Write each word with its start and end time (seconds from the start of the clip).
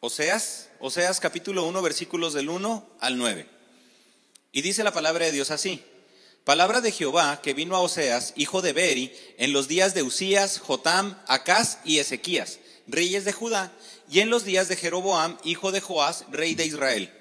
Oseas, 0.00 0.68
Oseas 0.78 1.18
capítulo 1.18 1.64
1, 1.64 1.82
versículos 1.82 2.32
del 2.32 2.50
1 2.50 2.88
al 3.00 3.18
9. 3.18 3.48
Y 4.52 4.62
dice 4.62 4.84
la 4.84 4.92
palabra 4.92 5.26
de 5.26 5.32
Dios 5.32 5.50
así. 5.50 5.82
Palabra 6.44 6.80
de 6.80 6.92
Jehová 6.92 7.40
que 7.42 7.52
vino 7.52 7.74
a 7.74 7.80
Oseas, 7.80 8.32
hijo 8.36 8.62
de 8.62 8.72
Beri, 8.72 9.12
en 9.38 9.52
los 9.52 9.66
días 9.66 9.94
de 9.94 10.04
Usías, 10.04 10.60
Jotam, 10.60 11.20
Acaz 11.26 11.78
y 11.84 11.98
Ezequías, 11.98 12.60
reyes 12.86 13.24
de 13.24 13.32
Judá, 13.32 13.72
y 14.08 14.20
en 14.20 14.30
los 14.30 14.44
días 14.44 14.68
de 14.68 14.76
Jeroboam, 14.76 15.36
hijo 15.42 15.72
de 15.72 15.80
Joás, 15.80 16.26
rey 16.30 16.54
de 16.54 16.66
Israel. 16.66 17.12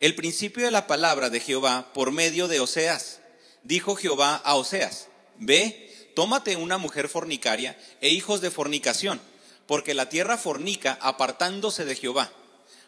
El 0.00 0.16
principio 0.16 0.64
de 0.64 0.72
la 0.72 0.88
palabra 0.88 1.30
de 1.30 1.38
Jehová 1.38 1.92
por 1.94 2.10
medio 2.10 2.48
de 2.48 2.58
Oseas. 2.58 3.20
Dijo 3.62 3.94
Jehová 3.94 4.34
a 4.44 4.56
Oseas, 4.56 5.06
ve, 5.38 6.10
tómate 6.16 6.56
una 6.56 6.78
mujer 6.78 7.08
fornicaria 7.08 7.78
e 8.00 8.08
hijos 8.08 8.40
de 8.40 8.50
fornicación, 8.50 9.20
porque 9.68 9.94
la 9.94 10.08
tierra 10.08 10.38
fornica 10.38 10.98
apartándose 11.00 11.84
de 11.84 11.94
Jehová. 11.94 12.32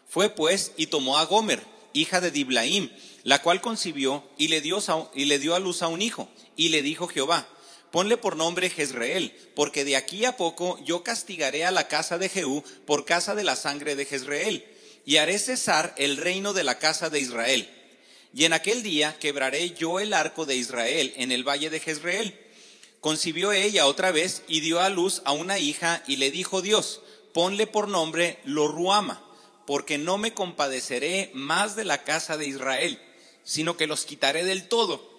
Fue 0.09 0.29
pues 0.29 0.73
y 0.75 0.87
tomó 0.87 1.19
a 1.19 1.25
Gomer, 1.25 1.63
hija 1.93 2.19
de 2.19 2.31
Diblaim, 2.31 2.89
la 3.23 3.41
cual 3.41 3.61
concibió 3.61 4.23
y 4.37 4.49
le 4.49 4.59
dio, 4.59 4.79
y 5.13 5.25
le 5.25 5.39
dio 5.39 5.55
a 5.55 5.59
luz 5.59 5.83
a 5.83 5.87
un 5.87 6.01
hijo, 6.01 6.27
y 6.57 6.69
le 6.69 6.81
dijo 6.81 7.07
Jehová, 7.07 7.47
ponle 7.91 8.17
por 8.17 8.35
nombre 8.35 8.71
Jezreel, 8.71 9.31
porque 9.55 9.85
de 9.85 9.95
aquí 9.95 10.25
a 10.25 10.35
poco 10.35 10.83
yo 10.83 11.03
castigaré 11.03 11.65
a 11.65 11.71
la 11.71 11.87
casa 11.87 12.17
de 12.17 12.29
Jehú 12.29 12.63
por 12.87 13.05
casa 13.05 13.35
de 13.35 13.43
la 13.43 13.55
sangre 13.55 13.95
de 13.95 14.05
Jezreel 14.05 14.65
y 15.05 15.17
haré 15.17 15.37
cesar 15.37 15.93
el 15.97 16.17
reino 16.17 16.53
de 16.53 16.63
la 16.63 16.79
casa 16.79 17.09
de 17.09 17.19
Israel. 17.19 17.69
Y 18.33 18.45
en 18.45 18.53
aquel 18.53 18.81
día 18.81 19.17
quebraré 19.19 19.71
yo 19.71 19.99
el 19.99 20.13
arco 20.13 20.45
de 20.45 20.55
Israel 20.55 21.13
en 21.17 21.31
el 21.31 21.47
valle 21.47 21.69
de 21.69 21.79
Jezreel. 21.79 22.39
Concibió 23.01 23.51
ella 23.51 23.87
otra 23.87 24.11
vez 24.11 24.43
y 24.47 24.61
dio 24.61 24.79
a 24.79 24.89
luz 24.89 25.21
a 25.25 25.33
una 25.33 25.59
hija 25.59 26.03
y 26.07 26.15
le 26.15 26.31
dijo 26.31 26.61
Dios, 26.61 27.01
ponle 27.33 27.67
por 27.67 27.87
nombre 27.87 28.39
Loruama, 28.45 29.21
porque 29.65 29.97
no 29.97 30.17
me 30.17 30.33
compadeceré 30.33 31.31
más 31.33 31.75
de 31.75 31.83
la 31.83 32.03
casa 32.03 32.37
de 32.37 32.47
Israel, 32.47 33.01
sino 33.43 33.75
que 33.75 33.87
los 33.87 34.05
quitaré 34.05 34.45
del 34.45 34.69
todo. 34.69 35.09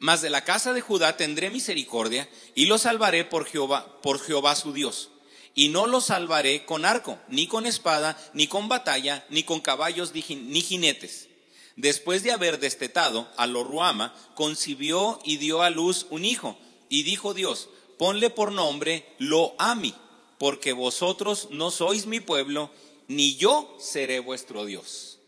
Mas 0.00 0.22
de 0.22 0.28
la 0.28 0.44
casa 0.44 0.72
de 0.72 0.80
Judá 0.80 1.16
tendré 1.16 1.50
misericordia 1.50 2.28
y 2.54 2.66
los 2.66 2.82
salvaré 2.82 3.24
por 3.24 3.46
Jehová, 3.46 4.00
por 4.02 4.20
Jehová 4.20 4.54
su 4.54 4.72
Dios 4.72 5.10
y 5.58 5.70
no 5.70 5.88
los 5.88 6.04
salvaré 6.04 6.64
con 6.64 6.84
arco, 6.84 7.18
ni 7.26 7.48
con 7.48 7.66
espada, 7.66 8.16
ni 8.32 8.46
con 8.46 8.68
batalla, 8.68 9.26
ni 9.28 9.42
con 9.42 9.58
caballos, 9.60 10.12
ni 10.14 10.22
jinetes. 10.22 11.28
Después 11.74 12.22
de 12.22 12.30
haber 12.30 12.60
destetado 12.60 13.28
a 13.36 13.48
Loruama, 13.48 14.14
concibió 14.36 15.18
y 15.24 15.38
dio 15.38 15.62
a 15.62 15.70
luz 15.70 16.06
un 16.10 16.24
hijo, 16.24 16.56
y 16.88 17.02
dijo 17.02 17.34
Dios, 17.34 17.68
ponle 17.98 18.30
por 18.30 18.52
nombre 18.52 19.04
Loami, 19.18 19.94
porque 20.38 20.72
vosotros 20.72 21.48
no 21.50 21.70
sois 21.70 22.06
mi 22.06 22.20
pueblo, 22.20 22.70
ni 23.08 23.36
yo 23.36 23.76
seré 23.80 24.20
vuestro 24.20 24.64
Dios. 24.64 25.18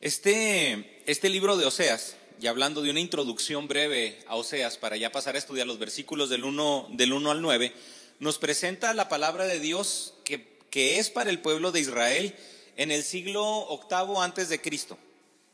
Este, 0.00 1.02
este 1.06 1.30
libro 1.30 1.56
de 1.56 1.64
Oseas, 1.64 2.16
y 2.40 2.46
hablando 2.46 2.82
de 2.82 2.90
una 2.90 3.00
introducción 3.00 3.68
breve 3.68 4.22
a 4.26 4.36
Oseas, 4.36 4.76
para 4.76 4.96
ya 4.96 5.10
pasar 5.10 5.34
a 5.34 5.38
estudiar 5.38 5.66
los 5.66 5.78
versículos 5.78 6.28
del 6.28 6.44
1, 6.44 6.88
del 6.90 7.12
1 7.12 7.30
al 7.30 7.40
9, 7.40 7.72
nos 8.18 8.38
presenta 8.38 8.94
la 8.94 9.08
palabra 9.08 9.46
de 9.46 9.60
Dios 9.60 10.14
que, 10.24 10.54
es 10.98 11.08
para 11.08 11.30
el 11.30 11.38
pueblo 11.38 11.70
de 11.70 11.78
Israel 11.78 12.34
en 12.76 12.90
el 12.90 13.04
siglo 13.04 13.44
octavo 13.44 14.20
antes 14.20 14.48
de 14.48 14.60
Cristo. 14.60 14.98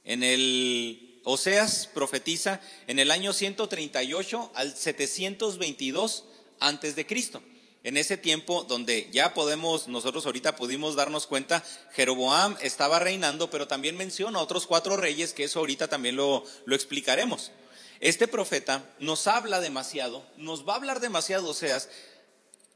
En 0.04 0.22
el 0.22 1.09
Oseas 1.24 1.88
profetiza 1.92 2.60
en 2.86 2.98
el 2.98 3.10
año 3.10 3.32
138 3.32 4.52
al 4.54 4.74
722 4.74 6.24
antes 6.60 6.96
de 6.96 7.06
Cristo. 7.06 7.42
En 7.82 7.96
ese 7.96 8.18
tiempo 8.18 8.64
donde 8.64 9.08
ya 9.10 9.32
podemos, 9.32 9.88
nosotros 9.88 10.26
ahorita 10.26 10.56
pudimos 10.56 10.96
darnos 10.96 11.26
cuenta, 11.26 11.64
Jeroboam 11.92 12.56
estaba 12.60 12.98
reinando, 12.98 13.48
pero 13.48 13.66
también 13.66 13.96
menciona 13.96 14.38
otros 14.38 14.66
cuatro 14.66 14.98
reyes, 14.98 15.32
que 15.32 15.44
eso 15.44 15.60
ahorita 15.60 15.88
también 15.88 16.16
lo, 16.16 16.44
lo 16.66 16.74
explicaremos. 16.74 17.52
Este 18.00 18.28
profeta 18.28 18.84
nos 18.98 19.26
habla 19.26 19.60
demasiado, 19.60 20.24
nos 20.36 20.68
va 20.68 20.74
a 20.74 20.76
hablar 20.76 21.00
demasiado 21.00 21.50
Oseas 21.50 21.88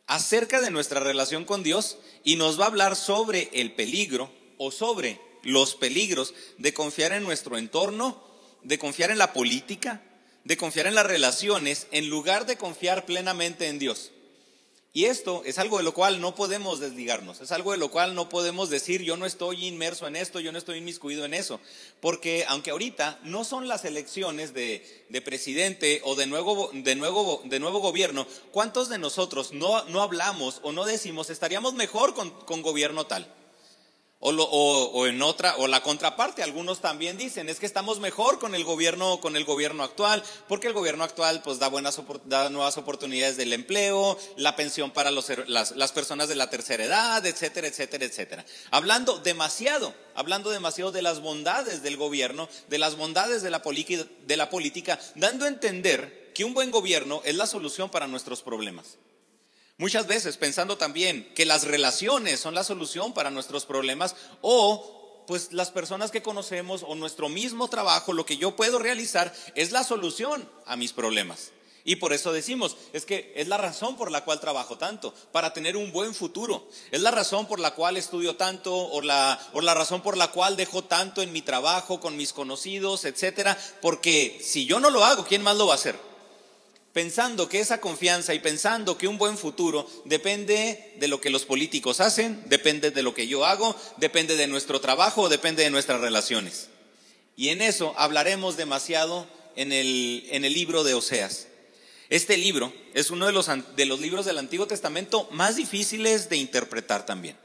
acerca 0.06 0.60
de 0.60 0.70
nuestra 0.70 1.00
relación 1.00 1.44
con 1.44 1.62
Dios 1.62 1.98
y 2.24 2.36
nos 2.36 2.58
va 2.58 2.64
a 2.64 2.68
hablar 2.68 2.96
sobre 2.96 3.50
el 3.52 3.72
peligro 3.72 4.30
o 4.58 4.70
sobre 4.70 5.20
los 5.42 5.74
peligros 5.74 6.34
de 6.58 6.74
confiar 6.74 7.12
en 7.12 7.24
nuestro 7.24 7.58
entorno, 7.58 8.33
de 8.64 8.78
confiar 8.78 9.10
en 9.10 9.18
la 9.18 9.32
política, 9.32 10.02
de 10.44 10.56
confiar 10.56 10.86
en 10.86 10.94
las 10.94 11.06
relaciones, 11.06 11.86
en 11.90 12.08
lugar 12.08 12.46
de 12.46 12.56
confiar 12.56 13.06
plenamente 13.06 13.68
en 13.68 13.78
Dios. 13.78 14.10
Y 14.96 15.06
esto 15.06 15.42
es 15.44 15.58
algo 15.58 15.78
de 15.78 15.82
lo 15.82 15.92
cual 15.92 16.20
no 16.20 16.36
podemos 16.36 16.78
desligarnos, 16.78 17.40
es 17.40 17.50
algo 17.50 17.72
de 17.72 17.78
lo 17.78 17.90
cual 17.90 18.14
no 18.14 18.28
podemos 18.28 18.70
decir 18.70 19.02
yo 19.02 19.16
no 19.16 19.26
estoy 19.26 19.66
inmerso 19.66 20.06
en 20.06 20.14
esto, 20.14 20.38
yo 20.38 20.52
no 20.52 20.58
estoy 20.58 20.78
inmiscuido 20.78 21.24
en 21.24 21.34
eso, 21.34 21.58
porque 22.00 22.44
aunque 22.46 22.70
ahorita 22.70 23.18
no 23.24 23.42
son 23.42 23.66
las 23.66 23.84
elecciones 23.84 24.54
de, 24.54 25.02
presidente 25.24 26.00
o 26.04 26.14
de 26.14 26.26
nuevo, 26.28 26.70
de, 26.72 26.94
nuevo, 26.94 27.42
de 27.44 27.58
nuevo 27.58 27.80
gobierno, 27.80 28.24
¿cuántos 28.52 28.88
de 28.88 28.98
nosotros 28.98 29.52
no, 29.52 29.84
no 29.86 30.00
hablamos 30.00 30.60
o 30.62 30.70
no 30.70 30.84
decimos 30.84 31.28
estaríamos 31.28 31.74
mejor 31.74 32.14
con, 32.14 32.30
con 32.30 32.62
gobierno 32.62 33.04
tal? 33.04 33.26
O, 34.26 35.06
en 35.06 35.20
otra, 35.20 35.56
o 35.58 35.66
la 35.66 35.82
contraparte, 35.82 36.42
algunos 36.42 36.80
también 36.80 37.18
dicen, 37.18 37.50
es 37.50 37.60
que 37.60 37.66
estamos 37.66 38.00
mejor 38.00 38.38
con 38.38 38.54
el 38.54 38.64
gobierno, 38.64 39.20
con 39.20 39.36
el 39.36 39.44
gobierno 39.44 39.82
actual, 39.82 40.22
porque 40.48 40.66
el 40.66 40.72
gobierno 40.72 41.04
actual 41.04 41.42
pues 41.42 41.58
da 41.58 41.68
buenas, 41.68 42.00
da 42.24 42.48
nuevas 42.48 42.78
oportunidades 42.78 43.36
del 43.36 43.52
empleo, 43.52 44.18
la 44.38 44.56
pensión 44.56 44.92
para 44.92 45.10
las, 45.10 45.28
las 45.72 45.92
personas 45.92 46.30
de 46.30 46.36
la 46.36 46.48
tercera 46.48 46.84
edad, 46.84 47.26
etcétera, 47.26 47.66
etcétera, 47.66 48.06
etcétera. 48.06 48.46
Hablando 48.70 49.18
demasiado, 49.18 49.92
hablando 50.14 50.48
demasiado 50.48 50.90
de 50.90 51.02
las 51.02 51.20
bondades 51.20 51.82
del 51.82 51.98
gobierno, 51.98 52.48
de 52.70 52.78
las 52.78 52.96
bondades 52.96 53.42
de 53.42 53.50
la, 53.50 53.60
de 53.60 54.36
la 54.38 54.48
política, 54.48 54.98
dando 55.16 55.44
a 55.44 55.48
entender 55.48 56.32
que 56.34 56.44
un 56.46 56.54
buen 56.54 56.70
gobierno 56.70 57.20
es 57.26 57.34
la 57.34 57.46
solución 57.46 57.90
para 57.90 58.06
nuestros 58.06 58.40
problemas. 58.40 58.96
Muchas 59.76 60.06
veces 60.06 60.36
pensando 60.36 60.78
también 60.78 61.32
que 61.34 61.44
las 61.44 61.64
relaciones 61.64 62.38
son 62.38 62.54
la 62.54 62.62
solución 62.62 63.12
para 63.12 63.30
nuestros 63.30 63.66
problemas 63.66 64.14
o 64.40 65.24
pues 65.26 65.52
las 65.52 65.72
personas 65.72 66.12
que 66.12 66.22
conocemos 66.22 66.84
o 66.86 66.94
nuestro 66.94 67.28
mismo 67.28 67.66
trabajo, 67.68 68.12
lo 68.12 68.24
que 68.24 68.36
yo 68.36 68.54
puedo 68.54 68.78
realizar 68.78 69.34
es 69.56 69.72
la 69.72 69.82
solución 69.82 70.48
a 70.66 70.76
mis 70.76 70.92
problemas. 70.92 71.50
Y 71.82 71.96
por 71.96 72.12
eso 72.12 72.32
decimos, 72.32 72.76
es 72.92 73.04
que 73.04 73.32
es 73.36 73.48
la 73.48 73.58
razón 73.58 73.96
por 73.96 74.10
la 74.10 74.24
cual 74.24 74.40
trabajo 74.40 74.78
tanto, 74.78 75.12
para 75.32 75.52
tener 75.52 75.76
un 75.76 75.92
buen 75.92 76.14
futuro. 76.14 76.66
Es 76.90 77.02
la 77.02 77.10
razón 77.10 77.46
por 77.46 77.58
la 77.58 77.74
cual 77.74 77.96
estudio 77.96 78.36
tanto, 78.36 78.74
o 78.74 79.02
la, 79.02 79.38
o 79.52 79.60
la 79.60 79.74
razón 79.74 80.02
por 80.02 80.16
la 80.16 80.28
cual 80.28 80.56
dejo 80.56 80.84
tanto 80.84 81.20
en 81.20 81.32
mi 81.32 81.42
trabajo, 81.42 82.00
con 82.00 82.16
mis 82.16 82.32
conocidos, 82.32 83.04
etcétera. 83.04 83.58
Porque 83.82 84.38
si 84.42 84.64
yo 84.64 84.80
no 84.80 84.88
lo 84.88 85.04
hago, 85.04 85.26
¿quién 85.26 85.42
más 85.42 85.56
lo 85.56 85.66
va 85.66 85.74
a 85.74 85.76
hacer? 85.76 86.13
Pensando 86.94 87.48
que 87.48 87.60
esa 87.60 87.80
confianza 87.80 88.32
y 88.32 88.38
pensando 88.38 88.96
que 88.96 89.08
un 89.08 89.18
buen 89.18 89.36
futuro 89.36 89.86
depende 90.04 90.94
de 90.98 91.08
lo 91.08 91.20
que 91.20 91.28
los 91.28 91.44
políticos 91.44 92.00
hacen, 92.00 92.42
depende 92.46 92.92
de 92.92 93.02
lo 93.02 93.12
que 93.12 93.26
yo 93.26 93.44
hago, 93.44 93.76
depende 93.96 94.36
de 94.36 94.46
nuestro 94.46 94.80
trabajo, 94.80 95.28
depende 95.28 95.64
de 95.64 95.70
nuestras 95.70 96.00
relaciones. 96.00 96.68
Y 97.36 97.48
en 97.48 97.62
eso 97.62 97.94
hablaremos 97.98 98.56
demasiado 98.56 99.26
en 99.56 99.72
el, 99.72 100.24
en 100.30 100.44
el 100.44 100.54
libro 100.54 100.84
de 100.84 100.94
Oseas. 100.94 101.48
Este 102.10 102.36
libro 102.36 102.72
es 102.94 103.10
uno 103.10 103.26
de 103.26 103.32
los, 103.32 103.48
de 103.74 103.86
los 103.86 104.00
libros 104.00 104.24
del 104.24 104.38
Antiguo 104.38 104.68
Testamento 104.68 105.28
más 105.32 105.56
difíciles 105.56 106.28
de 106.28 106.36
interpretar 106.36 107.04
también. 107.04 107.36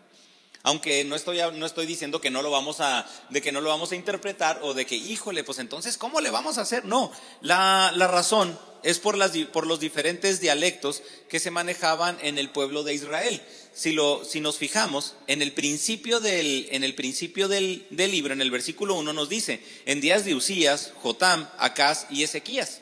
Aunque 0.63 1.05
no 1.05 1.15
estoy, 1.15 1.39
no 1.53 1.65
estoy 1.65 1.85
diciendo 1.85 2.19
que 2.19 2.31
no 2.31 2.41
lo 2.41 2.51
vamos 2.51 2.81
a, 2.81 3.09
de 3.29 3.41
que 3.41 3.51
no 3.51 3.61
lo 3.61 3.69
vamos 3.69 3.91
a 3.91 3.95
interpretar 3.95 4.59
o 4.61 4.73
de 4.73 4.85
que, 4.85 4.95
híjole, 4.95 5.43
pues 5.45 5.59
entonces, 5.59 5.97
¿cómo 5.97 6.19
le 6.19 6.31
vamos 6.31 6.57
a 6.57 6.61
hacer? 6.61 6.83
No, 6.83 7.11
la, 7.41 7.93
la 7.95 8.07
razón 8.07 8.59
es 8.83 8.99
por, 8.99 9.17
las, 9.17 9.31
por, 9.53 9.65
los 9.65 9.79
diferentes 9.79 10.41
dialectos 10.41 11.01
que 11.29 11.39
se 11.39 11.49
manejaban 11.49 12.17
en 12.21 12.37
el 12.37 12.49
pueblo 12.49 12.83
de 12.83 12.93
Israel. 12.93 13.41
Si, 13.73 13.93
lo, 13.93 14.25
si 14.25 14.41
nos 14.41 14.57
fijamos, 14.57 15.15
en 15.27 15.41
el 15.41 15.53
principio, 15.53 16.19
del, 16.19 16.67
en 16.71 16.83
el 16.83 16.93
principio 16.93 17.47
del, 17.47 17.85
del, 17.89 18.11
libro, 18.11 18.33
en 18.33 18.41
el 18.41 18.51
versículo 18.51 18.95
1 18.95 19.13
nos 19.13 19.29
dice, 19.29 19.63
en 19.85 20.01
días 20.01 20.25
de 20.25 20.35
Usías, 20.35 20.91
Jotam, 21.01 21.47
Acaz 21.57 22.07
y 22.09 22.23
Ezequías. 22.23 22.81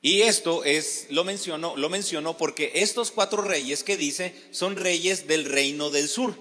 Y 0.00 0.22
esto 0.22 0.64
es, 0.64 1.06
lo 1.10 1.22
menciono, 1.22 1.76
lo 1.76 1.88
menciono 1.88 2.36
porque 2.36 2.72
estos 2.74 3.12
cuatro 3.12 3.40
reyes 3.40 3.84
que 3.84 3.96
dice 3.96 4.34
son 4.50 4.74
reyes 4.74 5.28
del 5.28 5.44
reino 5.44 5.90
del 5.90 6.08
sur 6.08 6.36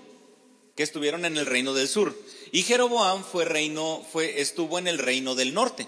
que 0.75 0.83
estuvieron 0.83 1.25
en 1.25 1.37
el 1.37 1.45
reino 1.45 1.73
del 1.73 1.87
sur. 1.87 2.17
Y 2.51 2.63
Jeroboam 2.63 3.23
fue 3.23 3.45
reino, 3.45 4.05
fue, 4.11 4.41
estuvo 4.41 4.79
en 4.79 4.87
el 4.87 4.97
reino 4.97 5.35
del 5.35 5.53
norte. 5.53 5.87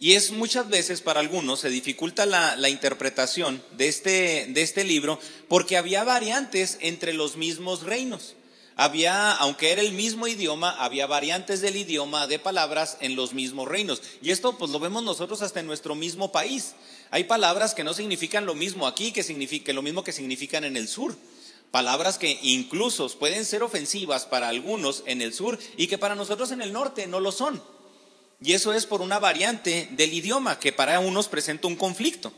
Y 0.00 0.14
es 0.14 0.32
muchas 0.32 0.68
veces 0.68 1.00
para 1.00 1.20
algunos 1.20 1.60
se 1.60 1.70
dificulta 1.70 2.26
la, 2.26 2.56
la 2.56 2.68
interpretación 2.68 3.62
de 3.76 3.88
este, 3.88 4.46
de 4.48 4.62
este 4.62 4.84
libro 4.84 5.18
porque 5.48 5.76
había 5.76 6.04
variantes 6.04 6.78
entre 6.80 7.12
los 7.12 7.36
mismos 7.36 7.84
reinos. 7.84 8.34
Había, 8.76 9.32
aunque 9.32 9.70
era 9.70 9.82
el 9.82 9.92
mismo 9.92 10.26
idioma, 10.26 10.70
había 10.70 11.06
variantes 11.06 11.60
del 11.60 11.76
idioma 11.76 12.26
de 12.26 12.40
palabras 12.40 12.96
en 13.00 13.14
los 13.14 13.32
mismos 13.32 13.68
reinos. 13.68 14.02
Y 14.20 14.32
esto 14.32 14.58
pues 14.58 14.72
lo 14.72 14.80
vemos 14.80 15.04
nosotros 15.04 15.42
hasta 15.42 15.60
en 15.60 15.66
nuestro 15.66 15.94
mismo 15.94 16.32
país. 16.32 16.74
Hay 17.10 17.24
palabras 17.24 17.74
que 17.74 17.84
no 17.84 17.94
significan 17.94 18.46
lo 18.46 18.54
mismo 18.54 18.88
aquí 18.88 19.12
que, 19.12 19.22
significa, 19.22 19.72
lo 19.72 19.82
mismo 19.82 20.02
que 20.02 20.10
significan 20.10 20.64
en 20.64 20.76
el 20.76 20.88
sur. 20.88 21.14
Palabras 21.74 22.18
que 22.18 22.38
incluso 22.42 23.08
pueden 23.18 23.44
ser 23.44 23.64
ofensivas 23.64 24.26
para 24.26 24.46
algunos 24.46 25.02
en 25.06 25.20
el 25.20 25.34
sur 25.34 25.58
y 25.76 25.88
que 25.88 25.98
para 25.98 26.14
nosotros 26.14 26.52
en 26.52 26.62
el 26.62 26.72
norte 26.72 27.08
no 27.08 27.18
lo 27.18 27.32
son. 27.32 27.60
Y 28.40 28.52
eso 28.52 28.72
es 28.72 28.86
por 28.86 29.02
una 29.02 29.18
variante 29.18 29.88
del 29.90 30.12
idioma 30.12 30.60
que 30.60 30.70
para 30.72 31.00
unos 31.00 31.26
presenta 31.26 31.66
un 31.66 31.74
conflicto. 31.74 32.32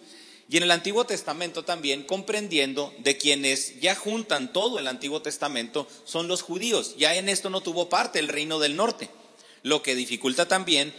Y 0.49 0.57
en 0.57 0.63
el 0.63 0.71
Antiguo 0.71 1.05
Testamento 1.05 1.67
también 1.67 2.05
comprendiendo 2.05 2.95
de 3.01 3.19
quienes 3.19 3.79
ya 3.79 3.95
juntan 3.95 4.55
todo 4.55 4.79
el 4.79 4.87
Antiguo 4.87 5.21
Testamento 5.21 5.87
son 6.07 6.29
los 6.29 6.41
judíos. 6.41 6.95
Ya 6.97 7.15
en 7.15 7.29
esto 7.29 7.51
no 7.51 7.61
tuvo 7.61 7.91
parte 7.91 8.19
el 8.19 8.29
reino 8.29 8.59
del 8.59 8.75
norte, 8.75 9.11
lo 9.63 9.83
que 9.83 9.95
dificulta 9.95 10.49
también 10.49 10.95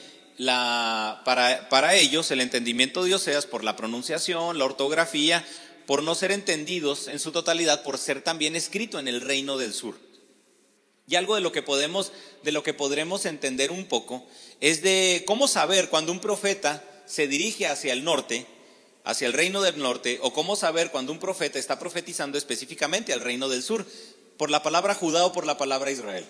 para, 0.45 1.67
para 1.71 1.95
ellos 1.95 2.29
el 2.29 2.41
entendimiento 2.41 3.03
de 3.03 3.15
Oseas 3.15 3.47
por 3.47 3.63
la 3.63 3.75
pronunciación, 3.75 4.59
la 4.59 4.65
ortografía, 4.65 5.43
por 5.87 6.03
no 6.03 6.13
ser 6.13 6.31
entendidos 6.31 7.07
en 7.07 7.17
su 7.17 7.31
totalidad, 7.31 7.81
por 7.81 7.97
ser 7.97 8.21
también 8.21 8.55
escrito 8.55 8.99
en 8.99 9.07
el 9.07 9.21
reino 9.21 9.57
del 9.57 9.73
sur. 9.73 9.95
Y 11.07 11.15
algo 11.15 11.33
de 11.35 11.41
lo 11.41 11.53
que 11.53 11.61
podemos, 11.63 12.11
de 12.43 12.51
lo 12.51 12.61
que 12.61 12.73
podremos 12.73 13.25
entender 13.25 13.71
un 13.71 13.85
poco, 13.85 14.27
es 14.59 14.81
de 14.81 15.23
cómo 15.25 15.47
saber 15.47 15.89
cuando 15.89 16.11
un 16.11 16.19
profeta 16.19 16.83
se 17.05 17.29
dirige 17.29 17.67
hacia 17.67 17.93
el 17.93 18.03
norte, 18.03 18.45
hacia 19.05 19.27
el 19.27 19.33
reino 19.33 19.61
del 19.61 19.79
norte, 19.79 20.19
o 20.21 20.33
cómo 20.33 20.57
saber 20.57 20.91
cuando 20.91 21.13
un 21.13 21.19
profeta 21.19 21.57
está 21.57 21.79
profetizando 21.79 22.37
específicamente 22.37 23.13
al 23.13 23.21
reino 23.21 23.47
del 23.47 23.63
sur, 23.63 23.85
por 24.35 24.51
la 24.51 24.61
palabra 24.61 24.93
Judá 24.93 25.25
o 25.25 25.31
por 25.31 25.45
la 25.45 25.57
palabra 25.57 25.89
Israel. 25.89 26.25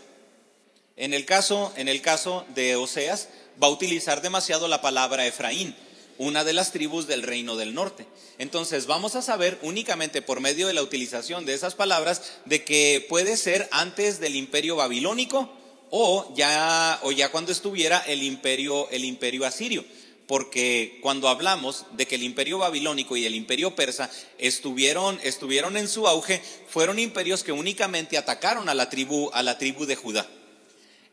En 0.98 1.16
el 1.16 1.26
caso, 1.26 1.74
en 1.76 1.88
el 1.88 2.04
caso 2.04 2.46
de 2.54 2.76
Oseas, 2.76 3.30
va 3.62 3.68
a 3.68 3.72
utilizar 3.72 4.22
demasiado 4.22 4.68
la 4.68 4.82
palabra 4.82 5.26
Efraín, 5.26 5.76
una 6.18 6.44
de 6.44 6.54
las 6.54 6.72
tribus 6.72 7.08
del 7.08 7.24
reino 7.24 7.56
del 7.56 7.74
norte. 7.74 8.06
Entonces 8.38 8.88
vamos 8.88 9.16
a 9.16 9.22
saber 9.22 9.58
únicamente 9.62 10.22
por 10.22 10.40
medio 10.40 10.68
de 10.68 10.74
la 10.74 10.84
utilización 10.84 11.46
de 11.46 11.54
esas 11.54 11.76
palabras 11.76 12.22
de 12.46 12.64
que 12.64 13.06
puede 13.08 13.38
ser 13.38 13.68
antes 13.72 14.20
del 14.20 14.36
imperio 14.36 14.76
babilónico 14.76 15.50
o 15.90 16.34
ya, 16.36 17.00
o 17.04 17.12
ya 17.12 17.30
cuando 17.32 17.52
estuviera 17.52 18.00
el 18.00 18.24
imperio, 18.24 18.90
el 18.90 19.06
imperio 19.06 19.46
asirio. 19.46 19.86
Porque 20.28 21.00
cuando 21.02 21.30
hablamos 21.30 21.86
de 21.94 22.06
que 22.06 22.16
el 22.16 22.24
imperio 22.24 22.58
babilónico 22.58 23.16
y 23.16 23.26
el 23.26 23.34
imperio 23.34 23.76
persa 23.76 24.10
estuvieron, 24.38 25.18
estuvieron 25.24 25.78
en 25.78 25.88
su 25.88 26.06
auge, 26.06 26.42
fueron 26.68 27.00
imperios 27.00 27.44
que 27.44 27.54
únicamente 27.54 28.18
atacaron 28.18 28.68
a 28.68 28.74
la 28.74 28.90
tribu, 28.90 29.30
a 29.34 29.42
la 29.42 29.58
tribu 29.58 29.86
de 29.86 29.96
Judá. 29.96 30.28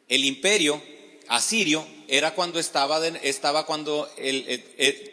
El 0.08 0.24
imperio 0.24 0.82
asirio 1.28 1.86
era 2.08 2.34
cuando 2.34 2.58
estaba, 2.58 3.06
estaba 3.06 3.66
cuando 3.66 4.08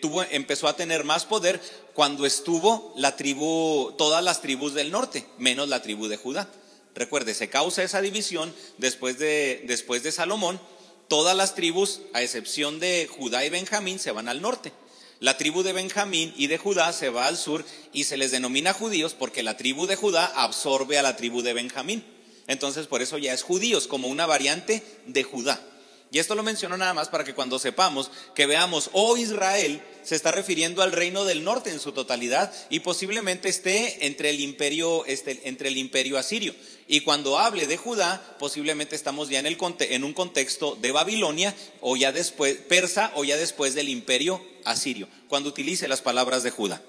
tuvo, 0.02 0.24
empezó 0.24 0.68
a 0.68 0.76
tener 0.76 1.04
más 1.04 1.26
poder 1.26 1.62
cuando 1.94 2.26
estuvo 2.26 2.94
la 2.96 3.16
tribu, 3.16 3.94
todas 3.98 4.24
las 4.24 4.42
tribus 4.42 4.74
del 4.74 4.92
norte, 4.92 5.26
menos 5.38 5.70
la 5.70 5.82
tribu 5.82 6.08
de 6.08 6.18
Judá. 6.18 6.50
Recuerde, 6.96 7.34
se 7.34 7.50
causa 7.50 7.84
esa 7.84 8.02
división 8.02 8.54
después 8.78 9.18
de, 9.18 9.64
después 9.66 10.04
de 10.04 10.12
Salomón. 10.12 10.60
Todas 11.08 11.36
las 11.36 11.56
tribus, 11.56 12.02
a 12.14 12.22
excepción 12.22 12.80
de 12.80 13.10
Judá 13.10 13.46
y 13.46 13.50
Benjamín, 13.50 14.00
se 14.00 14.12
van 14.12 14.30
al 14.30 14.42
norte. 14.42 14.72
La 15.20 15.38
tribu 15.38 15.62
de 15.62 15.74
Benjamín 15.74 16.34
y 16.36 16.48
de 16.48 16.58
Judá 16.58 16.94
se 16.94 17.10
va 17.10 17.28
al 17.28 17.38
sur 17.38 17.64
y 17.94 18.06
se 18.06 18.18
les 18.18 18.32
denomina 18.32 18.74
judíos 18.74 19.14
porque 19.14 19.44
la 19.44 19.56
tribu 19.56 19.86
de 19.86 19.96
Judá 19.96 20.26
absorbe 20.26 20.98
a 20.98 21.04
la 21.04 21.16
tribu 21.16 21.42
de 21.42 21.54
Benjamín. 21.54 22.04
Entonces, 22.48 22.88
por 22.88 23.02
eso 23.02 23.18
ya 23.18 23.34
es 23.34 23.44
judíos, 23.44 23.88
como 23.88 24.08
una 24.08 24.26
variante 24.26 24.84
de 25.06 25.24
Judá. 25.24 25.62
Y 26.14 26.20
esto 26.20 26.36
lo 26.36 26.44
menciono 26.44 26.76
nada 26.76 26.94
más 26.94 27.08
para 27.08 27.24
que 27.24 27.34
cuando 27.34 27.58
sepamos 27.58 28.12
que 28.36 28.46
veamos, 28.46 28.90
oh 28.92 29.16
Israel, 29.16 29.82
se 30.04 30.16
está 30.16 30.32
refiriendo 30.32 30.82
al 30.82 30.92
reino 30.92 31.24
del 31.24 31.46
norte 31.46 31.70
en 31.70 31.80
su 31.80 31.94
totalidad 31.94 32.52
y 32.70 32.82
posiblemente 32.82 33.48
esté 33.48 34.06
entre 34.06 34.30
el 34.30 34.42
imperio, 34.42 35.06
este, 35.06 35.48
entre 35.48 35.70
el 35.70 35.78
imperio 35.78 36.18
asirio. 36.18 36.54
Y 36.86 37.02
cuando 37.02 37.40
hable 37.40 37.66
de 37.66 37.78
Judá, 37.78 38.36
posiblemente 38.40 38.94
estamos 38.94 39.30
ya 39.30 39.40
en, 39.40 39.46
el, 39.46 39.58
en 39.80 40.04
un 40.04 40.14
contexto 40.14 40.76
de 40.76 40.92
Babilonia 40.92 41.56
o 41.80 41.96
ya 41.96 42.12
después, 42.12 42.58
persa 42.58 43.14
o 43.16 43.24
ya 43.24 43.38
después 43.38 43.74
del 43.74 43.88
imperio 43.88 44.46
asirio, 44.66 45.08
cuando 45.30 45.48
utilice 45.48 45.88
las 45.88 46.02
palabras 46.02 46.44
de 46.44 46.52
Judá. 46.52 46.82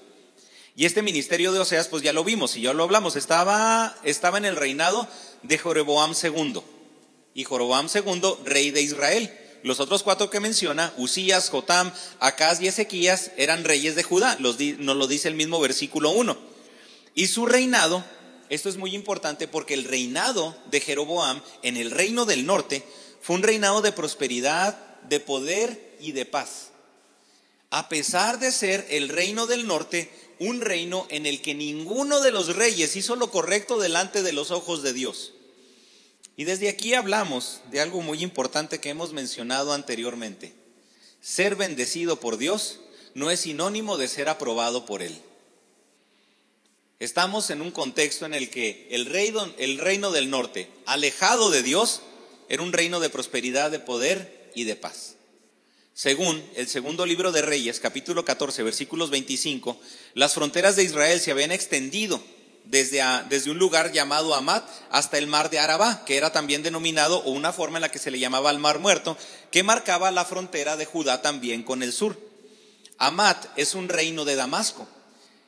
Y 0.75 0.85
este 0.85 1.01
ministerio 1.01 1.53
de 1.53 1.59
Oseas, 1.59 1.87
pues 1.87 2.03
ya 2.03 2.11
lo 2.11 2.25
vimos 2.25 2.57
y 2.57 2.61
ya 2.61 2.73
lo 2.73 2.83
hablamos, 2.83 3.15
estaba, 3.15 3.95
estaba 4.03 4.37
en 4.37 4.45
el 4.45 4.57
reinado 4.57 5.07
de 5.43 5.57
Jeroboam 5.57 6.13
II 6.21 6.61
y 7.33 7.43
Jorobam 7.43 7.87
II, 7.93 8.21
rey 8.45 8.71
de 8.71 8.81
Israel. 8.81 9.31
Los 9.63 9.79
otros 9.79 10.03
cuatro 10.03 10.29
que 10.29 10.39
menciona, 10.39 10.93
Usías, 10.97 11.49
Jotam, 11.49 11.91
Acaz 12.19 12.61
y 12.61 12.67
Ezequías, 12.67 13.31
eran 13.37 13.63
reyes 13.63 13.95
de 13.95 14.03
Judá, 14.03 14.37
nos 14.39 14.97
lo 14.97 15.07
dice 15.07 15.29
el 15.29 15.35
mismo 15.35 15.59
versículo 15.59 16.11
1. 16.11 16.37
Y 17.15 17.27
su 17.27 17.45
reinado, 17.45 18.03
esto 18.49 18.67
es 18.67 18.77
muy 18.77 18.93
importante 18.93 19.47
porque 19.47 19.73
el 19.73 19.85
reinado 19.85 20.55
de 20.69 20.81
Jeroboam 20.81 21.41
en 21.61 21.77
el 21.77 21.91
reino 21.91 22.25
del 22.25 22.45
norte 22.45 22.83
fue 23.21 23.37
un 23.37 23.43
reinado 23.43 23.81
de 23.81 23.93
prosperidad, 23.93 24.77
de 25.07 25.19
poder 25.21 25.95
y 26.01 26.11
de 26.11 26.25
paz. 26.25 26.71
A 27.69 27.87
pesar 27.87 28.39
de 28.39 28.51
ser 28.51 28.85
el 28.89 29.09
reino 29.09 29.47
del 29.47 29.65
norte, 29.65 30.11
un 30.39 30.61
reino 30.61 31.07
en 31.09 31.25
el 31.25 31.41
que 31.41 31.55
ninguno 31.55 32.19
de 32.19 32.31
los 32.31 32.55
reyes 32.55 32.95
hizo 32.95 33.15
lo 33.15 33.31
correcto 33.31 33.79
delante 33.79 34.23
de 34.23 34.33
los 34.33 34.51
ojos 34.51 34.83
de 34.83 34.93
Dios. 34.93 35.33
Y 36.35 36.45
desde 36.45 36.69
aquí 36.69 36.93
hablamos 36.93 37.61
de 37.71 37.79
algo 37.79 38.01
muy 38.01 38.23
importante 38.23 38.79
que 38.79 38.89
hemos 38.89 39.13
mencionado 39.13 39.73
anteriormente. 39.73 40.53
Ser 41.21 41.55
bendecido 41.55 42.19
por 42.19 42.37
Dios 42.37 42.79
no 43.13 43.29
es 43.29 43.41
sinónimo 43.41 43.97
de 43.97 44.07
ser 44.07 44.29
aprobado 44.29 44.85
por 44.85 45.03
Él. 45.03 45.15
Estamos 46.99 47.49
en 47.49 47.61
un 47.61 47.71
contexto 47.71 48.25
en 48.25 48.33
el 48.33 48.49
que 48.49 48.87
el 48.91 49.05
reino, 49.05 49.51
el 49.57 49.77
reino 49.77 50.11
del 50.11 50.29
norte, 50.29 50.69
alejado 50.85 51.51
de 51.51 51.61
Dios, 51.61 52.01
era 52.49 52.63
un 52.63 52.73
reino 52.73 52.99
de 52.99 53.09
prosperidad, 53.09 53.71
de 53.71 53.79
poder 53.79 54.51
y 54.55 54.63
de 54.63 54.75
paz. 54.75 55.15
Según 55.93 56.43
el 56.55 56.67
segundo 56.67 57.05
libro 57.05 57.31
de 57.31 57.43
Reyes, 57.43 57.79
capítulo 57.79 58.25
14, 58.25 58.63
versículos 58.63 59.11
25, 59.11 59.79
las 60.15 60.33
fronteras 60.33 60.75
de 60.75 60.83
Israel 60.83 61.19
se 61.19 61.31
habían 61.31 61.51
extendido 61.51 62.19
desde, 62.65 63.01
desde, 63.29 63.51
un 63.51 63.57
lugar 63.57 63.91
llamado 63.91 64.33
Amat 64.35 64.67
hasta 64.89 65.17
el 65.17 65.27
mar 65.27 65.49
de 65.49 65.59
Arabá, 65.59 66.03
que 66.05 66.17
era 66.17 66.31
también 66.31 66.63
denominado, 66.63 67.19
o 67.19 67.31
una 67.31 67.53
forma 67.53 67.77
en 67.77 67.81
la 67.81 67.91
que 67.91 67.99
se 67.99 68.11
le 68.11 68.19
llamaba 68.19 68.51
el 68.51 68.59
mar 68.59 68.79
muerto, 68.79 69.17
que 69.51 69.63
marcaba 69.63 70.11
la 70.11 70.25
frontera 70.25 70.77
de 70.77 70.85
Judá 70.85 71.21
también 71.21 71.63
con 71.63 71.83
el 71.83 71.93
sur. 71.93 72.17
Amat 72.97 73.45
es 73.57 73.75
un 73.75 73.89
reino 73.89 74.25
de 74.25 74.35
Damasco. 74.35 74.87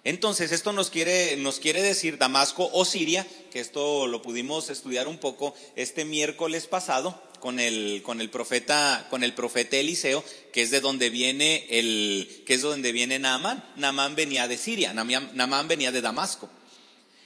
Entonces, 0.04 0.52
esto 0.52 0.72
nos 0.72 0.92
quiere, 0.92 1.36
nos 1.38 1.60
quiere 1.60 1.82
decir 1.82 2.20
Damasco 2.20 2.70
o 2.72 2.86
Siria, 2.86 3.26
que 3.52 3.60
esto 3.60 4.06
lo 4.06 4.22
pudimos 4.22 4.70
estudiar 4.70 5.08
un 5.08 5.18
poco 5.18 5.56
este 5.76 6.06
miércoles 6.06 6.68
pasado 6.68 7.20
con 7.40 7.60
el, 7.60 8.02
con 8.04 8.22
el 8.22 8.30
profeta, 8.30 9.08
con 9.10 9.24
el 9.24 9.34
profeta 9.34 9.78
Eliseo, 9.78 10.24
que 10.54 10.62
es 10.62 10.70
de 10.70 10.80
donde 10.80 11.10
viene 11.10 11.66
el, 11.70 12.44
que 12.46 12.54
es 12.54 12.62
de 12.62 12.68
donde 12.68 12.92
viene 12.92 13.18
Naamán. 13.18 13.64
Naamán 13.78 14.16
venía 14.16 14.48
de 14.48 14.58
Siria, 14.58 14.94
Naamán 14.94 15.68
venía 15.68 15.92
de 15.92 16.02
Damasco. 16.02 16.50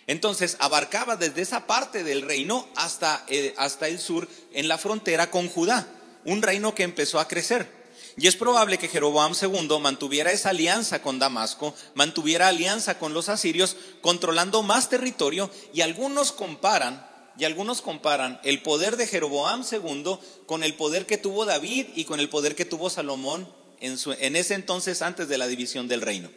Entonces 0.10 0.58
abarcaba 0.60 1.18
desde 1.18 1.44
esa 1.44 1.68
parte 1.68 2.04
del 2.04 2.24
reino 2.24 2.68
hasta, 2.76 3.24
eh, 3.28 3.54
hasta 3.58 3.88
el 3.88 4.00
sur, 4.00 4.28
en 4.54 4.68
la 4.68 4.80
frontera 4.80 5.30
con 5.30 5.48
Judá, 5.48 5.88
un 6.26 6.42
reino 6.42 6.74
que 6.74 6.82
empezó 6.82 7.20
a 7.20 7.28
crecer. 7.28 7.70
Y 8.18 8.26
es 8.26 8.36
probable 8.36 8.80
que 8.80 8.88
Jeroboam 8.88 9.34
II 9.40 9.80
mantuviera 9.80 10.32
esa 10.32 10.50
alianza 10.50 11.04
con 11.04 11.20
Damasco, 11.20 11.76
mantuviera 11.94 12.48
alianza 12.48 12.98
con 12.98 13.14
los 13.14 13.30
asirios, 13.30 13.78
controlando 14.02 14.64
más 14.64 14.90
territorio, 14.90 15.52
y 15.76 15.82
algunos 15.82 16.32
comparan, 16.32 17.08
y 17.38 17.46
algunos 17.46 17.84
comparan 17.84 18.40
el 18.44 18.64
poder 18.64 18.98
de 18.98 19.06
Jeroboam 19.06 19.64
II 19.72 20.18
con 20.48 20.64
el 20.64 20.74
poder 20.74 21.06
que 21.06 21.20
tuvo 21.20 21.46
David 21.46 21.86
y 21.94 22.06
con 22.06 22.20
el 22.20 22.30
poder 22.30 22.56
que 22.56 22.66
tuvo 22.66 22.90
Salomón 22.90 23.48
en, 23.80 23.96
en 24.20 24.36
ese 24.36 24.56
entonces 24.56 25.04
antes 25.04 25.30
de 25.30 25.38
la 25.38 25.46
división 25.46 25.88
del 25.88 26.02
reino. 26.02 26.32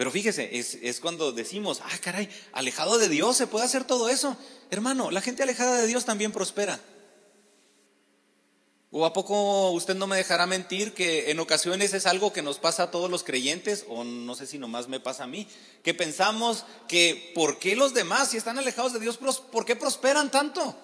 Pero 0.00 0.10
fíjese, 0.10 0.48
es, 0.58 0.98
cuando 0.98 1.30
decimos, 1.30 1.82
ah, 1.84 1.98
caray, 2.00 2.26
alejado 2.52 2.96
de 2.96 3.10
Dios 3.10 3.36
se 3.36 3.46
puede 3.46 3.66
hacer 3.66 3.84
todo 3.84 4.08
eso. 4.08 4.34
Hermano, 4.70 5.10
la 5.10 5.20
gente 5.20 5.42
alejada 5.42 5.76
de 5.76 5.86
Dios 5.86 6.06
también 6.06 6.32
prospera. 6.32 6.80
¿O 8.90 9.04
a 9.04 9.12
poco 9.12 9.72
usted 9.72 9.94
no 9.94 10.06
me 10.06 10.16
dejará 10.16 10.46
mentir 10.46 10.94
que 10.94 11.30
en 11.30 11.38
ocasiones 11.38 11.92
es 11.92 12.06
algo 12.06 12.32
que 12.32 12.40
nos 12.40 12.58
pasa 12.58 12.84
a 12.84 12.90
todos 12.90 13.10
los 13.10 13.24
creyentes, 13.24 13.84
o 13.90 14.02
no 14.02 14.34
sé 14.34 14.46
si 14.46 14.56
nomás 14.56 14.88
me 14.88 15.00
pasa 15.00 15.24
a 15.24 15.26
mí, 15.26 15.46
que 15.82 15.92
pensamos 15.92 16.64
que 16.88 17.32
¿por 17.34 17.58
qué 17.58 17.76
los 17.76 17.92
demás, 17.92 18.30
si 18.30 18.38
están 18.38 18.58
alejados 18.58 18.94
de 18.94 19.00
Dios, 19.00 19.18
por 19.18 19.66
qué 19.66 19.76
prosperan 19.76 20.30
tanto? 20.30 20.74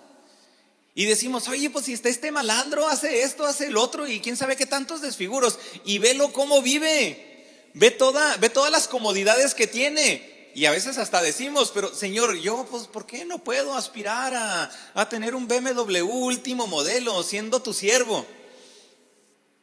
Y 0.95 1.07
decimos, 1.07 1.49
oye, 1.49 1.71
pues 1.71 1.87
si 1.87 1.95
está 1.95 2.11
este 2.11 2.33
malandro, 2.33 2.87
hace 2.87 3.23
esto, 3.23 3.47
hace 3.47 3.69
el 3.69 3.79
otro, 3.79 4.07
y 4.07 4.21
quién 4.21 4.37
sabe 4.37 4.57
qué 4.57 4.67
tantos 4.67 5.01
desfiguros, 5.01 5.59
y 5.87 6.01
velo 6.01 6.35
cómo 6.35 6.61
vive. 6.61 7.33
Ve, 7.79 7.91
toda, 7.91 8.39
ve 8.39 8.49
todas 8.49 8.73
las 8.73 8.89
comodidades 8.89 9.53
que 9.53 9.67
tiene. 9.67 10.51
Y 10.55 10.65
a 10.65 10.71
veces 10.71 10.97
hasta 10.97 11.21
decimos, 11.21 11.71
pero 11.75 11.95
Señor, 11.95 12.35
yo, 12.37 12.67
pues, 12.71 12.87
¿por 12.87 13.05
qué 13.05 13.27
no 13.27 13.45
puedo 13.45 13.75
aspirar 13.75 14.35
a, 14.35 14.71
a 14.95 15.09
tener 15.11 15.35
un 15.35 15.47
BMW 15.47 16.01
último 16.01 16.67
modelo 16.67 17.23
siendo 17.23 17.61
tu 17.61 17.75
siervo? 17.75 18.25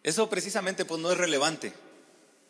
Eso 0.03 0.29
precisamente, 0.29 0.85
pues, 0.85 1.01
no 1.01 1.11
es 1.11 1.17
relevante. 1.17 1.73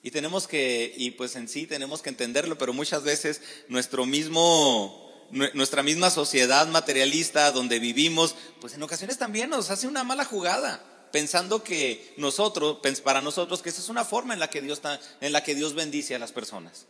Y 0.01 0.11
tenemos 0.11 0.49
que, 0.49 0.93
y 0.97 1.11
pues 1.11 1.37
en 1.37 1.47
sí 1.47 1.65
tenemos 1.65 2.01
que 2.01 2.09
entenderlo, 2.09 2.57
pero 2.57 2.73
muchas 2.73 3.03
veces 3.03 3.39
nuestro 3.69 4.05
mismo, 4.05 5.09
nuestra 5.53 5.81
misma 5.81 6.09
sociedad 6.09 6.67
materialista 6.67 7.53
donde 7.53 7.79
vivimos, 7.79 8.35
pues 8.59 8.73
en 8.73 8.83
ocasiones 8.83 9.17
también 9.17 9.49
nos 9.49 9.69
hace 9.69 9.87
una 9.87 10.03
mala 10.03 10.25
jugada, 10.25 10.83
pensando 11.13 11.63
que 11.63 12.11
nosotros, 12.17 12.79
para 13.03 13.21
nosotros, 13.21 13.61
que 13.61 13.69
esa 13.69 13.81
es 13.81 13.89
una 13.89 14.03
forma 14.03 14.33
en 14.33 14.39
la 14.39 14.49
que 14.49 14.61
Dios, 14.61 14.79
está, 14.79 14.99
en 15.21 15.31
la 15.31 15.43
que 15.43 15.53
Dios 15.53 15.75
bendice 15.75 16.15
a 16.15 16.19
las 16.19 16.31
personas. 16.31 16.87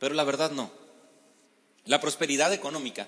Pero 0.00 0.12
la 0.16 0.24
verdad 0.24 0.50
no. 0.50 0.72
La 1.84 2.00
prosperidad 2.00 2.52
económica 2.52 3.06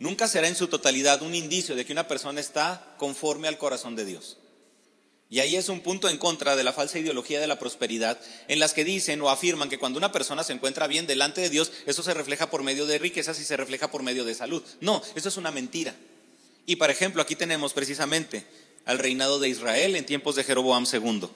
nunca 0.00 0.26
será 0.26 0.48
en 0.48 0.56
su 0.56 0.66
totalidad 0.66 1.22
un 1.22 1.32
indicio 1.32 1.76
de 1.76 1.84
que 1.84 1.92
una 1.92 2.08
persona 2.08 2.40
está 2.40 2.96
conforme 2.98 3.46
al 3.46 3.56
corazón 3.56 3.94
de 3.94 4.04
Dios. 4.04 4.38
Y 5.30 5.38
ahí 5.38 5.54
es 5.54 5.68
un 5.68 5.78
punto 5.78 6.08
en 6.08 6.18
contra 6.18 6.56
de 6.56 6.64
la 6.64 6.72
falsa 6.72 6.98
ideología 6.98 7.40
de 7.40 7.46
la 7.46 7.60
prosperidad, 7.60 8.18
en 8.48 8.58
las 8.58 8.72
que 8.72 8.82
dicen 8.82 9.22
o 9.22 9.30
afirman 9.30 9.68
que 9.68 9.78
cuando 9.78 9.98
una 9.98 10.10
persona 10.10 10.42
se 10.42 10.54
encuentra 10.54 10.88
bien 10.88 11.06
delante 11.06 11.40
de 11.40 11.50
Dios, 11.50 11.70
eso 11.86 12.02
se 12.02 12.14
refleja 12.14 12.50
por 12.50 12.64
medio 12.64 12.84
de 12.86 12.98
riquezas 12.98 13.38
y 13.38 13.44
se 13.44 13.56
refleja 13.56 13.92
por 13.92 14.02
medio 14.02 14.24
de 14.24 14.34
salud. 14.34 14.60
No, 14.80 15.00
eso 15.14 15.28
es 15.28 15.36
una 15.36 15.52
mentira. 15.52 15.94
Y 16.66 16.76
por 16.76 16.90
ejemplo, 16.90 17.22
aquí 17.22 17.36
tenemos 17.36 17.72
precisamente 17.74 18.44
al 18.88 18.98
reinado 18.98 19.38
de 19.38 19.48
Israel 19.48 19.94
en 19.94 20.04
tiempos 20.04 20.34
de 20.34 20.42
Jeroboam 20.42 20.84
II. 20.90 21.28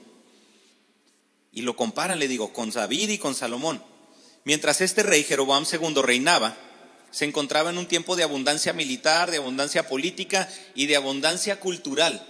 Y 1.52 1.62
lo 1.62 1.76
comparan, 1.76 2.18
le 2.18 2.26
digo, 2.26 2.52
con 2.52 2.71
David 2.71 3.11
y 3.11 3.18
con 3.18 3.37
Salomón. 3.37 3.80
Mientras 4.42 4.80
este 4.80 5.04
rey 5.04 5.23
Jeroboam 5.23 5.64
II 5.71 6.02
reinaba, 6.02 6.56
se 7.12 7.26
encontraba 7.26 7.71
en 7.71 7.78
un 7.78 7.87
tiempo 7.87 8.16
de 8.16 8.25
abundancia 8.25 8.73
militar, 8.73 9.30
de 9.30 9.37
abundancia 9.37 9.87
política 9.87 10.49
y 10.75 10.87
de 10.87 10.97
abundancia 10.97 11.61
cultural 11.61 12.26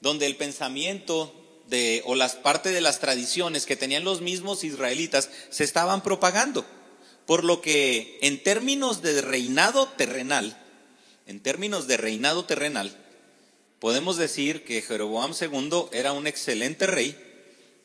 donde 0.00 0.26
el 0.26 0.36
pensamiento 0.36 1.34
de, 1.68 2.02
o 2.06 2.14
las 2.14 2.36
partes 2.36 2.72
de 2.72 2.80
las 2.80 3.00
tradiciones 3.00 3.66
que 3.66 3.76
tenían 3.76 4.04
los 4.04 4.20
mismos 4.20 4.64
israelitas 4.64 5.30
se 5.50 5.64
estaban 5.64 6.02
propagando. 6.02 6.64
Por 7.26 7.42
lo 7.42 7.60
que 7.60 8.18
en 8.22 8.40
términos 8.42 9.02
de 9.02 9.20
reinado 9.20 9.88
terrenal, 9.96 10.56
en 11.26 11.40
términos 11.40 11.88
de 11.88 11.96
reinado 11.96 12.44
terrenal, 12.44 12.96
podemos 13.78 14.16
decir 14.16 14.64
que 14.64 14.82
Jeroboam 14.82 15.32
II 15.38 15.86
era 15.92 16.12
un 16.12 16.26
excelente 16.26 16.86
rey 16.86 17.16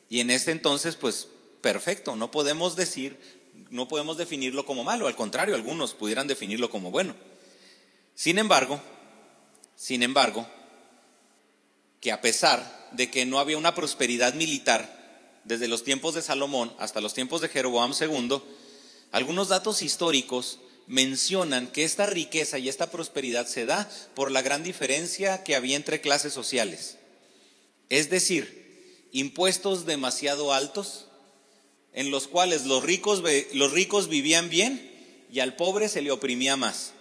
y 0.08 0.20
en 0.20 0.30
este 0.30 0.50
entonces, 0.50 0.96
pues, 0.96 1.28
perfecto, 1.60 2.16
no 2.16 2.30
podemos 2.30 2.76
decir, 2.76 3.18
no 3.70 3.88
podemos 3.88 4.18
definirlo 4.18 4.66
como 4.66 4.84
malo, 4.84 5.06
al 5.06 5.16
contrario, 5.16 5.54
algunos 5.54 5.94
pudieran 5.94 6.26
definirlo 6.26 6.70
como 6.70 6.90
bueno. 6.90 7.14
Sin 8.14 8.38
embargo, 8.38 8.80
sin 9.76 10.02
embargo, 10.02 10.46
que 12.00 12.12
a 12.12 12.20
pesar 12.20 12.90
de 12.92 13.10
que 13.10 13.24
no 13.24 13.38
había 13.38 13.56
una 13.56 13.74
prosperidad 13.74 14.34
militar 14.34 15.40
desde 15.44 15.68
los 15.68 15.82
tiempos 15.82 16.14
de 16.14 16.22
Salomón 16.22 16.72
hasta 16.78 17.00
los 17.00 17.14
tiempos 17.14 17.40
de 17.40 17.48
Jeroboam 17.48 17.94
II, 17.98 18.42
algunos 19.12 19.48
datos 19.48 19.82
históricos 19.82 20.58
mencionan 20.92 21.68
que 21.68 21.84
esta 21.84 22.04
riqueza 22.04 22.58
y 22.58 22.68
esta 22.68 22.90
prosperidad 22.90 23.46
se 23.46 23.64
da 23.64 23.90
por 24.14 24.30
la 24.30 24.42
gran 24.42 24.62
diferencia 24.62 25.42
que 25.42 25.56
había 25.56 25.76
entre 25.76 26.02
clases 26.02 26.34
sociales. 26.34 26.98
Es 27.88 28.10
decir, 28.10 29.08
impuestos 29.10 29.86
demasiado 29.86 30.52
altos 30.52 31.06
en 31.94 32.10
los 32.10 32.28
cuales 32.28 32.66
los 32.66 32.82
ricos, 32.84 33.22
los 33.54 33.72
ricos 33.72 34.08
vivían 34.08 34.50
bien 34.50 35.26
y 35.32 35.40
al 35.40 35.56
pobre 35.56 35.88
se 35.88 36.02
le 36.02 36.10
oprimía 36.10 36.58
más. 36.58 36.92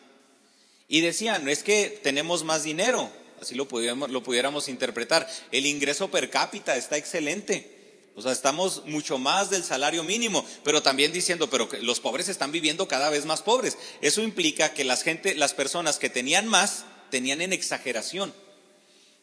Y 0.87 1.01
decían, 1.01 1.49
es 1.49 1.61
que 1.61 1.99
tenemos 2.01 2.45
más 2.45 2.63
dinero, 2.63 3.11
así 3.41 3.55
lo 3.55 3.67
pudiéramos, 3.67 4.09
lo 4.09 4.23
pudiéramos 4.23 4.69
interpretar. 4.69 5.27
El 5.51 5.65
ingreso 5.65 6.09
per 6.09 6.29
cápita 6.29 6.77
está 6.77 6.95
excelente. 6.95 7.80
O 8.15 8.21
sea, 8.21 8.31
estamos 8.31 8.85
mucho 8.85 9.17
más 9.17 9.49
del 9.49 9.63
salario 9.63 10.03
mínimo, 10.03 10.45
pero 10.63 10.83
también 10.83 11.13
diciendo, 11.13 11.49
pero 11.49 11.69
que 11.69 11.79
los 11.79 11.99
pobres 11.99 12.27
están 12.27 12.51
viviendo 12.51 12.87
cada 12.87 13.09
vez 13.09 13.25
más 13.25 13.41
pobres. 13.41 13.77
Eso 14.01 14.21
implica 14.21 14.73
que 14.73 14.83
las 14.83 15.03
gente, 15.03 15.33
las 15.35 15.53
personas 15.53 15.97
que 15.97 16.09
tenían 16.09 16.47
más, 16.47 16.83
tenían 17.09 17.41
en 17.41 17.53
exageración. 17.53 18.33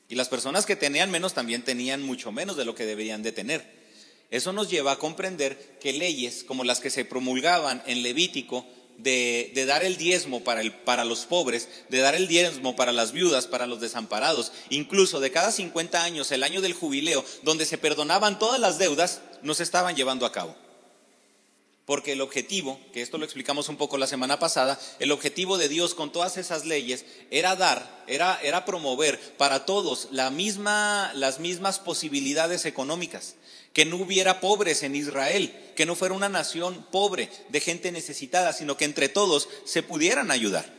Y 0.08 0.14
las 0.14 0.28
personas 0.28 0.64
que 0.64 0.76
tenían 0.76 1.10
menos 1.10 1.34
también 1.34 1.62
tenían 1.62 2.02
mucho 2.02 2.32
menos 2.32 2.56
de 2.56 2.64
lo 2.64 2.74
que 2.74 2.86
deberían 2.86 3.22
de 3.22 3.32
tener. 3.32 3.78
Eso 4.30 4.52
nos 4.52 4.70
lleva 4.70 4.92
a 4.92 4.98
comprender 4.98 5.78
que 5.80 5.92
leyes 5.92 6.44
como 6.44 6.64
las 6.64 6.80
que 6.80 6.90
se 6.90 7.04
promulgaban 7.04 7.82
en 7.86 8.02
Levítico 8.02 8.66
de, 8.98 9.64
dar 9.66 9.84
el 9.84 9.96
diezmo 9.96 10.44
para, 10.44 10.60
el, 10.60 10.72
para 10.72 11.04
los 11.04 11.24
pobres, 11.24 11.68
de 11.88 11.98
dar 11.98 12.14
el 12.14 12.28
diezmo 12.28 12.76
para 12.76 12.92
las 12.92 13.12
viudas, 13.12 13.46
para 13.46 13.66
los 13.66 13.80
desamparados, 13.80 14.52
incluso 14.68 15.20
de 15.20 15.30
cada 15.30 15.52
50 15.52 16.02
años, 16.02 16.30
el 16.32 16.42
año 16.42 16.60
del 16.60 16.74
jubileo, 16.74 17.24
donde 17.42 17.64
se 17.64 17.78
perdonaban 17.78 18.38
todas 18.38 18.60
las 18.60 18.78
deudas, 18.78 19.22
no 19.42 19.54
se 19.54 19.62
estaban 19.62 19.96
llevando 19.96 20.26
a 20.26 20.32
cabo. 20.32 20.54
Porque 21.88 22.12
el 22.12 22.20
objetivo, 22.20 22.78
que 22.92 23.00
esto 23.00 23.16
lo 23.16 23.24
explicamos 23.24 23.70
un 23.70 23.78
poco 23.78 23.96
la 23.96 24.06
semana 24.06 24.38
pasada, 24.38 24.78
el 24.98 25.10
objetivo 25.10 25.56
de 25.56 25.70
Dios 25.70 25.94
con 25.94 26.12
todas 26.12 26.36
esas 26.36 26.66
leyes 26.66 27.06
era 27.30 27.56
dar, 27.56 28.04
era, 28.06 28.38
era 28.42 28.66
promover 28.66 29.18
para 29.38 29.64
todos 29.64 30.08
las 30.10 30.30
mismas 30.30 31.78
posibilidades 31.78 32.66
económicas 32.66 33.36
que 33.72 33.86
no 33.86 33.96
hubiera 33.96 34.38
pobres 34.38 34.82
en 34.82 34.96
Israel, 34.96 35.72
que 35.76 35.86
no 35.86 35.96
fuera 35.96 36.14
una 36.14 36.28
nación 36.28 36.84
pobre 36.90 37.30
de 37.48 37.60
gente 37.60 37.90
necesitada, 37.90 38.52
sino 38.52 38.76
que 38.76 38.84
entre 38.84 39.08
todos 39.08 39.48
se 39.64 39.82
pudieran 39.82 40.30
ayudar. 40.30 40.70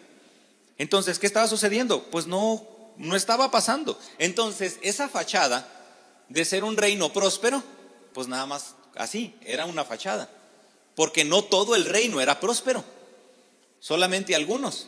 Entonces, 0.78 1.18
¿qué 1.18 1.26
estaba 1.26 1.48
sucediendo? 1.48 2.04
Pues 2.12 2.28
no, 2.28 2.68
no 2.98 3.16
estaba 3.16 3.50
pasando. 3.50 4.00
Entonces, 4.20 4.78
esa 4.84 5.10
fachada 5.10 5.68
de 6.28 6.46
ser 6.46 6.64
un 6.64 6.78
reino 6.78 7.12
próspero, 7.12 7.64
pues 8.14 8.28
nada 8.28 8.46
más 8.46 8.76
así, 8.96 9.34
era 9.42 9.66
una 9.66 9.84
fachada. 9.86 10.30
Porque 11.00 11.24
no 11.24 11.46
todo 11.46 11.78
el 11.78 11.86
reino 11.86 12.20
era 12.20 12.42
próspero, 12.42 12.84
solamente 13.80 14.36
algunos. 14.36 14.88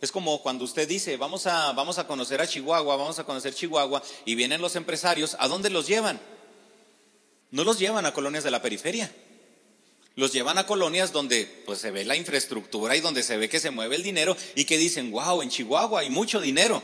Es 0.00 0.10
como 0.10 0.42
cuando 0.42 0.64
usted 0.64 0.88
dice, 0.88 1.16
vamos 1.16 1.46
a, 1.46 1.70
vamos 1.74 1.98
a 1.98 2.08
conocer 2.08 2.40
a 2.40 2.46
Chihuahua, 2.48 2.96
vamos 2.96 3.20
a 3.20 3.24
conocer 3.24 3.54
Chihuahua, 3.54 4.02
y 4.24 4.34
vienen 4.34 4.60
los 4.60 4.74
empresarios, 4.74 5.36
¿a 5.38 5.46
dónde 5.46 5.70
los 5.70 5.86
llevan? 5.86 6.20
no 7.52 7.62
los 7.62 7.78
llevan 7.78 8.04
a 8.04 8.12
colonias 8.12 8.42
de 8.42 8.50
la 8.50 8.62
periferia. 8.62 9.14
Los 10.16 10.32
llevan 10.32 10.58
a 10.58 10.66
colonias 10.66 11.12
donde 11.12 11.46
pues, 11.64 11.78
se 11.78 11.92
ve 11.92 12.04
la 12.04 12.16
infraestructura 12.16 12.96
y 12.96 13.00
donde 13.00 13.22
se 13.22 13.36
ve 13.36 13.48
que 13.48 13.60
se 13.60 13.70
mueve 13.70 13.94
el 13.94 14.02
dinero 14.02 14.36
y 14.56 14.64
que 14.64 14.76
dicen, 14.76 15.12
wow, 15.12 15.40
en 15.40 15.50
Chihuahua 15.50 16.00
hay 16.00 16.10
mucho 16.10 16.40
dinero. 16.40 16.82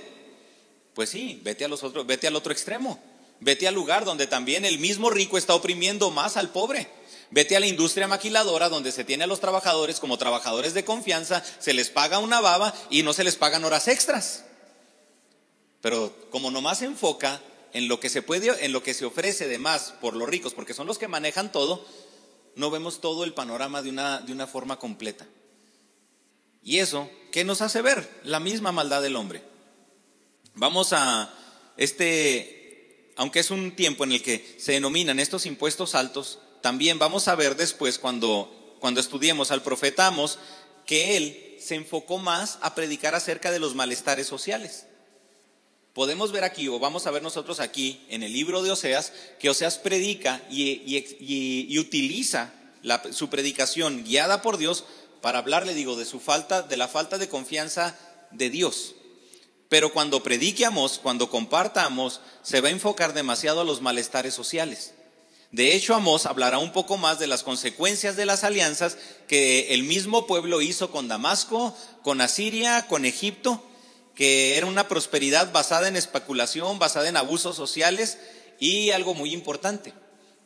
Pues 0.94 1.10
sí, 1.10 1.40
vete, 1.42 1.64
a 1.64 1.68
los 1.68 1.82
otros, 1.82 2.06
vete 2.06 2.28
al 2.28 2.36
otro 2.36 2.52
extremo. 2.52 3.02
Vete 3.40 3.66
al 3.66 3.74
lugar 3.74 4.04
donde 4.04 4.28
también 4.28 4.64
el 4.64 4.78
mismo 4.78 5.10
rico 5.10 5.38
está 5.38 5.56
oprimiendo 5.56 6.12
más 6.12 6.36
al 6.36 6.50
pobre. 6.50 6.99
Vete 7.30 7.56
a 7.56 7.60
la 7.60 7.66
industria 7.66 8.08
maquiladora 8.08 8.68
donde 8.68 8.90
se 8.90 9.04
tiene 9.04 9.24
a 9.24 9.26
los 9.28 9.40
trabajadores 9.40 10.00
como 10.00 10.18
trabajadores 10.18 10.74
de 10.74 10.84
confianza, 10.84 11.44
se 11.60 11.74
les 11.74 11.88
paga 11.90 12.18
una 12.18 12.40
baba 12.40 12.74
y 12.90 13.02
no 13.02 13.12
se 13.12 13.24
les 13.24 13.36
pagan 13.36 13.64
horas 13.64 13.86
extras. 13.86 14.44
Pero 15.80 16.14
como 16.30 16.50
nomás 16.50 16.78
se 16.78 16.86
enfoca 16.86 17.40
en 17.72 17.86
lo 17.86 18.00
que 18.00 18.08
se 18.08 18.22
puede, 18.22 18.64
en 18.64 18.72
lo 18.72 18.82
que 18.82 18.94
se 18.94 19.04
ofrece 19.04 19.46
de 19.46 19.58
más 19.58 19.94
por 20.00 20.16
los 20.16 20.28
ricos, 20.28 20.54
porque 20.54 20.74
son 20.74 20.88
los 20.88 20.98
que 20.98 21.06
manejan 21.06 21.52
todo, 21.52 21.86
no 22.56 22.70
vemos 22.70 23.00
todo 23.00 23.22
el 23.22 23.32
panorama 23.32 23.80
de 23.80 23.90
una, 23.90 24.20
de 24.20 24.32
una 24.32 24.48
forma 24.48 24.78
completa. 24.78 25.26
Y 26.62 26.78
eso, 26.78 27.08
¿qué 27.30 27.44
nos 27.44 27.62
hace 27.62 27.80
ver? 27.80 28.08
La 28.24 28.40
misma 28.40 28.72
maldad 28.72 29.02
del 29.02 29.16
hombre. 29.16 29.42
Vamos 30.54 30.92
a 30.92 31.32
este, 31.76 33.12
aunque 33.16 33.38
es 33.38 33.50
un 33.50 33.76
tiempo 33.76 34.04
en 34.04 34.12
el 34.12 34.22
que 34.22 34.56
se 34.58 34.72
denominan 34.72 35.20
estos 35.20 35.46
impuestos 35.46 35.94
altos, 35.94 36.40
también 36.60 36.98
vamos 36.98 37.28
a 37.28 37.34
ver 37.34 37.56
después 37.56 37.98
cuando, 37.98 38.76
cuando 38.80 39.00
estudiemos 39.00 39.50
al 39.50 39.62
profeta 39.62 40.06
Amos 40.06 40.38
que 40.86 41.16
él 41.16 41.56
se 41.60 41.74
enfocó 41.74 42.18
más 42.18 42.58
a 42.62 42.74
predicar 42.74 43.14
acerca 43.14 43.50
de 43.50 43.58
los 43.58 43.74
malestares 43.74 44.26
sociales 44.26 44.86
podemos 45.94 46.32
ver 46.32 46.44
aquí, 46.44 46.68
o 46.68 46.78
vamos 46.78 47.06
a 47.06 47.10
ver 47.10 47.22
nosotros 47.22 47.60
aquí 47.60 48.00
en 48.08 48.22
el 48.22 48.32
libro 48.32 48.62
de 48.62 48.70
Oseas, 48.70 49.12
que 49.38 49.50
Oseas 49.50 49.78
predica 49.78 50.40
y, 50.50 51.78
utiliza 51.78 52.52
su 53.12 53.28
predicación 53.28 54.04
guiada 54.04 54.42
por 54.42 54.56
Dios 54.56 54.84
para 55.20 55.38
hablarle, 55.38 55.74
digo, 55.74 55.96
de 55.96 56.04
su 56.04 56.20
falta, 56.20 56.62
de 56.62 56.76
la 56.76 56.88
falta 56.88 57.18
de 57.18 57.28
confianza 57.28 57.98
de 58.30 58.50
Dios. 58.50 58.94
Pero 59.68 59.92
cuando 59.92 60.22
predique 60.22 60.64
Amos, 60.64 60.98
cuando 60.98 61.30
comparta 61.30 61.84
Amos, 61.84 62.20
se 62.42 62.60
va 62.60 62.68
a 62.68 62.72
enfocar 62.72 63.12
demasiado 63.12 63.60
a 63.60 63.64
los 63.64 63.80
malestares 63.80 64.34
sociales. 64.34 64.94
De 65.52 65.74
hecho, 65.74 65.94
Amos 65.94 66.26
hablará 66.26 66.58
un 66.58 66.72
poco 66.72 66.96
más 66.96 67.18
de 67.18 67.26
las 67.26 67.42
consecuencias 67.42 68.16
de 68.16 68.24
las 68.24 68.44
alianzas 68.44 68.96
que 69.26 69.74
el 69.74 69.82
mismo 69.82 70.26
pueblo 70.26 70.62
hizo 70.62 70.92
con 70.92 71.08
Damasco, 71.08 71.76
con 72.02 72.20
Asiria, 72.20 72.86
con 72.86 73.04
Egipto, 73.04 73.60
que 74.14 74.56
era 74.56 74.66
una 74.66 74.86
prosperidad 74.86 75.50
basada 75.50 75.88
en 75.88 75.96
especulación, 75.96 76.78
basada 76.78 77.08
en 77.08 77.16
abusos 77.16 77.56
sociales 77.56 78.18
y 78.60 78.90
algo 78.90 79.14
muy 79.14 79.32
importante, 79.32 79.92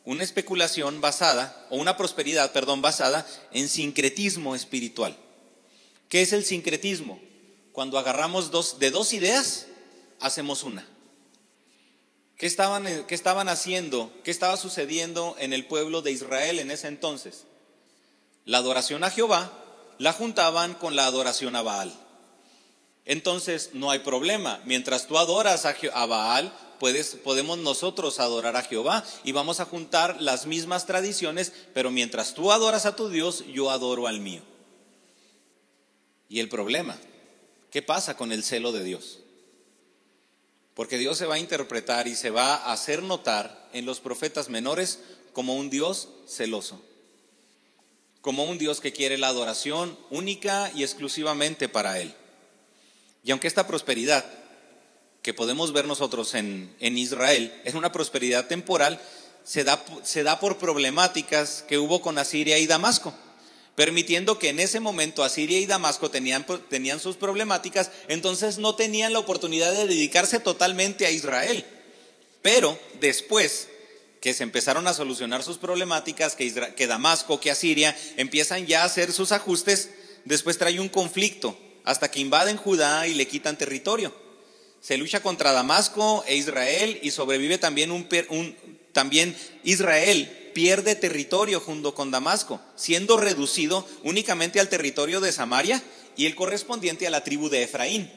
una 0.05 0.23
especulación 0.23 1.01
basada, 1.01 1.67
o 1.69 1.75
una 1.75 1.97
prosperidad, 1.97 2.51
perdón, 2.51 2.81
basada 2.81 3.27
en 3.51 3.69
sincretismo 3.69 4.55
espiritual. 4.55 5.15
¿Qué 6.09 6.23
es 6.23 6.33
el 6.33 6.45
sincretismo? 6.45 7.19
Cuando 7.73 7.99
agarramos 7.99 8.49
dos, 8.49 8.79
de 8.79 8.89
dos 8.89 9.13
ideas, 9.13 9.67
hacemos 10.19 10.63
una. 10.63 10.87
¿Qué 12.37 12.47
estaban, 12.47 13.05
¿Qué 13.05 13.15
estaban 13.15 13.47
haciendo? 13.47 14.11
¿Qué 14.23 14.31
estaba 14.31 14.57
sucediendo 14.57 15.35
en 15.39 15.53
el 15.53 15.65
pueblo 15.65 16.01
de 16.01 16.11
Israel 16.11 16.59
en 16.59 16.69
ese 16.69 16.87
entonces? 16.87 17.45
La 18.43 18.57
adoración 18.57 19.03
a 19.03 19.09
Jehová 19.09 19.51
la 19.97 20.11
juntaban 20.11 20.73
con 20.73 20.95
la 20.95 21.05
adoración 21.05 21.55
a 21.55 21.61
Baal. 21.61 21.93
Entonces 23.05 23.69
no 23.73 23.89
hay 23.91 23.99
problema. 23.99 24.59
Mientras 24.65 25.07
tú 25.07 25.17
adoras 25.17 25.65
a, 25.65 26.05
Baal, 26.05 26.53
puedes, 26.79 27.15
podemos 27.15 27.57
nosotros 27.59 28.19
adorar 28.19 28.57
a 28.57 28.63
Jehová 28.63 29.05
y 29.23 29.31
vamos 29.31 29.61
a 29.61 29.65
juntar 29.65 30.21
las 30.21 30.45
mismas 30.45 30.85
tradiciones, 30.85 31.53
pero 31.73 31.89
mientras 31.89 32.33
tú 32.33 32.51
adoras 32.51 32.85
a 32.85 32.95
tu 32.95 33.09
Dios, 33.09 33.45
yo 33.53 33.69
adoro 33.69 34.07
al 34.07 34.19
mío. 34.19 34.41
Y 36.27 36.39
el 36.41 36.49
problema, 36.49 36.97
¿qué 37.71 37.81
pasa 37.81 38.17
con 38.17 38.31
el 38.31 38.43
celo 38.43 38.71
de 38.71 38.83
Dios? 38.83 39.19
Porque 40.75 40.97
Dios 40.97 41.17
se 41.17 41.25
va 41.25 41.35
a 41.35 41.39
interpretar 41.39 42.07
y 42.07 42.15
se 42.15 42.29
va 42.29 42.55
a 42.55 42.73
hacer 42.73 43.01
notar 43.01 43.69
en 43.73 43.85
los 43.85 44.01
profetas 44.01 44.49
menores 44.49 44.99
como 45.33 45.55
un 45.55 45.69
Dios 45.69 46.09
celoso, 46.27 46.81
como 48.21 48.43
un 48.43 48.57
Dios 48.57 48.81
que 48.81 48.93
quiere 48.93 49.17
la 49.17 49.29
adoración 49.29 49.97
única 50.09 50.71
y 50.75 50.83
exclusivamente 50.83 51.69
para 51.69 51.99
Él. 51.99 52.13
Y 53.23 53.31
aunque 53.31 53.47
esta 53.47 53.65
prosperidad 53.65 54.25
que 55.21 55.33
podemos 55.33 55.73
ver 55.73 55.85
nosotros 55.85 56.35
en, 56.35 56.75
Israel 56.79 57.53
es 57.63 57.73
una 57.73 57.91
prosperidad 57.91 58.47
temporal, 58.47 59.01
se 59.43 59.63
da, 59.63 59.83
se 60.03 60.23
da 60.23 60.39
por 60.39 60.57
problemáticas 60.57 61.63
que 61.67 61.77
hubo 61.79 62.01
con 62.01 62.17
Asiria 62.17 62.59
y 62.59 62.67
Damasco 62.67 63.13
permitiendo 63.75 64.39
que 64.39 64.49
en 64.49 64.59
ese 64.59 64.79
momento 64.79 65.23
Asiria 65.23 65.59
y 65.59 65.65
Damasco 65.65 66.09
tenían, 66.09 66.45
tenían 66.69 66.99
sus 66.99 67.17
problemáticas, 67.17 67.91
entonces 68.07 68.57
no 68.57 68.75
tenían 68.75 69.13
la 69.13 69.19
oportunidad 69.19 69.71
de 69.73 69.87
dedicarse 69.87 70.39
totalmente 70.39 71.05
a 71.05 71.11
Israel. 71.11 71.65
Pero 72.41 72.79
después 72.99 73.67
que 74.21 74.33
se 74.33 74.43
empezaron 74.43 74.87
a 74.87 74.93
solucionar 74.93 75.43
sus 75.43 75.57
problemáticas, 75.57 76.35
que, 76.35 76.73
que 76.75 76.87
Damasco, 76.87 77.39
que 77.39 77.51
Asiria 77.51 77.95
empiezan 78.17 78.65
ya 78.65 78.81
a 78.81 78.85
hacer 78.85 79.11
sus 79.11 79.31
ajustes, 79.31 79.89
después 80.23 80.57
trae 80.57 80.79
un 80.79 80.89
conflicto 80.89 81.57
hasta 81.83 82.09
que 82.09 82.21
invaden 82.21 82.57
Judá 82.57 83.07
y 83.07 83.13
le 83.13 83.27
quitan 83.27 83.57
territorio. 83.57 84.15
Se 84.81 84.97
lucha 84.97 85.21
contra 85.21 85.51
Damasco 85.51 86.23
e 86.27 86.35
Israel 86.35 86.99
y 87.01 87.11
sobrevive 87.11 87.57
también, 87.57 87.91
un, 87.91 88.07
un, 88.29 88.55
también 88.93 89.35
Israel 89.63 90.44
pierde 90.55 90.95
territorio 90.95 91.59
junto 91.59 91.93
con 91.93 92.11
Damasco, 92.11 92.61
siendo 92.77 93.17
reducido 93.17 93.85
únicamente 94.03 94.61
al 94.61 94.69
territorio 94.69 95.19
de 95.19 95.33
Samaria 95.33 95.83
y 96.15 96.25
el 96.25 96.33
correspondiente 96.33 97.05
a 97.05 97.09
la 97.09 97.25
tribu 97.25 97.49
de 97.49 97.63
Efraín. 97.63 98.09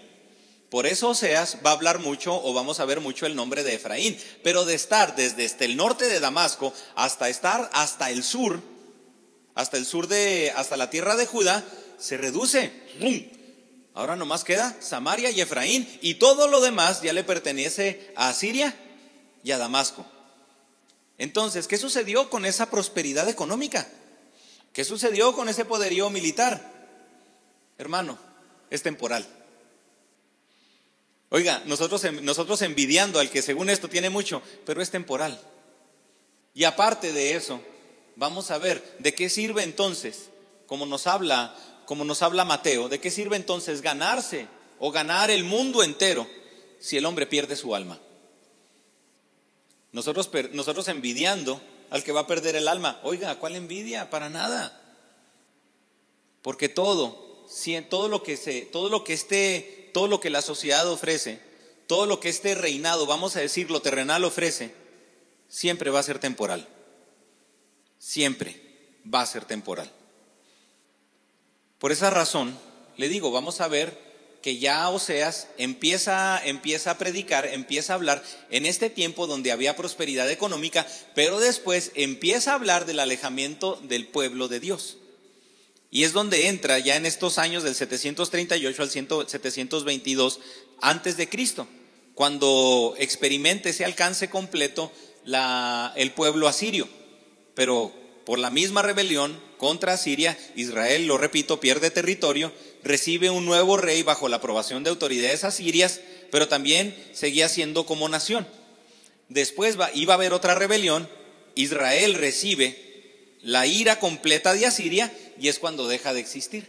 Por 0.71 0.87
eso 0.87 1.09
Oseas 1.09 1.59
va 1.67 1.71
a 1.71 1.73
hablar 1.73 1.99
mucho 1.99 2.41
o 2.41 2.55
vamos 2.55 2.79
a 2.79 2.85
ver 2.85 3.01
mucho 3.01 3.27
el 3.27 3.35
nombre 3.35 3.65
de 3.65 3.75
Efraín, 3.75 4.17
pero 4.45 4.65
de 4.65 4.75
estar 4.75 5.17
desde 5.17 5.45
este, 5.45 5.65
el 5.65 5.77
norte 5.77 6.09
de 6.09 6.21
Damasco 6.21 6.73
hasta 6.95 7.29
estar 7.29 7.69
hasta 7.73 8.11
el 8.11 8.23
sur, 8.23 8.63
hasta 9.57 9.77
el 9.77 9.85
sur 9.85 10.07
de, 10.07 10.53
hasta 10.55 10.77
la 10.77 10.91
tierra 10.91 11.17
de 11.17 11.27
Judá, 11.27 11.65
se 11.99 12.19
reduce. 12.19 12.71
Ahora 13.95 14.15
nomás 14.15 14.45
queda 14.45 14.77
Samaria 14.79 15.33
y 15.33 15.41
Efraín 15.41 15.89
y 16.03 16.15
todo 16.15 16.47
lo 16.47 16.61
demás 16.61 17.03
ya 17.03 17.13
le 17.13 17.25
pertenece 17.25 18.13
a 18.15 18.33
Siria 18.33 18.77
y 19.43 19.51
a 19.51 19.59
Damasco. 19.59 20.07
Entonces, 21.19 21.67
¿qué 21.67 21.77
sucedió 21.77 22.31
con 22.31 22.45
esa 22.45 22.71
prosperidad 22.71 23.29
económica? 23.29 23.89
¿Qué 24.73 24.85
sucedió 24.85 25.35
con 25.35 25.49
ese 25.49 25.65
poderío 25.65 26.09
militar? 26.11 26.73
Hermano, 27.77 28.19
es 28.71 28.83
temporal. 28.83 29.27
Oiga, 31.31 31.63
nosotros, 31.67 32.03
nosotros 32.23 32.63
envidiando 32.63 33.19
al 33.19 33.31
que 33.31 33.43
según 33.43 33.69
esto 33.69 33.89
tiene 33.89 34.09
mucho, 34.09 34.43
pero 34.65 34.81
es 34.81 34.91
temporal. 34.91 35.39
Y 36.55 36.65
aparte 36.65 37.13
de 37.13 37.35
eso, 37.35 37.61
vamos 38.17 38.51
a 38.51 38.59
ver 38.59 38.83
de 38.99 39.15
qué 39.15 39.29
sirve 39.29 39.63
entonces, 39.63 40.31
como 40.67 40.87
nos 40.87 41.07
habla, 41.07 41.55
como 41.85 42.05
nos 42.05 42.23
habla 42.23 42.45
Mateo, 42.45 42.89
de 42.89 43.01
qué 43.01 43.11
sirve 43.11 43.37
entonces 43.37 43.83
ganarse 43.83 44.47
o 44.79 44.91
ganar 44.91 45.31
el 45.31 45.45
mundo 45.45 45.83
entero 45.83 46.27
si 46.81 46.97
el 46.97 47.07
hombre 47.07 47.27
pierde 47.27 47.57
su 47.57 47.75
alma. 47.75 47.99
Nosotros, 49.93 50.31
nosotros 50.53 50.89
envidiando 50.89 51.61
al 51.91 52.05
que 52.05 52.13
va 52.13 52.21
a 52.21 52.27
perder 52.27 52.57
el 52.57 52.69
alma. 52.69 53.01
Oiga, 53.03 53.39
¿cuál 53.39 53.57
envidia? 53.57 54.11
Para 54.11 54.29
nada. 54.29 54.81
Porque 56.43 56.69
todo, 56.69 57.47
todo 57.89 58.09
lo 58.09 58.23
que 58.23 58.37
se, 58.37 58.63
todo 58.63 58.89
lo 58.89 59.05
que 59.05 59.15
este, 59.15 59.91
todo 59.95 60.07
lo 60.07 60.21
que 60.21 60.31
la 60.31 60.43
sociedad 60.43 60.89
ofrece, 60.89 61.41
todo 61.87 62.07
lo 62.07 62.21
que 62.21 62.29
este 62.29 62.55
reinado, 62.55 63.07
vamos 63.07 63.37
a 63.37 63.41
decir, 63.41 63.71
lo 63.71 63.81
terrenal 63.81 64.25
ofrece, 64.25 64.75
siempre 65.49 65.91
va 65.91 66.01
a 66.01 66.05
ser 66.05 66.19
temporal. 66.19 66.69
Siempre 67.99 68.61
va 69.13 69.23
a 69.23 69.27
ser 69.27 69.45
temporal. 69.45 69.91
Por 71.79 71.93
esa 71.93 72.11
razón, 72.11 72.57
le 72.97 73.09
digo, 73.09 73.31
vamos 73.31 73.61
a 73.61 73.69
ver 73.69 74.08
que 74.49 74.57
ya 74.57 74.89
Oseas 74.89 75.49
empieza, 75.59 76.41
empieza 76.43 76.93
a 76.93 76.97
predicar, 76.97 77.45
empieza 77.45 77.93
a 77.93 77.97
hablar 77.97 78.25
en 78.49 78.65
este 78.65 78.89
tiempo 78.89 79.27
donde 79.27 79.53
había 79.53 79.77
prosperidad 79.77 80.31
económica, 80.31 80.87
pero 81.15 81.39
después 81.39 81.93
empieza 81.95 82.53
a 82.53 82.55
hablar 82.55 82.87
del 82.87 83.01
alejamiento 83.01 83.79
del 83.83 84.07
pueblo 84.07 84.49
de 84.49 84.59
Dios. 84.59 84.97
Y 85.91 86.05
es 86.05 86.15
donde 86.15 86.49
entra 86.49 86.79
ya 86.79 86.97
en 86.97 87.05
estos 87.05 87.37
años 87.37 87.63
del 87.63 87.75
738 87.75 88.83
al 88.83 88.89
722 89.29 90.41
antes 90.81 91.19
de 91.19 91.29
Cristo, 91.29 91.69
cuando 92.15 92.95
experimente 92.97 93.69
ese 93.69 93.85
alcance 93.85 94.31
completo 94.31 94.91
el 95.95 96.13
pueblo 96.13 96.49
asirio. 96.49 96.89
Pero 97.55 97.93
por 98.25 98.39
la 98.39 98.49
misma 98.49 98.81
rebelión 98.81 99.39
contra 99.59 99.93
Asiria, 99.93 100.39
Israel, 100.57 101.07
lo 101.07 101.19
repito, 101.19 101.61
pierde 101.61 101.91
territorio 101.91 102.51
recibe 102.83 103.31
un 103.31 103.45
nuevo 103.45 103.77
rey 103.77 104.03
bajo 104.03 104.29
la 104.29 104.37
aprobación 104.37 104.85
de 104.85 104.91
autoridades 104.91 105.45
asirias, 105.45 106.01
pero 106.31 106.49
también 106.49 106.97
seguía 107.13 107.49
siendo 107.49 107.87
como 107.87 108.09
nación. 108.09 108.47
Después 109.29 109.77
iba 109.95 110.15
a 110.15 110.17
haber 110.17 110.33
otra 110.33 110.55
rebelión, 110.55 111.09
Israel 111.55 112.15
recibe 112.15 113.37
la 113.43 113.67
ira 113.67 113.99
completa 113.99 114.53
de 114.53 114.67
Asiria 114.67 115.13
y 115.39 115.49
es 115.49 115.59
cuando 115.59 115.89
deja 115.89 116.13
de 116.13 116.21
existir. 116.21 116.69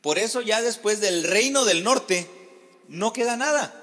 Por 0.00 0.18
eso 0.18 0.40
ya 0.40 0.62
después 0.62 1.00
del 1.00 1.24
reino 1.24 1.64
del 1.64 1.84
norte 1.84 2.26
no 2.88 3.12
queda 3.12 3.36
nada. 3.36 3.76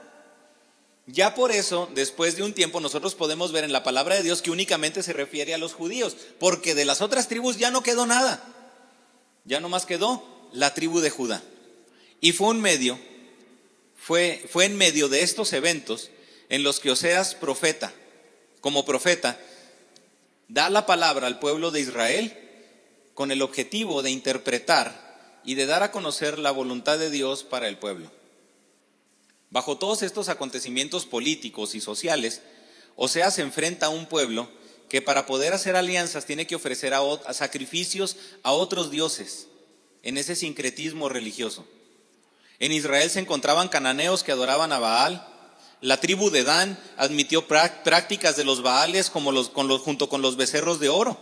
Ya 1.05 1.35
por 1.35 1.53
eso, 1.53 1.89
después 1.95 2.35
de 2.35 2.43
un 2.43 2.53
tiempo, 2.53 2.81
nosotros 2.81 3.15
podemos 3.15 3.53
ver 3.53 3.63
en 3.63 3.71
la 3.71 3.83
palabra 3.83 4.15
de 4.15 4.23
Dios 4.23 4.41
que 4.41 4.51
únicamente 4.51 5.03
se 5.03 5.13
refiere 5.13 5.53
a 5.53 5.57
los 5.57 5.73
judíos, 5.73 6.17
porque 6.37 6.75
de 6.75 6.83
las 6.83 7.01
otras 7.01 7.29
tribus 7.29 7.57
ya 7.57 7.71
no 7.71 7.81
quedó 7.81 8.05
nada. 8.05 8.43
Ya 9.45 9.61
no 9.61 9.69
más 9.69 9.85
quedó 9.85 10.36
la 10.53 10.73
tribu 10.73 10.99
de 10.99 11.09
Judá. 11.09 11.43
Y 12.19 12.31
fue 12.31 12.47
un 12.47 12.61
medio, 12.61 12.99
fue, 13.95 14.43
fue 14.49 14.65
en 14.65 14.77
medio 14.77 15.09
de 15.09 15.21
estos 15.21 15.53
eventos 15.53 16.09
en 16.49 16.63
los 16.63 16.79
que 16.79 16.91
Oseas 16.91 17.35
profeta, 17.35 17.93
como 18.61 18.85
profeta, 18.85 19.39
da 20.47 20.69
la 20.69 20.85
palabra 20.85 21.27
al 21.27 21.39
pueblo 21.39 21.71
de 21.71 21.81
Israel 21.81 22.37
con 23.13 23.31
el 23.31 23.41
objetivo 23.41 24.01
de 24.01 24.11
interpretar 24.11 25.41
y 25.43 25.55
de 25.55 25.65
dar 25.65 25.83
a 25.83 25.91
conocer 25.91 26.39
la 26.39 26.51
voluntad 26.51 26.97
de 26.97 27.09
Dios 27.09 27.43
para 27.43 27.67
el 27.67 27.77
pueblo. 27.77 28.11
Bajo 29.49 29.77
todos 29.77 30.01
estos 30.03 30.29
acontecimientos 30.29 31.05
políticos 31.05 31.75
y 31.75 31.81
sociales, 31.81 32.41
Oseas 32.95 33.35
se 33.35 33.41
enfrenta 33.43 33.87
a 33.87 33.89
un 33.89 34.07
pueblo 34.07 34.49
que 34.89 35.01
para 35.01 35.25
poder 35.25 35.53
hacer 35.53 35.75
alianzas 35.75 36.25
tiene 36.25 36.47
que 36.47 36.55
ofrecer 36.55 36.93
a 36.93 37.33
sacrificios 37.33 38.15
a 38.43 38.51
otros 38.51 38.89
dioses 38.89 39.47
en 40.07 40.17
ese 40.17 40.37
sincretismo 40.37 41.09
religioso. 41.09 41.65
En 42.59 42.71
Israel 42.71 43.09
se 43.09 43.19
encontraban 43.19 43.67
cananeos 43.67 44.23
que 44.23 44.31
adoraban 44.31 44.71
a 44.71 44.79
Baal. 44.79 45.27
La 45.81 45.99
tribu 45.99 46.29
de 46.29 46.45
Dan 46.45 46.79
admitió 46.95 47.45
prácticas 47.45 48.37
de 48.37 48.45
los 48.45 48.61
Baales 48.61 49.09
como 49.09 49.33
los, 49.33 49.49
junto 49.49 50.07
con 50.07 50.21
los 50.21 50.37
becerros 50.37 50.79
de 50.79 50.87
oro. 50.87 51.19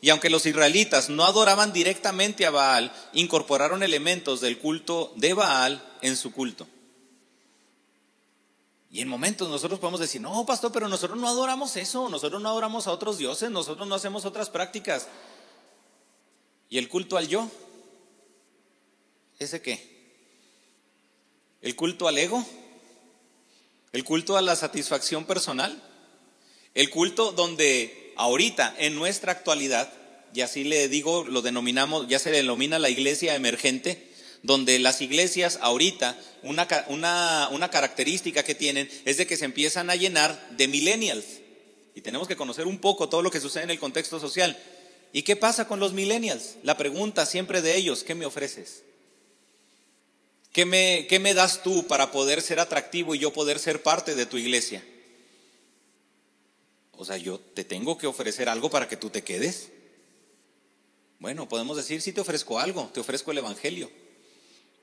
Y 0.00 0.10
aunque 0.10 0.28
los 0.28 0.44
israelitas 0.44 1.08
no 1.08 1.24
adoraban 1.24 1.72
directamente 1.72 2.46
a 2.46 2.50
Baal, 2.50 2.92
incorporaron 3.12 3.84
elementos 3.84 4.40
del 4.40 4.58
culto 4.58 5.12
de 5.14 5.32
Baal 5.32 5.80
en 6.02 6.16
su 6.16 6.32
culto. 6.32 6.66
Y 8.90 9.02
en 9.02 9.08
momentos 9.08 9.48
nosotros 9.48 9.78
podemos 9.78 10.00
decir, 10.00 10.20
no, 10.20 10.44
pastor, 10.44 10.72
pero 10.72 10.88
nosotros 10.88 11.16
no 11.16 11.28
adoramos 11.28 11.76
eso, 11.76 12.08
nosotros 12.08 12.42
no 12.42 12.48
adoramos 12.48 12.88
a 12.88 12.92
otros 12.92 13.18
dioses, 13.18 13.52
nosotros 13.52 13.86
no 13.86 13.94
hacemos 13.94 14.24
otras 14.24 14.50
prácticas. 14.50 15.06
¿Y 16.68 16.78
el 16.78 16.88
culto 16.88 17.16
al 17.16 17.28
yo? 17.28 17.48
¿Ese 19.38 19.60
qué? 19.60 19.96
¿El 21.62 21.76
culto 21.76 22.08
al 22.08 22.18
ego? 22.18 22.46
¿El 23.92 24.04
culto 24.04 24.36
a 24.36 24.42
la 24.42 24.56
satisfacción 24.56 25.24
personal? 25.24 25.82
El 26.74 26.90
culto 26.90 27.32
donde 27.32 28.12
ahorita, 28.16 28.74
en 28.78 28.94
nuestra 28.94 29.32
actualidad, 29.32 29.92
y 30.34 30.42
así 30.42 30.64
le 30.64 30.88
digo, 30.88 31.24
lo 31.24 31.42
denominamos, 31.42 32.08
ya 32.08 32.18
se 32.18 32.30
denomina 32.30 32.78
la 32.78 32.90
iglesia 32.90 33.34
emergente, 33.34 34.10
donde 34.42 34.78
las 34.78 35.00
iglesias 35.00 35.58
ahorita, 35.62 36.18
una, 36.42 36.68
una, 36.88 37.48
una 37.50 37.70
característica 37.70 38.42
que 38.42 38.54
tienen 38.54 38.88
es 39.04 39.16
de 39.16 39.26
que 39.26 39.36
se 39.36 39.44
empiezan 39.44 39.90
a 39.90 39.96
llenar 39.96 40.50
de 40.56 40.68
millennials. 40.68 41.24
Y 41.94 42.02
tenemos 42.02 42.28
que 42.28 42.36
conocer 42.36 42.66
un 42.66 42.78
poco 42.78 43.08
todo 43.08 43.22
lo 43.22 43.30
que 43.30 43.40
sucede 43.40 43.64
en 43.64 43.70
el 43.70 43.78
contexto 43.78 44.20
social. 44.20 44.56
¿Y 45.12 45.22
qué 45.22 45.36
pasa 45.36 45.66
con 45.66 45.80
los 45.80 45.94
millennials? 45.94 46.56
La 46.62 46.76
pregunta 46.76 47.24
siempre 47.24 47.62
de 47.62 47.76
ellos, 47.76 48.04
¿qué 48.04 48.14
me 48.14 48.26
ofreces? 48.26 48.82
¿Qué 50.56 50.64
me, 50.64 51.06
¿Qué 51.06 51.18
me 51.18 51.34
das 51.34 51.62
tú 51.62 51.86
para 51.86 52.10
poder 52.10 52.40
ser 52.40 52.60
atractivo 52.60 53.14
y 53.14 53.18
yo 53.18 53.30
poder 53.30 53.58
ser 53.58 53.82
parte 53.82 54.14
de 54.14 54.24
tu 54.24 54.38
iglesia? 54.38 54.82
O 56.92 57.04
sea, 57.04 57.18
yo 57.18 57.38
te 57.38 57.62
tengo 57.62 57.98
que 57.98 58.06
ofrecer 58.06 58.48
algo 58.48 58.70
para 58.70 58.88
que 58.88 58.96
tú 58.96 59.10
te 59.10 59.22
quedes. 59.22 59.68
Bueno, 61.18 61.46
podemos 61.46 61.76
decir, 61.76 62.00
sí 62.00 62.10
te 62.10 62.22
ofrezco 62.22 62.58
algo, 62.58 62.88
te 62.94 63.00
ofrezco 63.00 63.32
el 63.32 63.36
Evangelio, 63.36 63.90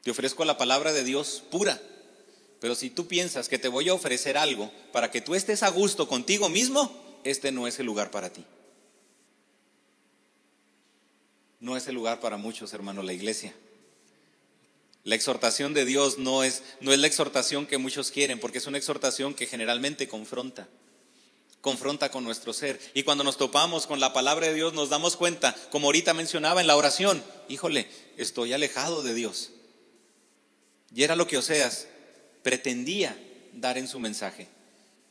te 0.04 0.12
ofrezco 0.12 0.46
la 0.46 0.60
palabra 0.60 0.94
de 0.94 1.04
Dios 1.04 1.42
pura. 1.50 1.82
Pero 2.60 2.76
si 2.76 2.92
tú 2.92 3.08
piensas 3.08 3.50
que 3.50 3.58
te 3.58 3.68
voy 3.68 3.90
a 3.90 3.96
ofrecer 3.96 4.38
algo 4.38 4.72
para 4.92 5.10
que 5.10 5.22
tú 5.22 5.34
estés 5.34 5.64
a 5.64 5.70
gusto 5.70 6.08
contigo 6.08 6.50
mismo, 6.50 7.20
este 7.24 7.52
no 7.52 7.66
es 7.66 7.80
el 7.80 7.88
lugar 7.88 8.12
para 8.12 8.32
ti. 8.32 8.46
No 11.60 11.76
es 11.76 11.88
el 11.88 11.96
lugar 11.96 12.20
para 12.20 12.38
muchos, 12.38 12.74
hermanos, 12.74 13.04
la 13.06 13.14
iglesia. 13.14 13.56
La 15.04 15.16
exhortación 15.16 15.74
de 15.74 15.86
Dios 15.86 16.18
no 16.18 16.44
es, 16.44 16.64
no 16.80 16.94
es 16.94 17.00
la 17.00 17.08
exhortación 17.08 17.68
que 17.68 17.78
muchos 17.78 18.12
quieren, 18.12 18.40
porque 18.40 18.60
es 18.60 18.68
una 18.68 18.78
exhortación 18.78 19.34
que 19.34 19.48
generalmente 19.48 20.08
confronta 20.08 20.68
confronta 21.64 22.12
con 22.12 22.26
nuestro 22.26 22.52
ser. 22.52 22.78
Y 22.94 23.04
cuando 23.04 23.24
nos 23.24 23.38
topamos 23.38 23.88
con 23.88 24.02
la 24.02 24.12
palabra 24.12 24.48
de 24.48 24.54
Dios 24.54 24.74
nos 24.74 24.90
damos 24.90 25.16
cuenta, 25.16 25.56
como 25.72 25.88
ahorita 25.88 26.14
mencionaba 26.14 26.60
en 26.60 26.68
la 26.68 26.76
oración, 26.76 27.24
híjole, 27.48 27.88
estoy 28.18 28.52
alejado 28.52 29.02
de 29.02 29.14
Dios. 29.14 29.52
Y 30.94 31.04
era 31.04 31.16
lo 31.16 31.26
que 31.26 31.38
Oseas 31.38 31.88
pretendía 32.44 33.18
dar 33.54 33.78
en 33.78 33.88
su 33.88 33.98
mensaje. 34.02 34.50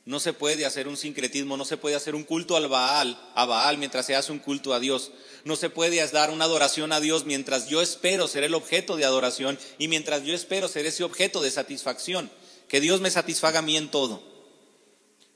No 0.05 0.19
se 0.19 0.33
puede 0.33 0.67
hacer 0.67 0.89
un 0.89 0.97
sincretismo, 0.97 1.57
no 1.57 1.65
se 1.65 1.77
puede 1.77 1.95
hacer 1.95 2.17
un 2.17 2.25
culto 2.25 2.57
al 2.57 2.67
Baal, 2.67 3.21
a 3.35 3.45
Baal 3.45 3.79
mientras 3.79 4.05
se 4.05 4.17
hace 4.17 4.33
un 4.33 4.41
culto 4.41 4.75
a 4.75 4.81
Dios. 4.81 5.13
No 5.45 5.55
se 5.55 5.71
puede 5.71 6.05
dar 6.09 6.31
una 6.31 6.45
adoración 6.45 6.93
a 6.93 7.01
Dios 7.01 7.25
mientras 7.25 7.69
yo 7.69 7.81
espero 7.81 8.27
ser 8.27 8.43
el 8.43 8.55
objeto 8.55 8.97
de 8.97 9.05
adoración 9.05 9.59
y 9.79 9.87
mientras 9.87 10.25
yo 10.25 10.35
espero 10.35 10.67
ser 10.67 10.87
ese 10.87 11.05
objeto 11.05 11.41
de 11.41 11.53
satisfacción. 11.53 12.31
Que 12.69 12.81
Dios 12.81 13.01
me 13.01 13.11
satisfaga 13.11 13.61
a 13.61 13.63
mí 13.63 13.77
en 13.77 13.91
todo. 13.91 14.23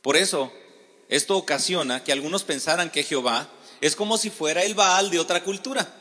Por 0.02 0.16
eso 0.16 0.52
esto 1.08 1.36
ocasiona 1.36 2.02
que 2.02 2.12
algunos 2.12 2.42
pensaran 2.42 2.90
que 2.90 3.04
Jehová 3.04 3.48
es 3.80 3.94
como 3.94 4.18
si 4.18 4.30
fuera 4.30 4.64
el 4.64 4.74
Baal 4.74 5.10
de 5.10 5.20
otra 5.20 5.44
cultura. 5.44 5.94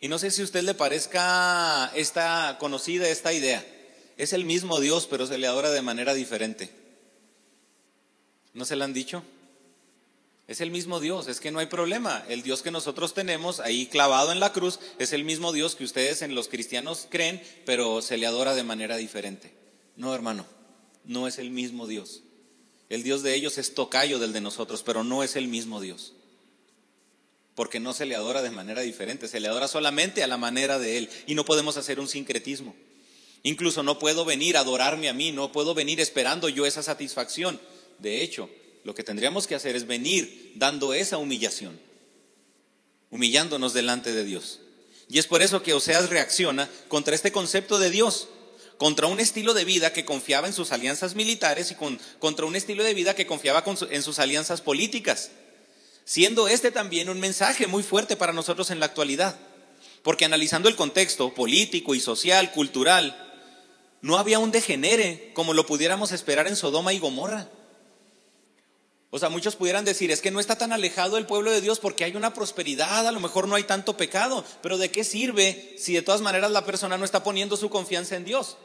Y 0.00 0.08
no 0.08 0.18
sé 0.18 0.30
si 0.30 0.42
a 0.42 0.44
usted 0.44 0.64
le 0.64 0.74
parezca 0.74 1.90
esta 1.94 2.56
conocida 2.58 3.08
esta 3.08 3.32
idea. 3.32 3.64
Es 4.22 4.32
el 4.32 4.44
mismo 4.44 4.78
Dios, 4.78 5.08
pero 5.10 5.26
se 5.26 5.36
le 5.36 5.48
adora 5.48 5.72
de 5.72 5.82
manera 5.82 6.14
diferente. 6.14 6.70
¿No 8.54 8.64
se 8.64 8.76
le 8.76 8.84
han 8.84 8.92
dicho? 8.92 9.24
Es 10.46 10.60
el 10.60 10.70
mismo 10.70 11.00
Dios, 11.00 11.26
es 11.26 11.40
que 11.40 11.50
no 11.50 11.58
hay 11.58 11.66
problema. 11.66 12.24
El 12.28 12.44
Dios 12.44 12.62
que 12.62 12.70
nosotros 12.70 13.14
tenemos 13.14 13.58
ahí 13.58 13.86
clavado 13.86 14.30
en 14.30 14.38
la 14.38 14.52
cruz 14.52 14.78
es 15.00 15.12
el 15.12 15.24
mismo 15.24 15.50
Dios 15.50 15.74
que 15.74 15.82
ustedes 15.82 16.22
en 16.22 16.36
los 16.36 16.46
cristianos 16.46 17.08
creen, 17.10 17.42
pero 17.66 18.00
se 18.00 18.16
le 18.16 18.26
adora 18.26 18.54
de 18.54 18.62
manera 18.62 18.96
diferente. 18.96 19.52
No, 19.96 20.14
hermano, 20.14 20.46
no 21.04 21.26
es 21.26 21.38
el 21.38 21.50
mismo 21.50 21.88
Dios. 21.88 22.22
El 22.90 23.02
Dios 23.02 23.24
de 23.24 23.34
ellos 23.34 23.58
es 23.58 23.74
tocayo 23.74 24.20
del 24.20 24.32
de 24.32 24.40
nosotros, 24.40 24.84
pero 24.84 25.02
no 25.02 25.24
es 25.24 25.34
el 25.34 25.48
mismo 25.48 25.80
Dios. 25.80 26.14
Porque 27.56 27.80
no 27.80 27.92
se 27.92 28.06
le 28.06 28.14
adora 28.14 28.40
de 28.40 28.50
manera 28.52 28.82
diferente, 28.82 29.26
se 29.26 29.40
le 29.40 29.48
adora 29.48 29.66
solamente 29.66 30.22
a 30.22 30.28
la 30.28 30.36
manera 30.36 30.78
de 30.78 30.98
Él. 30.98 31.10
Y 31.26 31.34
no 31.34 31.44
podemos 31.44 31.76
hacer 31.76 31.98
un 31.98 32.06
sincretismo. 32.06 32.76
Incluso 33.42 33.82
no 33.82 33.98
puedo 33.98 34.24
venir 34.24 34.56
a 34.56 34.60
adorarme 34.60 35.08
a 35.08 35.12
mí, 35.12 35.32
no 35.32 35.52
puedo 35.52 35.74
venir 35.74 36.00
esperando 36.00 36.48
yo 36.48 36.66
esa 36.66 36.82
satisfacción. 36.82 37.60
De 37.98 38.22
hecho, 38.22 38.48
lo 38.84 38.94
que 38.94 39.02
tendríamos 39.02 39.46
que 39.46 39.54
hacer 39.54 39.76
es 39.76 39.86
venir 39.86 40.52
dando 40.54 40.94
esa 40.94 41.18
humillación, 41.18 41.78
humillándonos 43.10 43.74
delante 43.74 44.12
de 44.12 44.24
Dios. 44.24 44.60
Y 45.08 45.18
es 45.18 45.26
por 45.26 45.42
eso 45.42 45.62
que 45.62 45.74
Oseas 45.74 46.10
reacciona 46.10 46.70
contra 46.88 47.14
este 47.14 47.32
concepto 47.32 47.78
de 47.78 47.90
Dios 47.90 48.28
contra 48.82 49.06
un 49.06 49.20
estilo 49.20 49.54
de 49.54 49.64
vida 49.64 49.92
que 49.92 50.04
confiaba 50.04 50.48
en 50.48 50.52
sus 50.52 50.72
alianzas 50.72 51.14
militares 51.14 51.70
y 51.70 51.76
contra 52.18 52.46
un 52.46 52.56
estilo 52.56 52.82
de 52.82 52.94
vida 52.94 53.14
que 53.14 53.28
confiaba 53.28 53.62
en 53.90 54.02
sus 54.02 54.18
alianzas 54.18 54.60
políticas, 54.60 55.30
siendo 56.04 56.48
este 56.48 56.72
también 56.72 57.08
un 57.08 57.20
mensaje 57.20 57.68
muy 57.68 57.84
fuerte 57.84 58.16
para 58.16 58.32
nosotros 58.32 58.72
en 58.72 58.80
la 58.80 58.86
actualidad, 58.86 59.38
porque 60.02 60.24
analizando 60.24 60.68
el 60.68 60.74
contexto 60.74 61.32
político 61.32 61.94
y 61.94 62.00
social, 62.00 62.50
cultural, 62.50 63.31
no 64.02 64.18
había 64.18 64.38
un 64.38 64.50
degenere 64.50 65.32
como 65.32 65.54
lo 65.54 65.64
pudiéramos 65.64 66.12
esperar 66.12 66.46
en 66.48 66.56
Sodoma 66.56 66.92
y 66.92 66.98
Gomorra. 66.98 67.48
O 69.10 69.18
sea, 69.18 69.28
muchos 69.28 69.56
pudieran 69.56 69.84
decir, 69.84 70.10
es 70.10 70.20
que 70.20 70.30
no 70.30 70.40
está 70.40 70.56
tan 70.56 70.72
alejado 70.72 71.18
el 71.18 71.26
pueblo 71.26 71.50
de 71.50 71.60
Dios 71.60 71.78
porque 71.78 72.04
hay 72.04 72.16
una 72.16 72.32
prosperidad, 72.32 73.06
a 73.06 73.12
lo 73.12 73.20
mejor 73.20 73.46
no 73.46 73.54
hay 73.54 73.64
tanto 73.64 73.96
pecado, 73.96 74.44
pero 74.62 74.78
¿de 74.78 74.90
qué 74.90 75.04
sirve 75.04 75.74
si 75.78 75.94
de 75.94 76.02
todas 76.02 76.22
maneras 76.22 76.50
la 76.50 76.64
persona 76.64 76.98
no 76.98 77.04
está 77.04 77.22
poniendo 77.22 77.56
su 77.56 77.70
confianza 77.70 78.16
en 78.16 78.24
Dios? 78.24 78.56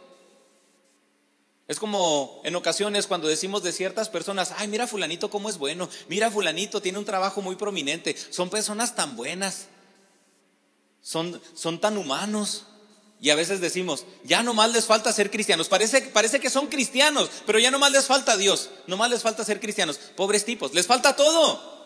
Es 1.67 1.79
como 1.79 2.41
en 2.45 2.55
ocasiones 2.55 3.07
cuando 3.07 3.27
decimos 3.27 3.61
de 3.61 3.73
ciertas 3.73 4.07
personas, 4.07 4.53
ay, 4.55 4.69
mira 4.69 4.87
fulanito 4.87 5.29
cómo 5.29 5.49
es 5.49 5.57
bueno, 5.57 5.89
mira 6.07 6.31
fulanito 6.31 6.81
tiene 6.81 6.97
un 6.97 7.05
trabajo 7.05 7.41
muy 7.41 7.57
prominente, 7.57 8.15
son 8.29 8.49
personas 8.49 8.95
tan 8.95 9.17
buenas, 9.17 9.67
son, 11.01 11.41
son 11.53 11.79
tan 11.79 11.97
humanos. 11.97 12.67
Y 13.19 13.31
a 13.31 13.35
veces 13.35 13.61
decimos, 13.61 14.05
ya 14.23 14.43
no 14.43 14.53
más 14.53 14.71
les 14.71 14.85
falta 14.85 15.11
ser 15.11 15.31
cristianos. 15.31 15.69
Parece, 15.69 16.01
parece 16.01 16.39
que 16.39 16.51
son 16.51 16.67
cristianos, 16.67 17.29
pero 17.45 17.57
ya 17.57 17.71
no 17.71 17.79
más 17.79 17.91
les 17.91 18.05
falta 18.05 18.37
Dios, 18.37 18.69
no 18.85 18.95
más 18.95 19.09
les 19.09 19.23
falta 19.23 19.43
ser 19.43 19.59
cristianos. 19.59 19.99
Pobres 20.15 20.45
tipos, 20.45 20.73
les 20.73 20.85
falta 20.85 21.15
todo. 21.15 21.77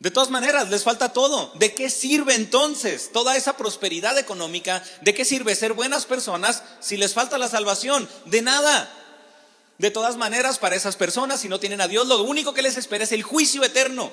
De 0.00 0.10
todas 0.10 0.30
maneras, 0.30 0.68
les 0.70 0.82
falta 0.82 1.12
todo. 1.12 1.52
¿De 1.54 1.72
qué 1.72 1.88
sirve 1.88 2.34
entonces 2.34 3.10
toda 3.12 3.36
esa 3.36 3.56
prosperidad 3.56 4.18
económica? 4.18 4.82
¿De 5.02 5.14
qué 5.14 5.24
sirve 5.24 5.54
ser 5.54 5.72
buenas 5.72 6.04
personas 6.04 6.62
si 6.80 6.96
les 6.96 7.14
falta 7.14 7.38
la 7.38 7.48
salvación? 7.48 8.08
De 8.26 8.42
nada. 8.42 8.92
De 9.78 9.90
todas 9.90 10.16
maneras, 10.16 10.58
para 10.58 10.76
esas 10.76 10.96
personas, 10.96 11.40
si 11.40 11.48
no 11.48 11.60
tienen 11.60 11.80
a 11.80 11.88
Dios, 11.88 12.06
lo 12.06 12.22
único 12.24 12.52
que 12.54 12.62
les 12.62 12.76
espera 12.76 13.04
es 13.04 13.12
el 13.12 13.22
juicio 13.22 13.62
eterno. 13.64 14.12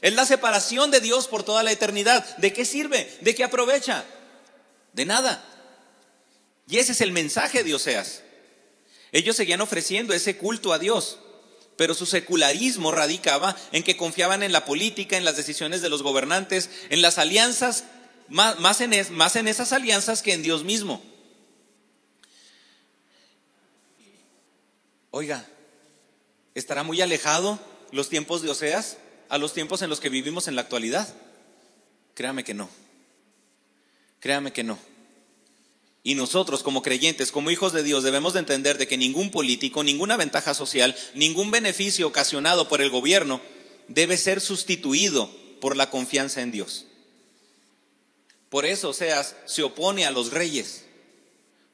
Es 0.00 0.14
la 0.14 0.24
separación 0.24 0.90
de 0.92 1.00
Dios 1.00 1.26
por 1.26 1.42
toda 1.42 1.64
la 1.64 1.72
eternidad. 1.72 2.24
¿De 2.36 2.52
qué 2.52 2.64
sirve? 2.64 3.18
¿De 3.20 3.34
qué 3.34 3.44
aprovecha? 3.44 4.04
De 4.92 5.04
nada. 5.04 5.44
Y 6.68 6.78
ese 6.78 6.92
es 6.92 7.00
el 7.00 7.12
mensaje 7.12 7.64
de 7.64 7.74
Oseas. 7.74 8.22
Ellos 9.12 9.36
seguían 9.36 9.60
ofreciendo 9.60 10.12
ese 10.12 10.36
culto 10.36 10.72
a 10.72 10.78
Dios 10.78 11.18
pero 11.78 11.94
su 11.94 12.06
secularismo 12.06 12.90
radicaba 12.90 13.56
en 13.70 13.84
que 13.84 13.96
confiaban 13.96 14.42
en 14.42 14.50
la 14.50 14.64
política, 14.64 15.16
en 15.16 15.24
las 15.24 15.36
decisiones 15.36 15.80
de 15.80 15.88
los 15.88 16.02
gobernantes, 16.02 16.70
en 16.90 17.02
las 17.02 17.18
alianzas, 17.18 17.84
más, 18.26 18.80
en, 18.80 18.90
más 19.14 19.36
en 19.36 19.46
esas 19.46 19.72
alianzas 19.72 20.20
que 20.20 20.32
en 20.32 20.42
Dios 20.42 20.64
mismo. 20.64 21.00
Oiga, 25.12 25.46
¿estará 26.56 26.82
muy 26.82 27.00
alejado 27.00 27.60
los 27.92 28.08
tiempos 28.08 28.42
de 28.42 28.50
Oseas 28.50 28.96
a 29.28 29.38
los 29.38 29.54
tiempos 29.54 29.80
en 29.80 29.88
los 29.88 30.00
que 30.00 30.08
vivimos 30.08 30.48
en 30.48 30.56
la 30.56 30.62
actualidad? 30.62 31.14
Créame 32.14 32.42
que 32.42 32.54
no. 32.54 32.68
Créame 34.20 34.52
que 34.52 34.64
no. 34.64 34.78
Y 36.02 36.14
nosotros 36.14 36.62
como 36.62 36.82
creyentes, 36.82 37.32
como 37.32 37.50
hijos 37.50 37.72
de 37.72 37.82
Dios, 37.82 38.02
debemos 38.02 38.32
de 38.32 38.38
entender 38.38 38.78
de 38.78 38.88
que 38.88 38.96
ningún 38.96 39.30
político, 39.30 39.82
ninguna 39.82 40.16
ventaja 40.16 40.54
social, 40.54 40.96
ningún 41.14 41.50
beneficio 41.50 42.06
ocasionado 42.06 42.68
por 42.68 42.80
el 42.80 42.90
gobierno 42.90 43.40
debe 43.88 44.16
ser 44.16 44.40
sustituido 44.40 45.30
por 45.60 45.76
la 45.76 45.90
confianza 45.90 46.40
en 46.40 46.52
Dios. 46.52 46.86
Por 48.48 48.64
eso 48.64 48.90
Oseas 48.90 49.36
se 49.46 49.62
opone 49.62 50.06
a 50.06 50.10
los 50.10 50.30
reyes, 50.32 50.84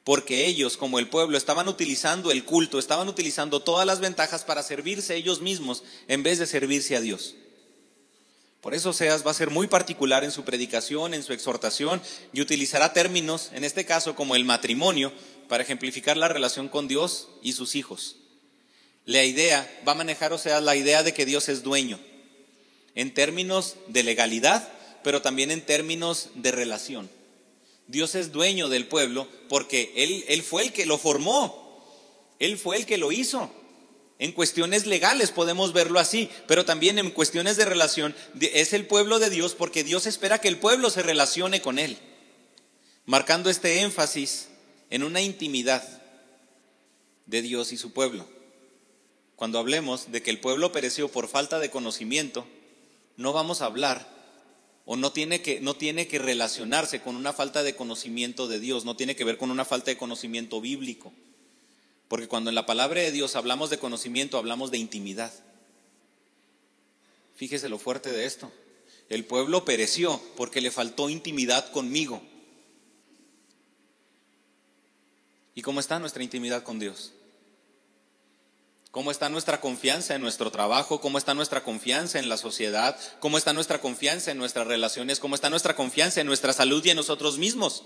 porque 0.03 0.47
ellos, 0.47 0.77
como 0.77 0.99
el 0.99 1.09
pueblo, 1.09 1.39
estaban 1.39 1.69
utilizando 1.69 2.31
el 2.31 2.45
culto, 2.45 2.79
estaban 2.79 3.09
utilizando 3.09 3.61
todas 3.61 3.87
las 3.87 4.01
ventajas 4.01 4.45
para 4.45 4.63
servirse 4.63 5.15
ellos 5.15 5.41
mismos 5.41 5.85
en 6.09 6.23
vez 6.23 6.39
de 6.39 6.47
servirse 6.47 6.97
a 6.97 7.01
Dios. 7.01 7.37
Por 8.65 8.73
eso 8.73 8.95
Seas 8.95 9.27
va 9.27 9.31
a 9.31 9.35
ser 9.35 9.51
muy 9.51 9.67
particular 9.67 10.25
en 10.25 10.31
su 10.31 10.43
predicación, 10.43 11.13
en 11.13 11.23
su 11.23 11.35
exhortación, 11.35 12.01
y 12.33 12.41
utilizará 12.41 12.95
términos, 12.95 13.51
en 13.53 13.63
este 13.63 13.85
caso 13.85 14.15
como 14.15 14.37
el 14.37 14.47
matrimonio, 14.47 15.13
para 15.51 15.63
ejemplificar 15.63 16.17
la 16.17 16.29
relación 16.29 16.71
con 16.71 16.89
Dios 16.89 17.29
y 17.43 17.53
sus 17.53 17.75
hijos. 17.75 18.17
La 19.05 19.23
idea, 19.23 19.71
va 19.87 19.93
a 19.93 19.97
manejar 19.97 20.33
o 20.33 20.39
sea 20.39 20.63
la 20.63 20.77
idea 20.77 21.03
de 21.03 21.13
que 21.13 21.27
Dios 21.27 21.51
es 21.51 21.63
dueño, 21.63 22.01
en 22.95 23.13
términos 23.13 23.77
de 23.89 24.03
legalidad, 24.03 24.67
pero 25.03 25.21
también 25.21 25.51
en 25.51 25.61
términos 25.61 26.31
de 26.35 26.51
relación. 26.51 27.11
Dios 27.87 28.15
es 28.15 28.33
dueño 28.33 28.71
del 28.71 28.87
pueblo 28.87 29.29
porque 29.51 29.93
él, 29.95 30.25
él 30.27 30.43
fue 30.43 30.63
el 30.63 30.73
que 30.73 30.87
lo 30.87 30.97
formó, 30.97 31.85
Él 32.39 32.57
fue 32.57 32.79
el 32.79 32.87
que 32.87 32.97
lo 32.97 33.13
hizo. 33.13 33.51
En 34.19 34.33
cuestiones 34.33 34.87
legales 34.87 35.33
podemos 35.33 35.73
verlo 35.73 35.99
así, 35.99 36.31
pero 36.47 36.65
también 36.65 36.99
en 36.99 37.11
cuestiones 37.11 37.57
de 37.57 37.65
relación 37.65 38.15
es 38.41 38.73
el 38.73 38.87
pueblo 38.87 39.19
de 39.19 39.29
Dios 39.29 39.55
porque 39.55 39.83
Dios 39.83 40.07
espera 40.07 40.41
que 40.41 40.49
el 40.49 40.59
pueblo 40.59 40.89
se 40.91 41.03
relacione 41.03 41.61
con 41.61 41.79
Él, 41.79 41.99
marcando 43.07 43.51
este 43.51 43.81
énfasis 43.81 44.49
en 44.91 45.03
una 45.03 45.21
intimidad 45.21 45.83
de 47.27 47.43
Dios 47.43 47.73
y 47.73 47.77
su 47.77 47.93
pueblo. 47.93 48.29
Cuando 49.35 49.59
hablemos 49.59 50.13
de 50.13 50.23
que 50.23 50.31
el 50.31 50.41
pueblo 50.41 50.71
pereció 50.71 51.09
por 51.09 51.27
falta 51.27 51.59
de 51.59 51.71
conocimiento, 51.71 52.47
no 53.17 53.33
vamos 53.33 53.63
a 53.63 53.67
hablar 53.67 54.15
o 54.85 54.97
no 54.97 55.13
tiene 55.13 55.43
que 55.43 55.61
no 55.61 55.75
tiene 55.75 56.07
que 56.07 56.19
relacionarse 56.19 57.01
con 57.01 57.17
una 57.17 57.33
falta 57.33 57.63
de 57.63 57.75
conocimiento 57.75 58.47
de 58.47 58.61
Dios, 58.61 58.85
no 58.85 58.97
tiene 58.97 59.17
que 59.17 59.25
ver 59.25 59.39
con 59.39 59.51
una 59.51 59.65
falta 59.65 59.91
de 59.91 59.97
conocimiento 59.97 60.61
bíblico. 60.61 61.13
Porque 62.09 62.29
cuando 62.29 62.51
en 62.51 62.55
la 62.55 62.67
palabra 62.67 63.01
de 63.01 63.13
Dios 63.13 63.37
hablamos 63.37 63.71
de 63.71 63.79
conocimiento, 63.79 64.39
hablamos 64.39 64.71
de 64.71 64.79
intimidad. 64.79 65.33
Fíjese 67.37 67.69
lo 67.69 67.79
fuerte 67.79 68.13
de 68.13 68.27
esto. 68.27 68.53
El 69.09 69.25
pueblo 69.25 69.65
pereció 69.65 70.21
porque 70.37 70.61
le 70.61 70.71
faltó 70.71 71.11
intimidad 71.11 71.71
conmigo. 71.73 72.23
¿Y 75.55 75.63
cómo 75.63 75.81
está 75.81 75.99
nuestra 75.99 76.23
intimidad 76.23 76.63
con 76.63 76.79
Dios? 76.79 77.13
¿Cómo 78.91 79.11
está 79.11 79.29
nuestra 79.29 79.61
confianza 79.61 80.15
en 80.15 80.21
nuestro 80.21 80.53
trabajo? 80.53 81.01
¿Cómo 81.01 81.19
está 81.19 81.35
nuestra 81.35 81.65
confianza 81.65 82.21
en 82.21 82.29
la 82.29 82.37
sociedad? 82.37 82.97
¿Cómo 83.19 83.39
está 83.39 83.53
nuestra 83.53 83.81
confianza 83.81 84.31
en 84.31 84.39
nuestras 84.39 84.69
relaciones? 84.69 85.19
¿Cómo 85.19 85.35
está 85.35 85.51
nuestra 85.51 85.75
confianza 85.75 86.21
en 86.21 86.29
nuestra 86.29 86.53
salud 86.53 86.85
y 86.85 86.91
en 86.91 86.97
nosotros 86.97 87.37
mismos? 87.37 87.83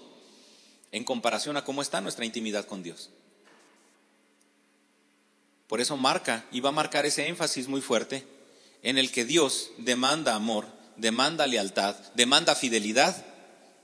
En 0.93 1.05
comparación 1.05 1.57
a 1.57 1.65
cómo 1.65 1.81
está 1.81 2.03
nuestra 2.03 2.27
intimidad 2.27 2.67
con 2.67 2.83
Dios. 2.83 3.11
Por 5.69 5.81
eso 5.81 5.97
marca 5.97 6.47
y 6.51 6.61
va 6.61 6.71
a 6.71 6.73
marcar 6.73 7.07
ese 7.07 7.29
énfasis 7.29 7.69
muy 7.69 7.81
fuerte 7.81 8.25
en 8.83 8.99
el 8.99 9.13
que 9.13 9.25
Dios 9.25 9.71
demanda 9.77 10.35
amor, 10.35 10.67
demanda 10.97 11.47
lealtad, 11.47 11.95
demanda 12.15 12.55
fidelidad 12.55 13.25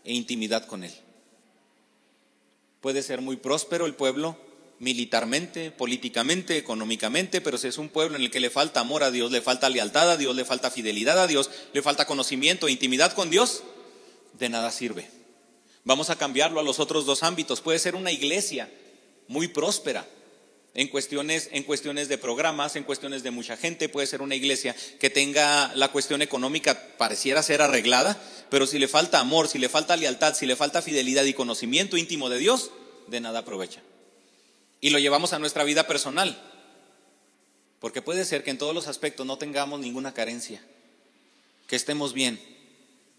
e 0.04 0.14
intimidad 0.14 0.66
con 0.66 0.82
Él. 0.82 0.94
Puede 2.80 3.02
ser 3.02 3.20
muy 3.20 3.36
próspero 3.36 3.86
el 3.86 3.94
pueblo, 3.94 4.36
militarmente, 4.78 5.70
políticamente, 5.70 6.58
económicamente, 6.58 7.40
pero 7.40 7.58
si 7.58 7.68
es 7.68 7.78
un 7.78 7.88
pueblo 7.88 8.16
en 8.16 8.22
el 8.22 8.30
que 8.30 8.40
le 8.40 8.50
falta 8.50 8.80
amor 8.80 9.02
a 9.02 9.10
Dios, 9.10 9.30
le 9.30 9.40
falta 9.40 9.68
lealtad 9.68 10.10
a 10.10 10.16
Dios, 10.16 10.34
le 10.34 10.44
falta 10.44 10.70
fidelidad 10.70 11.18
a 11.18 11.26
Dios, 11.26 11.50
le 11.72 11.82
falta 11.82 12.06
conocimiento 12.06 12.66
e 12.66 12.72
intimidad 12.72 13.12
con 13.12 13.30
Dios, 13.30 13.62
de 14.38 14.48
nada 14.48 14.70
sirve. 14.70 15.08
Vamos 15.84 16.10
a 16.10 16.16
cambiarlo 16.16 16.60
a 16.60 16.62
los 16.62 16.80
otros 16.80 17.06
dos 17.06 17.22
ámbitos. 17.22 17.60
Puede 17.60 17.78
ser 17.78 17.94
una 17.94 18.10
iglesia 18.10 18.70
muy 19.28 19.48
próspera, 19.48 20.06
en 20.74 20.88
cuestiones, 20.88 21.48
en 21.52 21.62
cuestiones 21.62 22.08
de 22.08 22.18
programas, 22.18 22.74
en 22.74 22.82
cuestiones 22.82 23.22
de 23.22 23.30
mucha 23.30 23.56
gente. 23.56 23.88
Puede 23.88 24.08
ser 24.08 24.22
una 24.22 24.34
iglesia 24.34 24.74
que 24.98 25.08
tenga 25.08 25.72
la 25.76 25.92
cuestión 25.92 26.20
económica 26.20 26.96
pareciera 26.98 27.42
ser 27.42 27.62
arreglada, 27.62 28.20
pero 28.50 28.66
si 28.66 28.78
le 28.78 28.88
falta 28.88 29.20
amor, 29.20 29.48
si 29.48 29.58
le 29.58 29.68
falta 29.68 29.96
lealtad, 29.96 30.34
si 30.34 30.46
le 30.46 30.56
falta 30.56 30.82
fidelidad 30.82 31.24
y 31.24 31.32
conocimiento 31.32 31.96
íntimo 31.96 32.28
de 32.28 32.38
Dios, 32.38 32.72
de 33.06 33.20
nada 33.20 33.40
aprovecha. 33.40 33.80
Y 34.80 34.90
lo 34.90 34.98
llevamos 34.98 35.32
a 35.32 35.38
nuestra 35.38 35.62
vida 35.62 35.86
personal, 35.86 36.42
porque 37.78 38.02
puede 38.02 38.24
ser 38.24 38.42
que 38.42 38.50
en 38.50 38.58
todos 38.58 38.74
los 38.74 38.88
aspectos 38.88 39.24
no 39.24 39.38
tengamos 39.38 39.78
ninguna 39.78 40.12
carencia, 40.12 40.60
que 41.68 41.76
estemos 41.76 42.12
bien, 42.12 42.40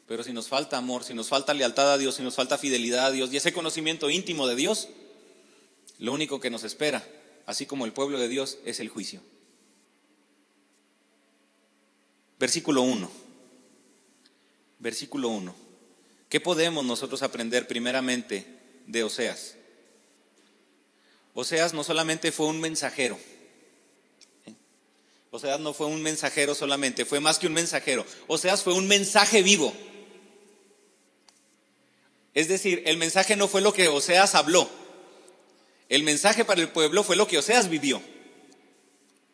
pero 0.08 0.24
si 0.24 0.34
nos 0.34 0.50
falta 0.50 0.78
amor, 0.78 1.04
si 1.04 1.14
nos 1.14 1.30
falta 1.30 1.54
lealtad 1.54 1.94
a 1.94 1.98
Dios, 1.98 2.16
si 2.16 2.22
nos 2.22 2.36
falta 2.36 2.58
fidelidad 2.58 3.06
a 3.08 3.12
Dios 3.12 3.32
y 3.32 3.38
ese 3.38 3.54
conocimiento 3.54 4.10
íntimo 4.10 4.46
de 4.46 4.56
Dios, 4.56 4.90
lo 5.98 6.12
único 6.12 6.40
que 6.42 6.50
nos 6.50 6.64
espera 6.64 7.04
así 7.46 7.66
como 7.66 7.86
el 7.86 7.94
pueblo 7.94 8.20
de 8.20 8.28
Dios, 8.28 8.58
es 8.66 8.80
el 8.80 8.90
juicio. 8.90 9.22
Versículo 12.40 12.82
1. 12.82 13.10
Versículo 14.80 15.30
1. 15.30 15.56
¿Qué 16.30 16.40
podemos 16.40 16.84
nosotros 16.84 17.22
aprender 17.24 17.68
primeramente 17.68 18.46
de 18.88 19.04
Oseas? 19.04 19.56
Oseas 21.34 21.74
no 21.74 21.84
solamente 21.84 22.32
fue 22.32 22.48
un 22.48 22.60
mensajero. 22.60 23.18
¿eh? 24.46 24.54
Oseas 25.32 25.60
no 25.60 25.74
fue 25.74 25.88
un 25.88 26.02
mensajero 26.02 26.56
solamente, 26.56 27.06
fue 27.06 27.20
más 27.20 27.40
que 27.40 27.48
un 27.48 27.54
mensajero. 27.54 28.06
Oseas 28.28 28.64
fue 28.64 28.74
un 28.74 28.88
mensaje 28.88 29.44
vivo. 29.44 29.74
Es 32.34 32.50
decir, 32.50 32.84
el 32.86 32.98
mensaje 32.98 33.36
no 33.36 33.48
fue 33.48 33.62
lo 33.62 33.74
que 33.74 33.88
Oseas 33.88 34.36
habló, 34.36 34.70
el 35.90 36.04
mensaje 36.04 36.46
para 36.46 36.62
el 36.62 36.70
pueblo 36.70 37.04
fue 37.04 37.16
lo 37.16 37.28
que 37.28 37.38
Oseas 37.38 37.70
vivió. 37.70 38.02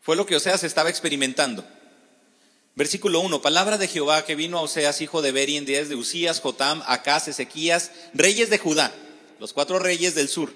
Fue 0.01 0.15
lo 0.15 0.25
que 0.25 0.35
Oseas 0.35 0.63
estaba 0.63 0.89
experimentando. 0.89 1.65
Versículo 2.75 3.19
1. 3.19 3.41
Palabra 3.41 3.77
de 3.77 3.87
Jehová 3.87 4.25
que 4.25 4.35
vino 4.35 4.57
a 4.57 4.61
Oseas, 4.61 5.01
hijo 5.01 5.21
de 5.21 5.31
Beri, 5.31 5.57
en 5.57 5.65
días 5.65 5.89
de 5.89 5.95
Usías, 5.95 6.39
Jotam, 6.39 6.81
Acaz, 6.87 7.27
Ezequías, 7.27 7.91
reyes 8.13 8.49
de 8.49 8.57
Judá, 8.57 8.93
los 9.39 9.53
cuatro 9.53 9.77
reyes 9.77 10.15
del 10.15 10.29
sur. 10.29 10.53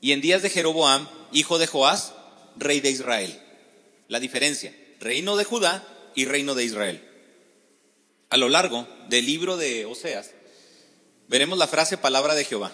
Y 0.00 0.12
en 0.12 0.20
días 0.20 0.42
de 0.42 0.50
Jeroboam, 0.50 1.08
hijo 1.32 1.58
de 1.58 1.66
Joás, 1.66 2.12
rey 2.56 2.80
de 2.80 2.90
Israel. 2.90 3.40
La 4.08 4.20
diferencia, 4.20 4.74
reino 5.00 5.36
de 5.36 5.44
Judá 5.44 5.86
y 6.14 6.26
reino 6.26 6.54
de 6.54 6.64
Israel. 6.64 7.08
A 8.28 8.36
lo 8.36 8.48
largo 8.48 8.86
del 9.08 9.24
libro 9.24 9.56
de 9.56 9.86
Oseas, 9.86 10.32
veremos 11.28 11.58
la 11.58 11.68
frase 11.68 11.96
palabra 11.96 12.34
de 12.34 12.44
Jehová. 12.44 12.72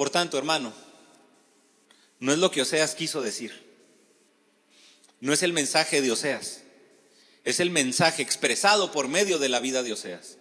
Por 0.00 0.08
tanto, 0.08 0.38
hermano, 0.38 0.72
no 2.20 2.32
es 2.32 2.38
lo 2.38 2.50
que 2.50 2.62
Oseas 2.62 2.94
quiso 2.94 3.20
decir. 3.20 3.52
No 5.20 5.34
es 5.34 5.42
el 5.42 5.52
mensaje 5.52 6.00
de 6.00 6.10
Oseas. 6.10 6.62
Es 7.44 7.60
el 7.60 7.68
mensaje 7.68 8.22
expresado 8.22 8.92
por 8.92 9.08
medio 9.08 9.38
de 9.38 9.50
la 9.50 9.60
vida 9.60 9.82
de 9.82 9.92
Oseas. 9.92 10.38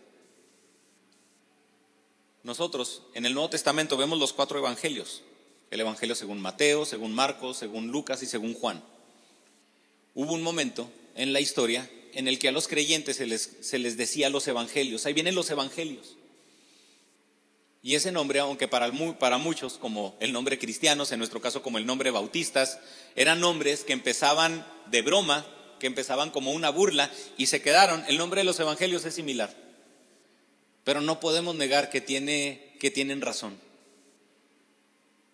Nosotros 2.43 3.01
en 3.13 3.25
el 3.25 3.33
Nuevo 3.33 3.49
Testamento 3.49 3.97
vemos 3.97 4.17
los 4.17 4.31
cuatro 4.31 4.57
evangelios. 4.59 5.23
El 5.71 5.81
evangelio 5.81 6.15
según 6.15 6.39
Mateo, 6.39 6.85
según 6.85 7.13
Marcos, 7.13 7.57
según 7.57 7.89
Lucas 7.89 8.23
y 8.23 8.27
según 8.27 8.53
Juan. 8.53 8.81
Hubo 10.15 10.35
un 10.35 10.41
momento 10.41 10.89
en 11.15 11.33
la 11.33 11.41
historia 11.41 11.91
en 12.13 12.29
el 12.29 12.39
que 12.39 12.47
a 12.47 12.53
los 12.53 12.69
creyentes 12.69 13.17
se 13.17 13.25
les, 13.25 13.57
se 13.59 13.77
les 13.77 13.97
decía 13.97 14.29
los 14.29 14.47
evangelios. 14.47 15.05
Ahí 15.05 15.11
vienen 15.11 15.35
los 15.35 15.49
evangelios. 15.49 16.15
Y 17.81 17.95
ese 17.95 18.11
nombre, 18.11 18.39
aunque 18.39 18.67
para, 18.67 18.91
para, 19.19 19.37
muchos, 19.37 19.77
como 19.77 20.17
el 20.19 20.33
nombre 20.33 20.59
cristianos, 20.59 21.11
en 21.11 21.19
nuestro 21.19 21.41
caso 21.41 21.61
como 21.61 21.77
el 21.77 21.85
nombre 21.85 22.11
bautistas, 22.11 22.79
eran 23.15 23.39
nombres 23.39 23.83
que 23.83 23.93
empezaban 23.93 24.67
de 24.87 25.01
broma, 25.01 25.45
que 25.79 25.87
empezaban 25.87 26.29
como 26.29 26.51
una 26.51 26.69
burla 26.69 27.09
y 27.37 27.45
se 27.45 27.61
quedaron. 27.61 28.03
El 28.07 28.17
nombre 28.17 28.41
de 28.41 28.45
los 28.45 28.59
evangelios 28.59 29.05
es 29.05 29.15
similar. 29.15 29.55
Pero 30.83 30.99
no 30.99 31.21
podemos 31.21 31.55
negar 31.55 31.89
que, 31.89 32.01
tiene, 32.01 32.75
que 32.79 32.91
tienen 32.91 33.21
razón. 33.21 33.57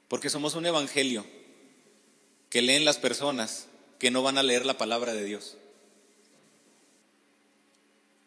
Porque 0.08 0.29
somos 0.29 0.53
un 0.53 0.67
evangelio 0.67 1.25
que 2.51 2.62
leen 2.62 2.86
las 2.86 2.97
personas 2.97 3.67
que 3.97 4.12
no 4.12 4.21
van 4.21 4.38
a 4.38 4.43
leer 4.43 4.67
la 4.67 4.77
palabra 4.77 5.13
de 5.13 5.23
Dios. 5.23 5.58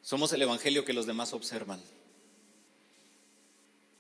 Somos 0.03 0.33
el 0.33 0.43
evangelio 0.43 0.85
que 0.85 0.93
los 0.93 1.07
demás 1.07 1.33
observan 1.33 1.81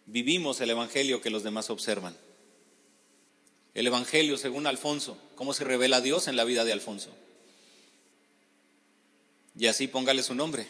vivimos 0.09 0.61
el 0.61 0.71
Evangelio 0.71 1.21
que 1.21 1.31
los 1.31 1.45
demás 1.45 1.71
observan. 1.71 2.17
El 3.75 3.87
Evangelio, 3.87 4.37
según 4.37 4.67
Alfonso, 4.67 5.17
cómo 5.37 5.55
se 5.55 5.65
revela 5.65 6.01
Dios 6.01 6.27
en 6.27 6.37
la 6.37 6.45
vida 6.45 6.65
de 6.65 6.73
Alfonso. 6.73 7.11
Y 9.57 9.67
así 9.67 9.87
póngale 9.87 10.23
su 10.23 10.35
nombre. 10.35 10.67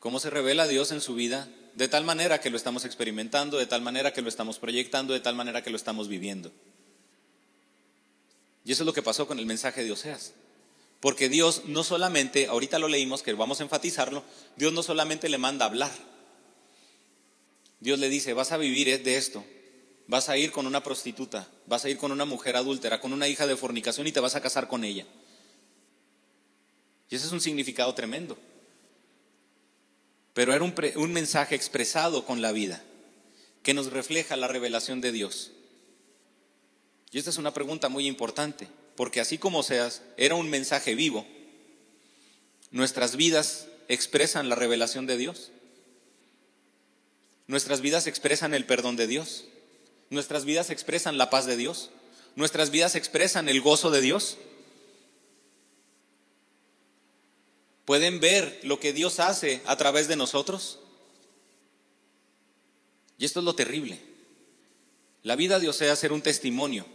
Cómo 0.00 0.18
se 0.18 0.30
revela 0.30 0.66
Dios 0.66 0.90
en 0.90 1.00
su 1.00 1.14
vida 1.14 1.48
de 1.74 1.88
tal 1.88 2.04
manera 2.04 2.40
que 2.40 2.50
lo 2.50 2.56
estamos 2.56 2.84
experimentando, 2.84 3.58
de 3.58 3.66
tal 3.66 3.82
manera 3.82 4.12
que 4.12 4.22
lo 4.22 4.28
estamos 4.28 4.58
proyectando, 4.58 5.12
de 5.12 5.20
tal 5.20 5.36
manera 5.36 5.62
que 5.62 5.70
lo 5.70 5.76
estamos 5.76 6.08
viviendo. 6.08 6.50
Y 8.64 8.72
eso 8.72 8.82
es 8.82 8.86
lo 8.86 8.92
que 8.92 9.02
pasó 9.02 9.26
con 9.26 9.38
el 9.38 9.46
mensaje 9.46 9.84
de 9.84 9.92
Oseas. 9.92 10.32
Porque 11.00 11.28
Dios 11.28 11.62
no 11.66 11.82
solamente, 11.82 12.46
ahorita 12.46 12.78
lo 12.78 12.88
leímos, 12.88 13.22
que 13.22 13.32
vamos 13.32 13.60
a 13.60 13.64
enfatizarlo, 13.64 14.24
Dios 14.56 14.72
no 14.72 14.82
solamente 14.82 15.28
le 15.28 15.38
manda 15.38 15.66
hablar, 15.66 15.90
Dios 17.82 17.98
le 17.98 18.08
dice, 18.08 18.32
vas 18.32 18.52
a 18.52 18.58
vivir 18.58 19.02
de 19.02 19.16
esto, 19.16 19.44
vas 20.06 20.28
a 20.28 20.36
ir 20.36 20.52
con 20.52 20.68
una 20.68 20.84
prostituta, 20.84 21.48
vas 21.66 21.84
a 21.84 21.90
ir 21.90 21.98
con 21.98 22.12
una 22.12 22.24
mujer 22.24 22.54
adúltera, 22.54 23.00
con 23.00 23.12
una 23.12 23.26
hija 23.26 23.44
de 23.44 23.56
fornicación 23.56 24.06
y 24.06 24.12
te 24.12 24.20
vas 24.20 24.36
a 24.36 24.40
casar 24.40 24.68
con 24.68 24.84
ella. 24.84 25.04
Y 27.10 27.16
ese 27.16 27.26
es 27.26 27.32
un 27.32 27.40
significado 27.40 27.92
tremendo. 27.92 28.38
Pero 30.32 30.54
era 30.54 30.62
un, 30.62 30.72
un 30.94 31.12
mensaje 31.12 31.56
expresado 31.56 32.24
con 32.24 32.40
la 32.40 32.52
vida, 32.52 32.80
que 33.64 33.74
nos 33.74 33.92
refleja 33.92 34.36
la 34.36 34.46
revelación 34.46 35.00
de 35.00 35.10
Dios. 35.10 35.50
Y 37.10 37.18
esta 37.18 37.30
es 37.30 37.36
una 37.36 37.52
pregunta 37.52 37.88
muy 37.88 38.06
importante, 38.06 38.68
porque 38.94 39.20
así 39.20 39.38
como 39.38 39.64
seas, 39.64 40.02
era 40.16 40.36
un 40.36 40.48
mensaje 40.48 40.94
vivo, 40.94 41.26
nuestras 42.70 43.16
vidas 43.16 43.66
expresan 43.88 44.48
la 44.48 44.54
revelación 44.54 45.06
de 45.06 45.16
Dios. 45.16 45.50
Nuestras 47.52 47.82
vidas 47.82 48.06
expresan 48.06 48.54
el 48.54 48.64
perdón 48.64 48.96
de 48.96 49.06
Dios. 49.06 49.44
Nuestras 50.08 50.46
vidas 50.46 50.70
expresan 50.70 51.18
la 51.18 51.28
paz 51.28 51.44
de 51.44 51.58
Dios. 51.58 51.90
Nuestras 52.34 52.70
vidas 52.70 52.94
expresan 52.94 53.46
el 53.50 53.60
gozo 53.60 53.90
de 53.90 54.00
Dios. 54.00 54.38
¿Pueden 57.84 58.20
ver 58.20 58.58
lo 58.62 58.80
que 58.80 58.94
Dios 58.94 59.20
hace 59.20 59.60
a 59.66 59.76
través 59.76 60.08
de 60.08 60.16
nosotros? 60.16 60.78
Y 63.18 63.26
esto 63.26 63.40
es 63.40 63.44
lo 63.44 63.54
terrible. 63.54 64.00
La 65.22 65.36
vida 65.36 65.60
de 65.60 65.68
Osea 65.68 65.94
ser 65.94 66.14
un 66.14 66.22
testimonio, 66.22 66.86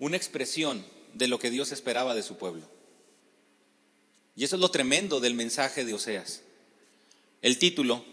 una 0.00 0.16
expresión 0.16 0.84
de 1.12 1.28
lo 1.28 1.38
que 1.38 1.52
Dios 1.52 1.70
esperaba 1.70 2.16
de 2.16 2.24
su 2.24 2.38
pueblo. 2.38 2.68
Y 4.34 4.42
eso 4.42 4.56
es 4.56 4.60
lo 4.60 4.72
tremendo 4.72 5.20
del 5.20 5.34
mensaje 5.34 5.84
de 5.84 5.94
Oseas. 5.94 6.40
El 7.40 7.60
título, 7.60 8.04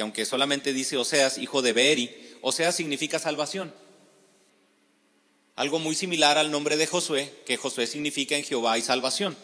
que 0.00 0.02
aunque 0.02 0.24
solamente 0.24 0.72
dice 0.72 0.96
Oseas, 0.96 1.36
hijo 1.36 1.60
de 1.60 1.74
Beeri, 1.74 2.10
Oseas 2.40 2.74
significa 2.74 3.18
salvación. 3.18 3.70
Algo 5.56 5.78
muy 5.78 5.94
similar 5.94 6.38
al 6.38 6.50
nombre 6.50 6.78
de 6.78 6.86
Josué, 6.86 7.30
que 7.44 7.58
Josué 7.58 7.86
significa 7.86 8.34
en 8.34 8.42
Jehová 8.42 8.78
y 8.78 8.80
salvación. 8.80 9.36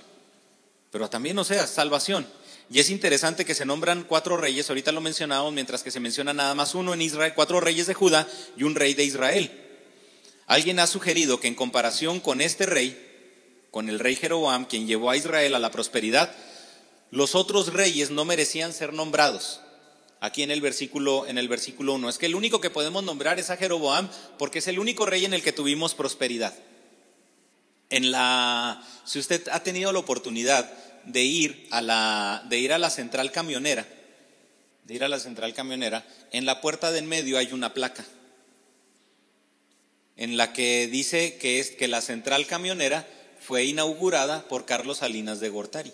Pero 0.91 1.11
también 1.11 1.39
Oseas, 1.39 1.69
salvación. 1.69 2.27
Y 2.71 2.79
es 2.79 2.89
interesante 2.89 3.45
que 3.45 3.55
se 3.55 3.67
nombran 3.67 4.05
cuatro 4.05 4.39
reyes, 4.39 4.71
ahorita 4.71 4.93
lo 4.93 5.03
mencionamos, 5.03 5.53
mientras 5.53 5.83
que 5.83 5.91
se 5.91 6.01
menciona 6.01 6.33
nada 6.33 6.55
más 6.55 6.75
uno 6.75 6.95
en 6.95 7.03
Israel, 7.03 7.35
cuatro 7.35 7.61
reyes 7.61 7.87
de 7.87 7.93
Judá 7.93 8.27
y 8.57 8.63
un 8.63 8.77
rey 8.77 8.95
de 8.95 9.05
Israel. 9.05 9.51
Alguien 10.47 10.79
ha 10.79 10.87
sugerido 10.87 11.39
que 11.39 11.49
en 11.49 11.55
comparación 11.55 12.19
con 12.19 12.41
este 12.41 12.65
rey, 12.65 12.97
con 13.71 13.91
el 13.91 13.99
rey 13.99 14.17
Jeroboam, 14.17 14.65
quien 14.65 14.87
llevó 14.87 15.11
a 15.11 15.19
Israel 15.19 15.55
a 15.55 15.59
la 15.59 15.71
prosperidad, 15.71 16.35
los 17.11 17.35
otros 17.35 17.75
reyes 17.75 18.11
no 18.11 18.25
merecían 18.25 18.73
ser 18.73 18.95
nombrados. 18.95 19.61
Aquí 20.27 20.43
en 20.43 20.51
el 20.51 20.61
versículo 20.61 21.25
en 21.29 21.39
el 21.39 21.47
versículo 21.47 21.95
1 21.95 22.09
es 22.09 22.19
que 22.19 22.27
el 22.27 22.35
único 22.35 22.61
que 22.61 22.69
podemos 22.69 23.05
nombrar 23.05 23.39
es 23.39 23.51
a 23.51 23.57
Jeroboam 23.57 24.09
porque 24.39 24.59
es 24.59 24.67
el 24.67 24.81
único 24.81 25.07
rey 25.07 25.25
en 25.25 25.35
el 25.35 25.43
que 25.43 25.53
tuvimos 25.53 25.95
prosperidad. 25.95 26.53
En 27.91 28.11
la 28.11 28.85
si 29.05 29.21
usted 29.21 29.47
ha 29.53 29.63
tenido 29.63 29.93
la 29.93 30.01
oportunidad 30.01 30.69
de 31.05 31.23
ir 31.23 31.69
a 31.71 31.81
la 31.81 32.45
de 32.49 32.59
ir 32.59 32.73
a 32.73 32.79
la 32.79 32.91
central 32.91 33.31
camionera, 33.31 33.87
de 34.83 34.95
ir 34.95 35.05
a 35.05 35.09
la 35.09 35.21
central 35.21 35.55
camionera, 35.55 36.05
en 36.33 36.45
la 36.45 36.61
puerta 36.61 36.91
del 36.91 37.05
medio 37.05 37.39
hay 37.39 37.53
una 37.53 37.73
placa 37.73 38.05
en 40.17 40.37
la 40.37 40.53
que 40.53 40.89
dice 40.89 41.37
que 41.37 41.61
es 41.61 41.71
que 41.71 41.87
la 41.87 42.01
central 42.01 42.49
camionera 42.49 43.07
fue 43.39 43.65
inaugurada 43.65 44.49
por 44.49 44.65
Carlos 44.65 44.99
Salinas 44.99 45.39
de 45.39 45.51
Gortari. 45.51 45.93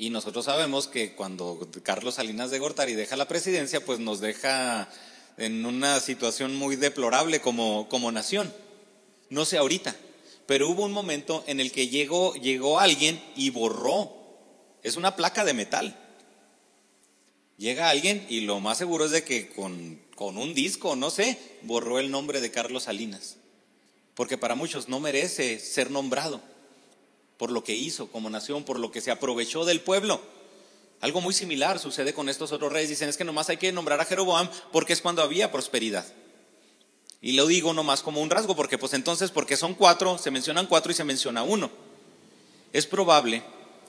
Y 0.00 0.08
nosotros 0.08 0.46
sabemos 0.46 0.88
que 0.88 1.12
cuando 1.12 1.68
Carlos 1.82 2.14
Salinas 2.14 2.50
de 2.50 2.58
Gortari 2.58 2.94
deja 2.94 3.18
la 3.18 3.28
presidencia, 3.28 3.84
pues 3.84 3.98
nos 3.98 4.18
deja 4.18 4.88
en 5.36 5.66
una 5.66 6.00
situación 6.00 6.56
muy 6.56 6.76
deplorable 6.76 7.42
como, 7.42 7.86
como 7.90 8.10
nación. 8.10 8.50
No 9.28 9.44
sé 9.44 9.58
ahorita, 9.58 9.94
pero 10.46 10.70
hubo 10.70 10.86
un 10.86 10.92
momento 10.92 11.44
en 11.46 11.60
el 11.60 11.70
que 11.70 11.88
llegó, 11.88 12.32
llegó 12.32 12.80
alguien 12.80 13.22
y 13.36 13.50
borró. 13.50 14.10
Es 14.82 14.96
una 14.96 15.16
placa 15.16 15.44
de 15.44 15.52
metal. 15.52 15.94
Llega 17.58 17.90
alguien 17.90 18.24
y 18.30 18.40
lo 18.40 18.58
más 18.58 18.78
seguro 18.78 19.04
es 19.04 19.10
de 19.10 19.22
que 19.22 19.50
con, 19.50 20.00
con 20.16 20.38
un 20.38 20.54
disco, 20.54 20.96
no 20.96 21.10
sé, 21.10 21.36
borró 21.60 21.98
el 21.98 22.10
nombre 22.10 22.40
de 22.40 22.50
Carlos 22.50 22.84
Salinas 22.84 23.36
porque 24.20 24.36
para 24.36 24.54
muchos 24.54 24.88
no 24.88 25.00
merece 25.00 25.58
ser 25.58 25.90
nombrado 25.90 26.42
por 27.40 27.50
lo 27.50 27.64
que 27.64 27.74
hizo 27.74 28.08
como 28.08 28.28
nación, 28.28 28.64
por 28.64 28.78
lo 28.78 28.92
que 28.92 29.00
se 29.00 29.10
aprovechó 29.10 29.64
del 29.64 29.80
pueblo. 29.80 30.20
Algo 31.00 31.22
muy 31.22 31.32
similar 31.32 31.78
sucede 31.78 32.12
con 32.12 32.28
estos 32.28 32.52
otros 32.52 32.70
reyes. 32.70 32.90
Dicen 32.90 33.08
es 33.08 33.16
que 33.16 33.24
nomás 33.24 33.48
hay 33.48 33.56
que 33.56 33.72
nombrar 33.72 33.98
a 33.98 34.04
Jeroboam 34.04 34.50
porque 34.70 34.92
es 34.92 35.00
cuando 35.00 35.22
había 35.22 35.50
prosperidad. 35.50 36.04
Y 37.22 37.32
lo 37.32 37.46
digo 37.46 37.72
nomás 37.72 38.02
como 38.02 38.20
un 38.20 38.28
rasgo, 38.28 38.54
porque 38.56 38.76
pues 38.76 38.92
entonces, 38.92 39.30
porque 39.30 39.56
son 39.56 39.72
cuatro, 39.72 40.18
se 40.18 40.30
mencionan 40.30 40.66
cuatro 40.66 40.92
y 40.92 40.94
se 40.94 41.04
menciona 41.04 41.42
uno. 41.42 41.70
Es 42.74 42.86
probable 42.86 43.42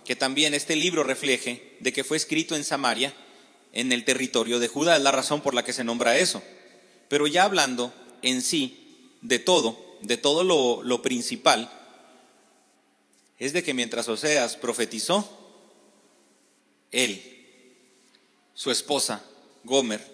que 0.05 0.15
también 0.15 0.53
este 0.53 0.77
libro 0.77 1.03
refleje 1.03 1.75
de 1.81 1.91
que 1.91 2.05
fue 2.05 2.15
escrito 2.15 2.55
en 2.55 2.63
Samaria, 2.63 3.13
en 3.73 3.91
el 3.91 4.05
territorio 4.05 4.59
de 4.59 4.69
Judá, 4.69 4.95
es 4.95 5.03
la 5.03 5.11
razón 5.11 5.41
por 5.41 5.53
la 5.53 5.65
que 5.65 5.73
se 5.73 5.83
nombra 5.83 6.17
eso. 6.17 6.41
Pero 7.09 7.27
ya 7.27 7.43
hablando 7.43 7.93
en 8.21 8.43
sí 8.43 9.17
de 9.19 9.39
todo, 9.39 9.77
de 10.03 10.15
todo 10.15 10.45
lo, 10.83 11.01
principal, 11.01 11.69
es 13.41 13.54
de 13.54 13.63
que 13.63 13.73
mientras 13.73 14.08
Oseas 14.08 14.56
profetizó, 14.56 15.27
él, 16.91 17.23
su 18.54 18.69
esposa, 18.69 19.25
Gomer, 19.63 20.06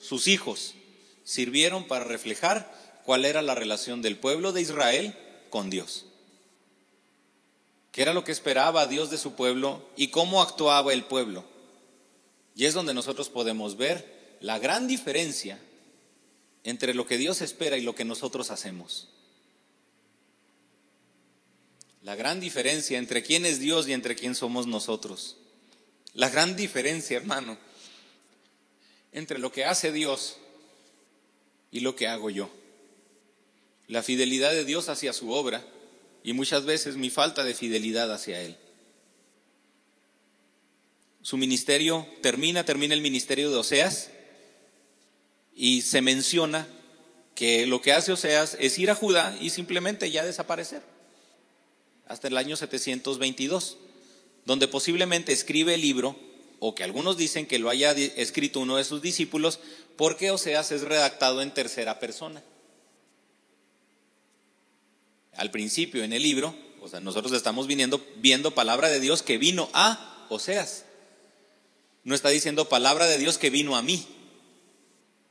sus 0.00 0.26
hijos, 0.26 0.74
sirvieron 1.22 1.86
para 1.86 2.04
reflejar 2.04 3.00
cuál 3.04 3.24
era 3.24 3.40
la 3.40 3.54
relación 3.54 4.02
del 4.02 4.18
pueblo 4.18 4.50
de 4.50 4.62
Israel 4.62 5.16
con 5.48 5.70
Dios. 5.70 6.06
¿Qué 7.92 8.02
era 8.02 8.14
lo 8.14 8.24
que 8.24 8.32
esperaba 8.32 8.88
Dios 8.88 9.10
de 9.10 9.18
su 9.18 9.34
pueblo 9.34 9.88
y 9.94 10.08
cómo 10.08 10.42
actuaba 10.42 10.92
el 10.92 11.04
pueblo? 11.04 11.44
Y 12.56 12.64
es 12.64 12.74
donde 12.74 12.94
nosotros 12.94 13.28
podemos 13.28 13.76
ver 13.76 14.36
la 14.40 14.58
gran 14.58 14.88
diferencia 14.88 15.60
entre 16.64 16.94
lo 16.94 17.06
que 17.06 17.16
Dios 17.16 17.42
espera 17.42 17.76
y 17.76 17.82
lo 17.82 17.94
que 17.94 18.04
nosotros 18.04 18.50
hacemos. 18.50 19.08
La 22.02 22.16
gran 22.16 22.40
diferencia 22.40 22.98
entre 22.98 23.22
quién 23.22 23.46
es 23.46 23.60
Dios 23.60 23.86
y 23.86 23.92
entre 23.92 24.16
quién 24.16 24.34
somos 24.34 24.66
nosotros. 24.66 25.36
La 26.14 26.28
gran 26.28 26.56
diferencia, 26.56 27.16
hermano, 27.16 27.56
entre 29.12 29.38
lo 29.38 29.52
que 29.52 29.64
hace 29.64 29.92
Dios 29.92 30.36
y 31.70 31.80
lo 31.80 31.94
que 31.94 32.08
hago 32.08 32.28
yo. 32.28 32.50
La 33.86 34.02
fidelidad 34.02 34.50
de 34.50 34.64
Dios 34.64 34.88
hacia 34.88 35.12
su 35.12 35.30
obra 35.30 35.64
y 36.24 36.32
muchas 36.32 36.64
veces 36.64 36.96
mi 36.96 37.08
falta 37.08 37.44
de 37.44 37.54
fidelidad 37.54 38.12
hacia 38.12 38.40
Él. 38.40 38.56
Su 41.22 41.36
ministerio 41.36 42.06
termina, 42.20 42.64
termina 42.64 42.94
el 42.94 43.00
ministerio 43.00 43.50
de 43.50 43.58
Oseas 43.58 44.10
y 45.54 45.82
se 45.82 46.02
menciona 46.02 46.66
que 47.36 47.64
lo 47.66 47.80
que 47.80 47.92
hace 47.92 48.10
Oseas 48.10 48.56
es 48.58 48.76
ir 48.80 48.90
a 48.90 48.96
Judá 48.96 49.36
y 49.40 49.50
simplemente 49.50 50.10
ya 50.10 50.24
desaparecer 50.24 50.91
hasta 52.12 52.28
el 52.28 52.36
año 52.36 52.56
722, 52.56 53.78
donde 54.44 54.68
posiblemente 54.68 55.32
escribe 55.32 55.74
el 55.74 55.80
libro, 55.80 56.14
o 56.58 56.74
que 56.74 56.84
algunos 56.84 57.16
dicen 57.16 57.46
que 57.46 57.58
lo 57.58 57.70
haya 57.70 57.92
escrito 57.92 58.60
uno 58.60 58.76
de 58.76 58.84
sus 58.84 59.00
discípulos, 59.00 59.60
porque 59.96 60.30
Oseas 60.30 60.72
es 60.72 60.82
redactado 60.82 61.40
en 61.40 61.54
tercera 61.54 61.98
persona. 62.00 62.42
Al 65.32 65.50
principio 65.50 66.04
en 66.04 66.12
el 66.12 66.22
libro, 66.22 66.54
o 66.82 66.88
sea, 66.88 67.00
nosotros 67.00 67.32
estamos 67.32 67.66
viniendo, 67.66 68.04
viendo 68.16 68.54
palabra 68.54 68.90
de 68.90 69.00
Dios 69.00 69.22
que 69.22 69.38
vino 69.38 69.70
a 69.72 70.26
Oseas. 70.28 70.84
No 72.04 72.14
está 72.14 72.28
diciendo 72.28 72.68
palabra 72.68 73.06
de 73.06 73.16
Dios 73.16 73.38
que 73.38 73.48
vino 73.48 73.74
a 73.74 73.80
mí. 73.80 74.06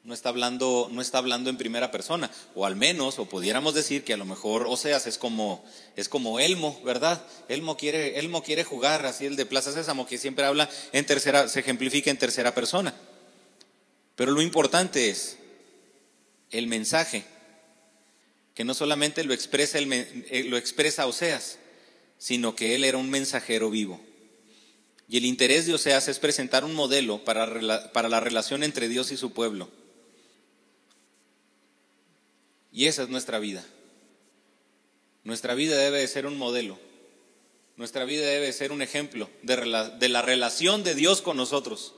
No 0.04 0.16
está 0.16 0.30
hablando, 0.30 0.90
no 0.92 1.00
está 1.00 1.20
hablando 1.20 1.52
en 1.52 1.58
primera 1.58 1.92
persona, 1.92 2.32
o 2.56 2.66
al 2.66 2.76
menos, 2.76 3.20
o 3.20 3.30
pudiéramos 3.30 3.76
decir 3.76 4.04
que 4.04 4.14
a 4.14 4.18
lo 4.18 4.26
mejor 4.26 4.66
Oseas 4.68 5.06
es 5.06 5.20
como, 5.20 5.64
es 5.96 6.10
como 6.10 6.40
Elmo, 6.40 6.82
¿verdad? 6.84 7.24
Elmo 7.50 7.78
quiere, 7.78 8.18
Elmo 8.18 8.42
quiere 8.42 8.64
jugar, 8.64 9.06
así 9.06 9.28
el 9.28 9.36
de 9.36 9.46
Plaza 9.46 9.72
Sésamo, 9.72 10.08
que 10.08 10.18
siempre 10.18 10.46
habla 10.46 10.68
en 10.92 11.06
tercera, 11.06 11.48
se 11.48 11.60
ejemplifica 11.60 12.10
en 12.10 12.18
tercera 12.18 12.56
persona. 12.56 12.96
Pero 14.16 14.32
lo 14.32 14.42
importante 14.42 15.10
es 15.10 15.38
el 16.50 16.66
mensaje, 16.66 17.24
que 18.56 18.64
no 18.64 18.74
solamente 18.74 19.24
lo 19.24 19.36
expresa, 19.36 19.78
el, 19.78 19.94
eh, 19.94 20.46
lo 20.50 20.58
expresa 20.58 21.06
Oseas, 21.06 21.60
sino 22.18 22.56
que 22.56 22.74
él 22.74 22.86
era 22.86 22.98
un 22.98 23.12
mensajero 23.12 23.70
vivo. 23.70 24.02
Y 25.08 25.18
el 25.18 25.26
interés 25.26 25.68
de 25.68 25.76
Oseas 25.76 26.08
es 26.08 26.18
presentar 26.18 26.66
un 26.66 26.74
modelo 26.74 27.24
para, 27.24 27.92
para 27.92 28.10
la 28.10 28.20
relación 28.20 28.64
entre 28.64 28.88
Dios 28.88 29.12
y 29.12 29.18
su 29.18 29.32
pueblo 29.32 29.70
y 32.72 32.88
esa 32.88 33.04
es 33.04 33.10
nuestra 33.10 33.40
vida. 33.40 33.64
Nuestra 35.24 35.54
vida 35.54 35.78
debe 35.78 36.00
de 36.00 36.08
ser 36.08 36.26
un 36.26 36.38
modelo. 36.38 36.80
Nuestra 37.76 38.06
vida 38.06 38.26
debe 38.26 38.52
ser 38.54 38.72
un 38.72 38.82
ejemplo 38.82 39.30
de, 39.44 40.10
la 40.10 40.22
relación 40.22 40.84
de 40.84 40.96
Dios 40.96 41.22
con 41.22 41.38
nosotros. 41.38 41.94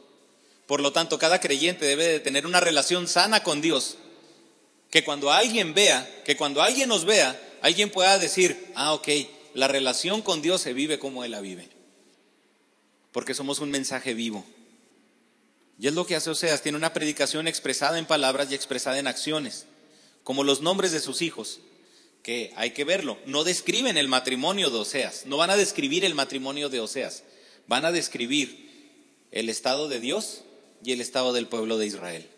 Por 0.65 0.81
lo 0.81 0.91
tanto, 0.93 1.19
cada 1.19 1.39
creyente 1.39 1.85
debe 1.85 2.07
de 2.07 2.19
tener 2.19 2.45
una 2.45 2.59
relación 2.59 3.07
sana 3.07 3.43
con 3.43 3.61
Dios. 3.61 3.97
Que 4.89 5.03
cuando 5.03 5.31
alguien 5.31 5.73
vea, 5.73 6.09
que 6.25 6.37
cuando 6.37 6.61
alguien 6.61 6.89
nos 6.89 7.05
vea, 7.05 7.39
alguien 7.61 7.89
pueda 7.89 8.17
decir, 8.19 8.71
ah, 8.75 8.93
ok, 8.93 9.07
la 9.53 9.67
relación 9.67 10.21
con 10.21 10.41
Dios 10.41 10.61
se 10.61 10.73
vive 10.73 10.99
como 10.99 11.23
Él 11.23 11.31
la 11.31 11.41
vive. 11.41 11.69
Porque 13.11 13.33
somos 13.33 13.59
un 13.59 13.71
mensaje 13.71 14.13
vivo. 14.13 14.45
Y 15.79 15.87
es 15.87 15.93
lo 15.93 16.05
que 16.05 16.15
hace 16.15 16.29
Oseas, 16.29 16.61
tiene 16.61 16.77
una 16.77 16.93
predicación 16.93 17.47
expresada 17.47 17.97
en 17.97 18.05
palabras 18.05 18.51
y 18.51 18.55
expresada 18.55 18.99
en 18.99 19.07
acciones 19.07 19.65
como 20.23 20.43
los 20.43 20.61
nombres 20.61 20.91
de 20.91 20.99
sus 20.99 21.21
hijos, 21.21 21.59
que 22.21 22.53
hay 22.55 22.71
que 22.71 22.85
verlo, 22.85 23.17
no 23.25 23.43
describen 23.43 23.97
el 23.97 24.07
matrimonio 24.07 24.69
de 24.69 24.79
Oseas, 24.79 25.25
no 25.25 25.37
van 25.37 25.49
a 25.49 25.57
describir 25.57 26.05
el 26.05 26.15
matrimonio 26.15 26.69
de 26.69 26.79
Oseas, 26.79 27.23
van 27.67 27.85
a 27.85 27.91
describir 27.91 28.63
el 29.31 29.49
estado 29.49 29.89
de 29.89 29.99
Dios 29.99 30.43
y 30.83 30.93
el 30.93 31.01
estado 31.01 31.33
del 31.33 31.47
pueblo 31.47 31.77
de 31.77 31.87
Israel. 31.87 32.29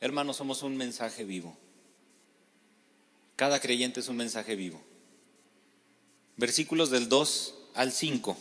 Hermanos, 0.00 0.36
somos 0.36 0.62
un 0.62 0.76
mensaje 0.76 1.24
vivo. 1.24 1.56
Cada 3.36 3.60
creyente 3.60 4.00
es 4.00 4.08
un 4.08 4.16
mensaje 4.16 4.54
vivo. 4.54 4.80
Versículos 6.36 6.90
del 6.90 7.08
2 7.08 7.54
al 7.74 7.92
5. 7.92 8.36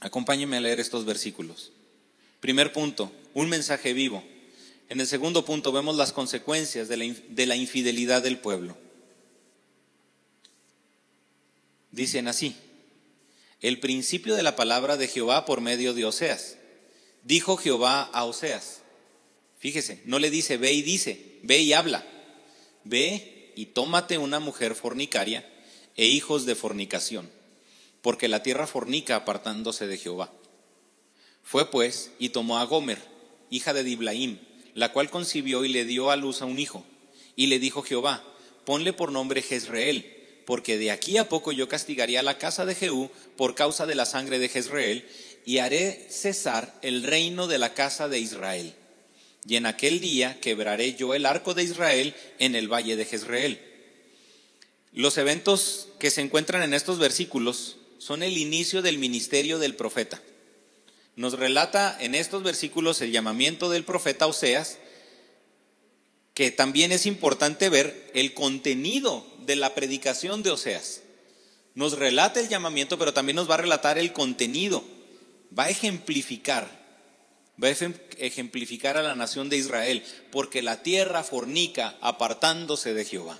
Acompáñenme 0.00 0.56
a 0.56 0.60
leer 0.60 0.80
estos 0.80 1.04
versículos. 1.04 1.72
Primer 2.40 2.72
punto, 2.72 3.12
un 3.34 3.48
mensaje 3.48 3.92
vivo. 3.92 4.24
En 4.92 5.00
el 5.00 5.06
segundo 5.06 5.46
punto 5.46 5.72
vemos 5.72 5.96
las 5.96 6.12
consecuencias 6.12 6.86
de 6.86 7.46
la, 7.46 7.56
infidelidad 7.56 8.22
del 8.22 8.36
pueblo. 8.36 8.76
Dicen 11.90 12.28
así, 12.28 12.54
el 13.62 13.80
principio 13.80 14.34
de 14.34 14.42
la 14.42 14.54
palabra 14.54 14.98
de 14.98 15.08
Jehová 15.08 15.46
por 15.46 15.62
medio 15.62 15.94
de 15.94 16.04
Oseas. 16.04 16.58
Dijo 17.22 17.56
Jehová 17.56 18.02
a 18.02 18.24
Oseas, 18.24 18.82
fíjese, 19.58 20.02
no 20.04 20.18
le 20.18 20.28
dice 20.28 20.58
ve 20.58 20.74
y 20.74 20.82
dice, 20.82 21.38
ve 21.42 21.62
y 21.62 21.72
habla, 21.72 22.04
ve 22.84 23.50
y 23.56 23.64
tómate 23.64 24.18
una 24.18 24.40
mujer 24.40 24.74
fornicaria 24.74 25.50
e 25.96 26.04
hijos 26.04 26.44
de 26.44 26.54
fornicación, 26.54 27.30
porque 28.02 28.28
la 28.28 28.42
tierra 28.42 28.66
fornica 28.66 29.16
apartándose 29.16 29.86
de 29.86 29.96
Jehová. 29.96 30.30
Fue 31.42 31.70
pues 31.70 32.10
y 32.18 32.28
tomó 32.28 32.58
a 32.58 32.64
Gomer, 32.64 32.98
hija 33.48 33.72
de 33.72 33.84
Diblaim, 33.84 34.51
la 34.74 34.92
cual 34.92 35.10
concibió 35.10 35.64
y 35.64 35.68
le 35.68 35.84
dio 35.84 36.10
a 36.10 36.16
luz 36.16 36.42
a 36.42 36.46
un 36.46 36.58
hijo. 36.58 36.84
Y 37.36 37.46
le 37.46 37.58
dijo 37.58 37.82
Jehová, 37.82 38.22
ponle 38.64 38.92
por 38.92 39.12
nombre 39.12 39.42
Jezreel, 39.42 40.06
porque 40.46 40.78
de 40.78 40.90
aquí 40.90 41.18
a 41.18 41.28
poco 41.28 41.52
yo 41.52 41.68
castigaría 41.68 42.22
la 42.22 42.38
casa 42.38 42.64
de 42.66 42.74
Jehú 42.74 43.10
por 43.36 43.54
causa 43.54 43.86
de 43.86 43.94
la 43.94 44.06
sangre 44.06 44.38
de 44.38 44.48
Jezreel, 44.48 45.06
y 45.44 45.58
haré 45.58 46.06
cesar 46.08 46.78
el 46.82 47.02
reino 47.02 47.46
de 47.46 47.58
la 47.58 47.74
casa 47.74 48.08
de 48.08 48.20
Israel. 48.20 48.74
Y 49.46 49.56
en 49.56 49.66
aquel 49.66 50.00
día 50.00 50.38
quebraré 50.40 50.94
yo 50.94 51.14
el 51.14 51.26
arco 51.26 51.54
de 51.54 51.64
Israel 51.64 52.14
en 52.38 52.54
el 52.54 52.72
valle 52.72 52.96
de 52.96 53.04
Jezreel. 53.04 53.60
Los 54.92 55.18
eventos 55.18 55.88
que 55.98 56.10
se 56.10 56.20
encuentran 56.20 56.62
en 56.62 56.74
estos 56.74 56.98
versículos 56.98 57.76
son 57.98 58.22
el 58.22 58.36
inicio 58.36 58.82
del 58.82 58.98
ministerio 58.98 59.58
del 59.58 59.74
profeta. 59.74 60.22
Nos 61.14 61.34
relata 61.34 61.96
en 62.00 62.14
estos 62.14 62.42
versículos 62.42 63.00
el 63.00 63.12
llamamiento 63.12 63.68
del 63.68 63.84
profeta 63.84 64.26
Oseas, 64.26 64.78
que 66.34 66.50
también 66.50 66.92
es 66.92 67.04
importante 67.04 67.68
ver 67.68 68.10
el 68.14 68.32
contenido 68.32 69.26
de 69.40 69.56
la 69.56 69.74
predicación 69.74 70.42
de 70.42 70.50
Oseas. 70.50 71.02
Nos 71.74 71.98
relata 71.98 72.40
el 72.40 72.48
llamamiento, 72.48 72.98
pero 72.98 73.12
también 73.12 73.36
nos 73.36 73.50
va 73.50 73.54
a 73.54 73.58
relatar 73.58 73.98
el 73.98 74.12
contenido. 74.12 74.82
Va 75.56 75.64
a 75.64 75.70
ejemplificar, 75.70 76.66
va 77.62 77.68
a 77.68 77.70
ejemplificar 78.18 78.96
a 78.96 79.02
la 79.02 79.14
nación 79.14 79.50
de 79.50 79.58
Israel, 79.58 80.02
porque 80.30 80.62
la 80.62 80.82
tierra 80.82 81.22
fornica 81.22 81.98
apartándose 82.00 82.94
de 82.94 83.04
Jehová. 83.04 83.38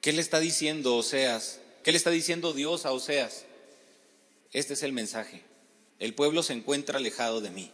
¿Qué 0.00 0.12
le 0.14 0.22
está 0.22 0.40
diciendo 0.40 0.96
Oseas? 0.96 1.60
¿Qué 1.84 1.92
le 1.92 1.98
está 1.98 2.10
diciendo 2.10 2.54
Dios 2.54 2.86
a 2.86 2.92
Oseas? 2.92 3.44
Este 4.52 4.72
es 4.72 4.82
el 4.82 4.94
mensaje. 4.94 5.49
El 6.00 6.14
pueblo 6.14 6.42
se 6.42 6.54
encuentra 6.54 6.98
alejado 6.98 7.40
de 7.40 7.50
mí. 7.50 7.70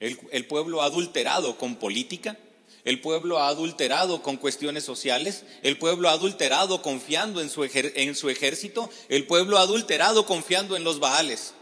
El, 0.00 0.46
pueblo 0.46 0.82
adulterado 0.82 1.58
con 1.58 1.74
política, 1.74 2.38
el 2.84 3.00
pueblo 3.00 3.40
adulterado 3.40 4.22
con 4.22 4.36
cuestiones 4.36 4.84
sociales, 4.84 5.42
el 5.64 5.76
pueblo 5.76 6.08
adulterado 6.08 6.80
confiando 6.80 7.40
en 7.40 7.50
su, 7.50 7.64
en 7.64 8.14
su 8.14 8.30
ejército, 8.30 8.88
el 9.08 9.26
pueblo 9.26 9.58
adulterado 9.58 10.24
confiando 10.24 10.76
en 10.76 10.84
los 10.84 11.00
Baales. 11.00 11.54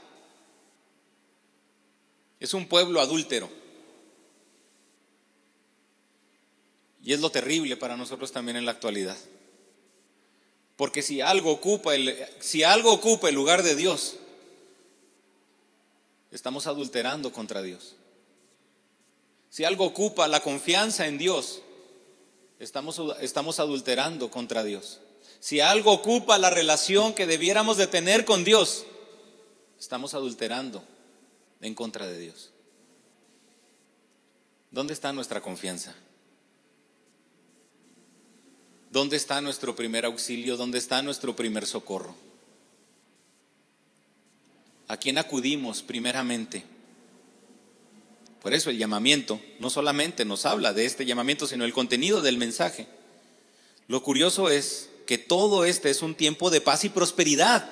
Es 2.38 2.52
un 2.52 2.68
pueblo 2.68 3.00
adúltero. 3.00 3.48
Y 7.02 7.14
es 7.14 7.20
lo 7.20 7.30
terrible 7.30 7.78
para 7.78 7.96
nosotros 7.96 8.32
también 8.32 8.58
en 8.58 8.66
la 8.66 8.72
actualidad. 8.72 9.16
Porque 10.76 11.00
si 11.00 11.22
algo 11.22 11.52
ocupa 11.52 11.94
el, 11.94 12.14
si 12.40 12.64
algo 12.64 12.92
ocupa 12.92 13.30
el 13.30 13.34
lugar 13.34 13.62
de 13.62 13.74
Dios, 13.74 14.16
estamos 16.30 16.66
adulterando 16.66 17.32
contra 17.32 17.62
Dios. 17.62 17.94
Si 19.50 19.64
algo 19.64 19.84
ocupa 19.84 20.28
la 20.28 20.40
confianza 20.40 21.06
en 21.06 21.18
Dios, 21.18 21.62
estamos, 22.58 23.00
estamos 23.20 23.60
adulterando 23.60 24.30
contra 24.30 24.64
Dios. 24.64 25.00
Si 25.40 25.60
algo 25.60 25.92
ocupa 25.92 26.38
la 26.38 26.50
relación 26.50 27.14
que 27.14 27.26
debiéramos 27.26 27.76
de 27.76 27.86
tener 27.86 28.24
con 28.24 28.44
Dios, 28.44 28.84
estamos 29.78 30.14
adulterando 30.14 30.82
en 31.60 31.74
contra 31.74 32.06
de 32.06 32.18
Dios. 32.18 32.50
¿Dónde 34.70 34.92
está 34.92 35.12
nuestra 35.12 35.40
confianza? 35.40 35.94
¿Dónde 38.90 39.16
está 39.16 39.40
nuestro 39.40 39.76
primer 39.76 40.04
auxilio? 40.04 40.56
¿Dónde 40.56 40.78
está 40.78 41.02
nuestro 41.02 41.36
primer 41.36 41.66
socorro? 41.66 42.14
¿A 44.88 44.96
quién 44.96 45.18
acudimos 45.18 45.82
primeramente? 45.82 46.64
Por 48.40 48.54
eso 48.54 48.70
el 48.70 48.78
llamamiento 48.78 49.40
no 49.58 49.70
solamente 49.70 50.24
nos 50.24 50.46
habla 50.46 50.72
de 50.72 50.84
este 50.84 51.04
llamamiento, 51.04 51.48
sino 51.48 51.64
el 51.64 51.72
contenido 51.72 52.20
del 52.22 52.38
mensaje. 52.38 52.86
Lo 53.88 54.02
curioso 54.02 54.50
es 54.50 54.88
que 55.06 55.18
todo 55.18 55.64
este 55.64 55.90
es 55.90 56.02
un 56.02 56.14
tiempo 56.14 56.50
de 56.50 56.60
paz 56.60 56.84
y 56.84 56.88
prosperidad. 56.88 57.68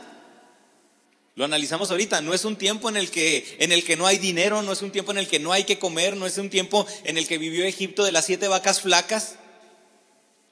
Lo 1.37 1.45
analizamos 1.45 1.91
ahorita, 1.91 2.21
no 2.23 2.35
es 2.35 2.45
un 2.45 2.57
tiempo 2.57 2.89
en 2.89 2.97
el 2.97 3.11
que 3.11 3.57
en 3.59 3.71
el 3.71 3.85
que 3.85 3.97
no 3.97 4.07
hay 4.07 4.19
dinero, 4.19 4.63
no 4.63 4.73
es 4.73 4.83
un 4.83 4.91
tiempo 4.91 5.13
en 5.13 5.19
el 5.19 5.29
que 5.29 5.39
no 5.41 5.53
hay 5.53 5.65
que 5.65 5.79
comer, 5.79 6.17
no 6.17 6.27
es 6.27 6.39
un 6.39 6.51
tiempo 6.51 6.87
en 7.05 7.19
el 7.19 7.29
que 7.29 7.39
vivió 7.39 7.65
Egipto 7.65 8.05
de 8.05 8.13
las 8.13 8.27
siete 8.27 8.49
vacas 8.49 8.81
flacas. 8.81 9.37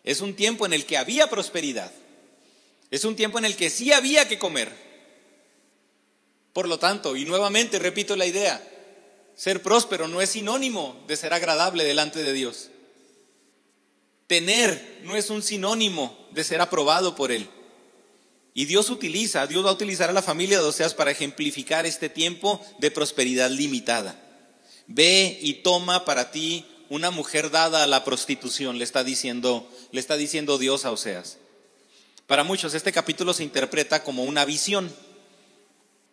Es 0.04 0.20
un 0.20 0.34
tiempo 0.34 0.66
en 0.66 0.72
el 0.72 0.84
que 0.84 0.98
había 0.98 1.30
prosperidad. 1.30 1.92
Es 2.90 3.04
un 3.04 3.16
tiempo 3.16 3.38
en 3.38 3.44
el 3.44 3.56
que 3.56 3.70
sí 3.70 3.92
había 3.92 4.28
que 4.28 4.38
comer. 4.38 4.91
Por 6.52 6.68
lo 6.68 6.78
tanto, 6.78 7.16
y 7.16 7.24
nuevamente 7.24 7.78
repito 7.78 8.14
la 8.16 8.26
idea, 8.26 8.62
ser 9.36 9.62
próspero 9.62 10.08
no 10.08 10.20
es 10.20 10.30
sinónimo 10.30 11.02
de 11.06 11.16
ser 11.16 11.32
agradable 11.32 11.84
delante 11.84 12.22
de 12.22 12.32
Dios. 12.32 12.70
Tener 14.26 15.00
no 15.04 15.16
es 15.16 15.30
un 15.30 15.42
sinónimo 15.42 16.28
de 16.30 16.44
ser 16.44 16.60
aprobado 16.60 17.14
por 17.14 17.32
Él. 17.32 17.48
Y 18.54 18.66
Dios 18.66 18.90
utiliza, 18.90 19.46
Dios 19.46 19.64
va 19.64 19.70
a 19.70 19.74
utilizar 19.74 20.10
a 20.10 20.14
la 20.14 20.22
familia 20.22 20.58
de 20.60 20.66
Oseas 20.66 20.94
para 20.94 21.10
ejemplificar 21.10 21.86
este 21.86 22.10
tiempo 22.10 22.60
de 22.78 22.90
prosperidad 22.90 23.50
limitada. 23.50 24.20
Ve 24.86 25.38
y 25.40 25.54
toma 25.62 26.04
para 26.04 26.30
ti 26.30 26.66
una 26.90 27.10
mujer 27.10 27.50
dada 27.50 27.82
a 27.82 27.86
la 27.86 28.04
prostitución, 28.04 28.76
le 28.76 28.84
está 28.84 29.04
diciendo, 29.04 29.66
le 29.90 30.00
está 30.00 30.18
diciendo 30.18 30.58
Dios 30.58 30.84
a 30.84 30.92
Oseas. 30.92 31.38
Para 32.26 32.44
muchos 32.44 32.74
este 32.74 32.92
capítulo 32.92 33.32
se 33.32 33.42
interpreta 33.42 34.02
como 34.02 34.24
una 34.24 34.44
visión 34.44 34.94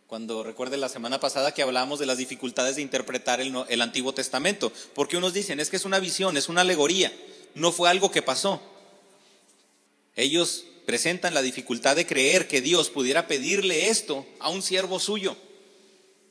cuando 0.09 0.41
recuerde 0.41 0.75
la 0.75 0.89
semana 0.89 1.19
pasada 1.19 1.53
que 1.53 1.61
hablábamos 1.61 1.99
de 1.99 2.07
las 2.07 2.17
dificultades 2.17 2.77
de 2.77 2.81
interpretar 2.81 3.41
el, 3.41 3.55
el, 3.69 3.79
Antiguo 3.79 4.11
Testamento, 4.11 4.73
porque 4.95 5.17
unos 5.17 5.33
dicen, 5.35 5.59
es 5.59 5.69
que 5.69 5.75
es 5.75 5.85
una 5.85 5.99
visión, 5.99 6.35
es 6.35 6.49
una 6.49 6.61
alegoría, 6.61 7.13
no 7.53 7.71
fue 7.71 7.91
algo 7.91 8.09
que 8.09 8.23
pasó. 8.23 8.59
Ellos 10.15 10.65
presentan 10.87 11.35
la 11.35 11.43
dificultad 11.43 11.95
de 11.95 12.07
creer 12.07 12.47
que 12.47 12.59
Dios 12.59 12.89
pudiera 12.89 13.27
pedirle 13.27 13.89
esto 13.91 14.25
a 14.39 14.49
un 14.49 14.63
siervo 14.63 14.99
suyo. 14.99 15.37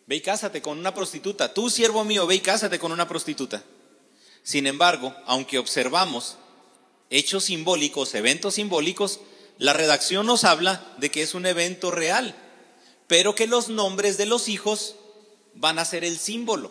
Ve 0.08 0.16
y 0.16 0.20
cásate 0.22 0.60
con 0.60 0.76
una 0.76 0.92
prostituta, 0.92 1.54
tú 1.54 1.70
siervo 1.70 2.04
mío, 2.04 2.26
ve 2.26 2.34
y 2.34 2.40
cásate 2.40 2.80
con 2.80 2.90
una 2.90 3.06
prostituta. 3.06 3.62
Sin 4.42 4.66
embargo, 4.66 5.14
aunque 5.24 5.56
observamos 5.56 6.36
hechos 7.10 7.44
simbólicos, 7.44 8.12
eventos 8.16 8.54
simbólicos, 8.54 9.20
la 9.56 9.72
redacción 9.72 10.26
nos 10.26 10.42
habla 10.42 10.84
de 10.98 11.12
que 11.12 11.22
es 11.22 11.34
un 11.34 11.46
evento 11.46 11.92
real 11.92 12.34
pero 13.08 13.34
que 13.34 13.48
los 13.48 13.68
nombres 13.70 14.16
de 14.18 14.26
los 14.26 14.48
hijos 14.48 14.94
van 15.54 15.80
a 15.80 15.84
ser 15.84 16.04
el 16.04 16.18
símbolo. 16.18 16.70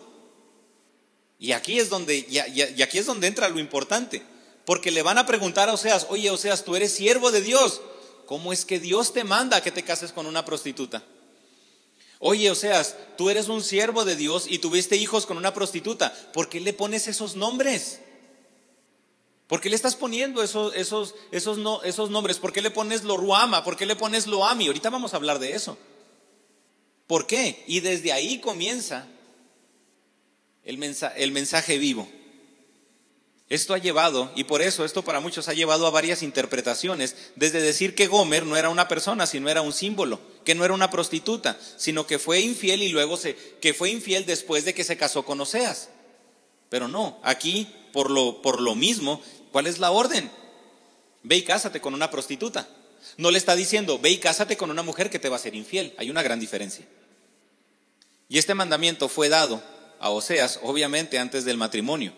Y 1.38 1.52
aquí 1.52 1.78
es 1.78 1.90
donde, 1.90 2.26
y, 2.28 2.38
aquí 2.82 2.98
es 2.98 3.06
donde 3.06 3.26
entra 3.26 3.48
lo 3.48 3.58
importante, 3.58 4.22
porque 4.64 4.90
le 4.90 5.02
van 5.02 5.18
a 5.18 5.26
preguntar 5.26 5.68
a 5.68 5.74
Oseas, 5.74 6.06
oye 6.08 6.30
Oseas, 6.30 6.64
tú 6.64 6.74
eres 6.74 6.92
siervo 6.92 7.30
de 7.30 7.42
Dios, 7.42 7.80
¿cómo 8.26 8.52
es 8.52 8.64
que 8.64 8.80
Dios 8.80 9.12
te 9.12 9.24
manda 9.24 9.60
que 9.60 9.72
te 9.72 9.84
cases 9.84 10.12
con 10.12 10.26
una 10.26 10.44
prostituta? 10.44 11.04
Oye, 12.20 12.50
Oseas, 12.50 12.96
tú 13.16 13.30
eres 13.30 13.48
un 13.48 13.62
siervo 13.62 14.04
de 14.04 14.16
Dios 14.16 14.46
y 14.48 14.58
tuviste 14.58 14.96
hijos 14.96 15.26
con 15.26 15.36
una 15.36 15.54
prostituta, 15.54 16.12
¿por 16.32 16.48
qué 16.48 16.60
le 16.60 16.72
pones 16.72 17.08
esos 17.08 17.36
nombres? 17.36 18.00
¿Por 19.48 19.60
qué 19.60 19.70
le 19.70 19.76
estás 19.76 19.96
poniendo 19.96 20.42
esos, 20.42 20.74
esos, 20.76 21.14
esos, 21.32 21.58
esos 21.84 22.10
nombres? 22.10 22.38
¿Por 22.38 22.52
qué 22.52 22.60
le 22.60 22.70
pones 22.70 23.02
lo 23.02 23.16
ruama? 23.16 23.64
¿Por 23.64 23.76
qué 23.76 23.86
le 23.86 23.96
pones 23.96 24.26
lo 24.26 24.44
ami? 24.44 24.66
Ahorita 24.66 24.90
vamos 24.90 25.14
a 25.14 25.16
hablar 25.16 25.38
de 25.38 25.52
eso. 25.52 25.78
¿Por 27.08 27.26
qué? 27.26 27.64
Y 27.66 27.80
desde 27.80 28.12
ahí 28.12 28.38
comienza 28.38 29.08
el 30.62 30.76
mensaje, 31.32 31.78
vivo. 31.78 32.06
Esto 33.48 33.72
ha 33.72 33.78
llevado, 33.78 34.30
y 34.36 34.44
por 34.44 34.60
eso 34.60 34.84
esto 34.84 35.02
para 35.02 35.20
muchos 35.20 35.48
ha 35.48 35.54
llevado 35.54 35.86
a 35.86 35.90
varias 35.90 36.22
interpretaciones, 36.22 37.16
desde 37.34 37.62
decir 37.62 37.94
que 37.94 38.08
Gomer 38.08 38.44
no 38.44 38.58
era 38.58 38.68
una 38.68 38.88
persona, 38.88 39.26
sino 39.26 39.48
era 39.48 39.62
un 39.62 39.72
símbolo, 39.72 40.20
que 40.44 40.54
no 40.54 40.66
era 40.66 40.74
una 40.74 40.90
prostituta, 40.90 41.58
sino 41.78 42.06
que 42.06 42.18
fue 42.18 42.40
infiel 42.40 42.82
y 42.82 42.90
luego 42.90 43.16
se, 43.16 43.34
que 43.62 43.72
fue 43.72 43.88
infiel 43.88 44.26
después 44.26 44.66
de 44.66 44.74
que 44.74 44.84
se 44.84 44.98
casó 44.98 45.24
con 45.24 45.40
Oseas. 45.40 45.88
Pero 46.68 46.88
no, 46.88 47.18
aquí, 47.22 47.74
por 47.94 48.10
lo, 48.10 48.42
por 48.42 48.60
lo 48.60 48.74
mismo, 48.74 49.22
¿cuál 49.50 49.66
es 49.66 49.78
la 49.78 49.92
orden? 49.92 50.30
Ve 51.22 51.36
y 51.36 51.42
cásate 51.42 51.80
con 51.80 51.94
una 51.94 52.10
prostituta. 52.10 52.68
No 53.16 53.30
le 53.30 53.38
está 53.38 53.56
diciendo, 53.56 53.98
ve 53.98 54.10
y 54.10 54.18
cásate 54.18 54.58
con 54.58 54.70
una 54.70 54.82
mujer 54.82 55.08
que 55.08 55.18
te 55.18 55.30
va 55.30 55.36
a 55.36 55.40
ser 55.40 55.54
infiel. 55.54 55.94
Hay 55.96 56.10
una 56.10 56.22
gran 56.22 56.38
diferencia. 56.38 56.84
Y 58.28 58.38
este 58.38 58.54
mandamiento 58.54 59.08
fue 59.08 59.28
dado 59.28 59.62
a 60.00 60.10
Oseas, 60.10 60.60
obviamente, 60.62 61.18
antes 61.18 61.44
del 61.44 61.56
matrimonio. 61.56 62.12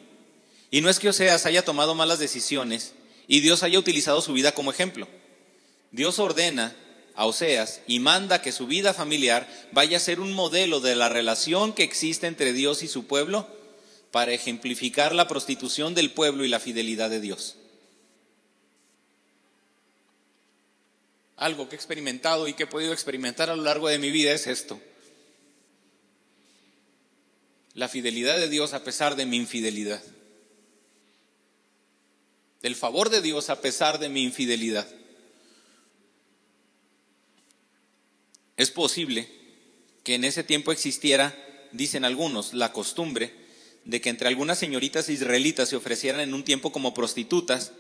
Y 0.71 0.81
no 0.81 0.89
es 0.91 0.99
que 0.99 1.09
Oseas 1.09 1.47
haya 1.47 1.65
tomado 1.65 1.95
malas 1.95 2.19
decisiones 2.19 2.95
y 3.27 3.41
Dios 3.41 3.63
haya 3.63 3.79
utilizado 3.79 4.21
su 4.21 4.33
vida 4.33 4.53
como 4.53 4.71
ejemplo. 4.71 5.09
Dios 5.93 6.19
ordena 6.19 6.75
a 7.15 7.27
Oseas 7.27 7.81
y 7.87 8.01
manda 8.01 8.43
que 8.43 8.53
su 8.53 8.67
vida 8.67 8.95
familiar 8.95 9.49
vaya 9.73 9.97
a 9.97 10.01
ser 10.01 10.21
un 10.21 10.33
modelo 10.33 10.81
de 10.81 10.97
la 10.97 11.09
relación 11.09 11.73
que 11.73 11.83
existe 11.83 12.27
entre 12.27 12.53
Dios 12.53 12.83
y 12.83 12.89
su 12.89 13.07
pueblo 13.07 13.47
para 14.11 14.33
ejemplificar 14.33 15.15
la 15.15 15.29
prostitución 15.29 15.95
del 15.95 16.11
pueblo 16.11 16.45
y 16.45 16.49
la 16.49 16.61
fidelidad 16.61 17.11
de 17.11 17.21
Dios. 17.21 17.57
Algo 21.37 21.69
que 21.69 21.77
he 21.77 21.79
experimentado 21.79 22.49
y 22.49 22.55
que 22.55 22.65
he 22.65 22.67
podido 22.67 22.93
experimentar 22.93 23.49
a 23.49 23.57
lo 23.57 23.63
largo 23.63 23.89
de 23.89 23.99
mi 23.99 24.11
vida 24.11 24.33
es 24.33 24.47
esto. 24.47 24.81
La 27.81 27.89
fidelidad 27.89 28.37
de 28.37 28.51
Dios 28.51 28.75
a 28.75 28.85
pesar 28.85 29.17
de 29.17 29.25
mi 29.25 29.39
infidelidad. 29.39 30.03
El 32.61 32.77
favor 32.77 33.09
de 33.09 33.23
Dios 33.23 33.49
a 33.49 33.63
pesar 33.63 33.99
de 33.99 34.11
mi 34.11 34.23
infidelidad. 34.23 34.87
Es 38.59 38.71
posible 38.71 39.31
que 40.05 40.17
en 40.17 40.25
ese 40.25 40.45
tiempo 40.45 40.73
existiera, 40.73 41.35
dicen 41.73 42.05
algunos, 42.05 42.53
la 42.53 42.71
costumbre 42.71 43.33
de 43.87 44.03
que 44.03 44.11
entre 44.11 44.29
algunas 44.29 44.59
señoritas 44.59 45.09
israelitas 45.09 45.71
se 45.71 45.77
ofrecieran 45.77 46.21
en 46.21 46.35
un 46.35 46.45
tiempo 46.45 46.73
como 46.73 46.93
prostitutas 46.93 47.73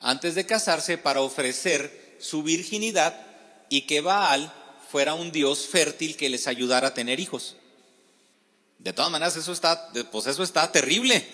antes 0.00 0.34
de 0.34 0.44
casarse 0.44 0.98
para 0.98 1.22
ofrecer 1.22 2.18
su 2.18 2.42
virginidad 2.42 3.26
y 3.70 3.86
que 3.86 4.02
Baal 4.02 4.52
fuera 4.90 5.14
un 5.14 5.32
dios 5.32 5.66
fértil 5.66 6.14
que 6.18 6.28
les 6.28 6.46
ayudara 6.46 6.88
a 6.88 6.94
tener 6.94 7.20
hijos. 7.20 7.56
De 8.84 8.92
todas 8.92 9.10
maneras, 9.10 9.34
eso 9.34 9.50
está, 9.50 9.90
pues 10.12 10.26
eso 10.26 10.42
está 10.42 10.70
terrible. 10.70 11.26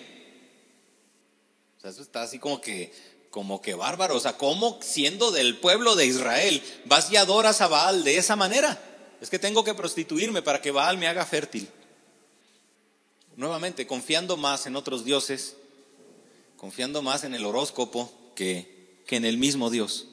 O 1.77 1.81
sea, 1.81 1.91
eso 1.91 2.01
está 2.01 2.23
así 2.23 2.39
como 2.39 2.61
que, 2.61 2.93
como 3.29 3.61
que 3.61 3.75
bárbaro. 3.75 4.15
O 4.15 4.21
sea, 4.21 4.37
¿cómo 4.37 4.79
siendo 4.81 5.33
del 5.33 5.59
pueblo 5.59 5.97
de 5.97 6.07
Israel 6.07 6.63
vas 6.85 7.11
y 7.11 7.17
adoras 7.17 7.61
a 7.61 7.67
Baal 7.67 8.05
de 8.05 8.19
esa 8.19 8.37
manera? 8.37 8.81
Es 9.21 9.31
que 9.31 9.41
tengo 9.41 9.65
que 9.65 9.75
prostituirme 9.75 10.43
para 10.43 10.63
que 10.63 10.71
Baal 10.71 10.97
me 10.97 11.09
haga 11.09 11.27
fértil. 11.27 11.69
Nuevamente, 13.35 13.85
confiando 13.85 14.37
más 14.37 14.67
en 14.67 14.77
otros 14.77 15.05
dioses, 15.05 15.57
confiando 16.57 17.03
más 17.03 17.25
en 17.25 17.35
el 17.35 17.45
horóscopo 17.45 18.13
que, 18.37 19.03
que 19.09 19.17
en 19.17 19.25
el 19.25 19.39
mismo 19.39 19.71
Dios. 19.71 20.07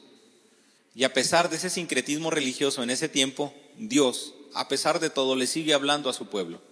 Y 0.96 1.04
a 1.04 1.14
pesar 1.14 1.52
de 1.52 1.58
ese 1.58 1.70
sincretismo 1.70 2.32
religioso 2.32 2.82
en 2.82 2.90
ese 2.90 3.10
tiempo, 3.10 3.54
Dios, 3.78 4.34
a 4.56 4.68
pesar 4.68 5.00
de 5.00 5.12
todo, 5.12 5.36
le 5.36 5.46
sigue 5.46 5.76
hablando 5.76 6.10
a 6.10 6.14
su 6.14 6.26
pueblo. 6.26 6.66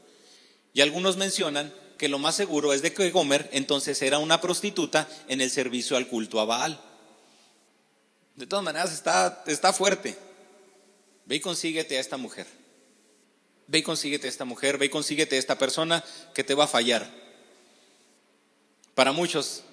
Y 0.76 0.82
algunos 0.82 1.16
mencionan 1.16 1.74
que 1.98 2.10
lo 2.10 2.20
más 2.20 2.36
seguro 2.36 2.74
es 2.74 2.82
de 2.82 2.94
que 2.94 3.10
Gomer 3.10 3.50
entonces 3.54 4.02
era 4.02 4.20
una 4.20 4.42
prostituta 4.42 5.08
en 5.30 5.40
el 5.40 5.50
servicio 5.50 5.96
al 5.96 6.10
culto 6.10 6.42
a 6.42 6.46
Baal. 6.46 6.78
De 8.36 8.46
todas 8.46 8.66
maneras 8.66 8.92
está, 8.92 9.42
está 9.48 9.72
fuerte. 9.72 10.18
Ve 11.28 11.38
y 11.38 11.40
consíguete 11.40 11.98
a 11.98 12.02
esta 12.02 12.18
mujer. 12.18 12.46
Ve 13.68 13.78
y 13.78 13.84
consíguete 13.84 14.28
a 14.28 14.30
esta 14.30 14.44
mujer, 14.44 14.78
ve 14.78 14.88
y 14.88 14.90
consíguete 14.90 15.38
a 15.38 15.40
esta 15.40 15.58
persona 15.58 16.04
que 16.34 16.44
te 16.44 16.54
va 16.54 16.66
a 16.66 16.68
fallar. 16.68 17.10
Para 18.96 19.14
muchos, 19.14 19.64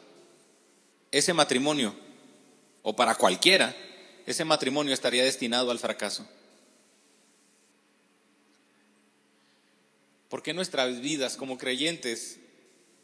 ese 1.11 1.35
matrimonio, 1.35 1.97
o 2.83 2.95
para 2.95 3.17
cualquiera, 3.17 3.75
ese 4.25 4.45
matrimonio 4.45 4.95
estaría 4.95 5.25
destinado 5.25 5.73
al 5.73 5.81
fracaso. 5.81 6.29
¿Por 10.33 10.43
qué 10.43 10.55
nuestras 10.55 11.03
vidas 11.03 11.37
como 11.37 11.59
creyentes, 11.59 12.39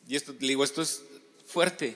y 0.08 0.16
esto 0.16 0.32
digo, 0.32 0.64
esto 0.64 0.80
es 0.80 1.02
fuerte, 1.44 1.94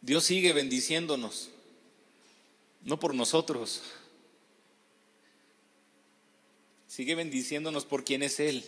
Dios 0.00 0.24
sigue 0.24 0.54
bendiciéndonos, 0.54 1.50
no 2.84 2.98
por 2.98 3.14
nosotros, 3.14 3.82
sigue 6.86 7.14
bendiciéndonos 7.14 7.84
por 7.84 8.02
quien 8.02 8.22
es 8.22 8.40
Él. 8.40 8.64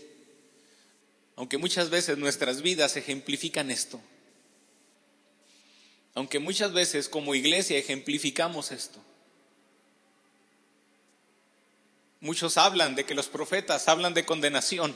Aunque 1.36 1.57
muchas 1.57 1.88
veces 1.88 2.18
nuestras 2.18 2.61
vidas 2.61 2.98
ejemplifican 2.98 3.70
esto. 3.70 3.98
Aunque 6.12 6.38
muchas 6.38 6.74
veces 6.74 7.09
como 7.09 7.34
iglesia 7.34 7.78
ejemplificamos 7.78 8.72
esto. 8.72 9.03
Muchos 12.20 12.58
hablan 12.58 12.94
de 12.94 13.04
que 13.04 13.14
los 13.14 13.28
profetas 13.28 13.88
hablan 13.88 14.12
de 14.12 14.26
condenación. 14.26 14.94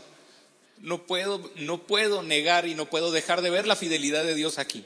No 0.78 1.06
puedo, 1.06 1.50
no 1.56 1.86
puedo 1.86 2.22
negar 2.22 2.66
y 2.66 2.74
no 2.74 2.90
puedo 2.90 3.12
dejar 3.12 3.40
de 3.40 3.50
ver 3.50 3.66
la 3.66 3.76
fidelidad 3.76 4.24
de 4.24 4.34
Dios 4.34 4.58
aquí. 4.58 4.84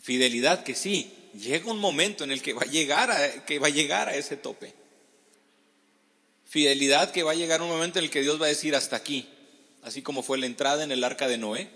Fidelidad 0.00 0.62
que 0.62 0.76
sí, 0.76 1.12
llega 1.34 1.70
un 1.70 1.78
momento 1.78 2.22
en 2.22 2.30
el 2.30 2.40
que 2.40 2.52
va 2.52 2.62
a 2.62 2.66
llegar 2.66 3.10
a, 3.10 3.44
que 3.44 3.58
va 3.58 3.66
a 3.66 3.70
llegar 3.70 4.08
a 4.08 4.14
ese 4.14 4.36
tope. 4.36 4.72
Fidelidad 6.46 7.10
que 7.10 7.24
va 7.24 7.32
a 7.32 7.36
llegar 7.36 7.62
un 7.62 7.68
momento 7.68 7.98
en 7.98 8.04
el 8.04 8.10
que 8.10 8.22
Dios 8.22 8.40
va 8.40 8.46
a 8.46 8.50
decir 8.50 8.76
hasta 8.76 8.96
aquí, 8.96 9.28
así 9.82 10.02
como 10.02 10.22
fue 10.22 10.38
la 10.38 10.46
entrada 10.46 10.84
en 10.84 10.92
el 10.92 11.02
arca 11.02 11.28
de 11.28 11.38
Noé, 11.38 11.68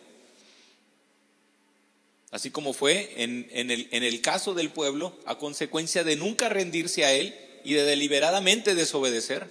así 2.31 2.51
como 2.51 2.73
fue 2.73 3.13
en, 3.23 3.49
el, 3.53 3.89
en 3.91 4.03
el 4.03 4.21
caso 4.21 4.55
del 4.55 4.71
pueblo 4.71 5.19
a 5.27 5.39
consecuencia 5.39 6.03
de 6.03 6.17
nunca 6.17 6.49
rendirse 6.49 7.05
a 7.05 7.13
Él 7.13 7.44
y 7.65 7.75
de 7.75 7.83
deliberadamente 7.85 8.75
desobedecer. 8.75 9.49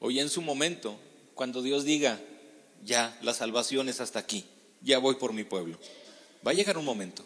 Hoy 0.00 0.20
en 0.20 0.30
su 0.30 0.42
momento, 0.42 0.98
cuando 1.34 1.62
Dios 1.62 1.84
diga, 1.84 2.20
ya, 2.84 3.16
la 3.22 3.34
salvación 3.34 3.88
es 3.88 4.00
hasta 4.00 4.18
aquí, 4.18 4.44
ya 4.80 4.98
voy 4.98 5.14
por 5.16 5.32
mi 5.32 5.44
pueblo, 5.44 5.78
va 6.46 6.50
a 6.50 6.54
llegar 6.54 6.78
un 6.78 6.84
momento. 6.84 7.24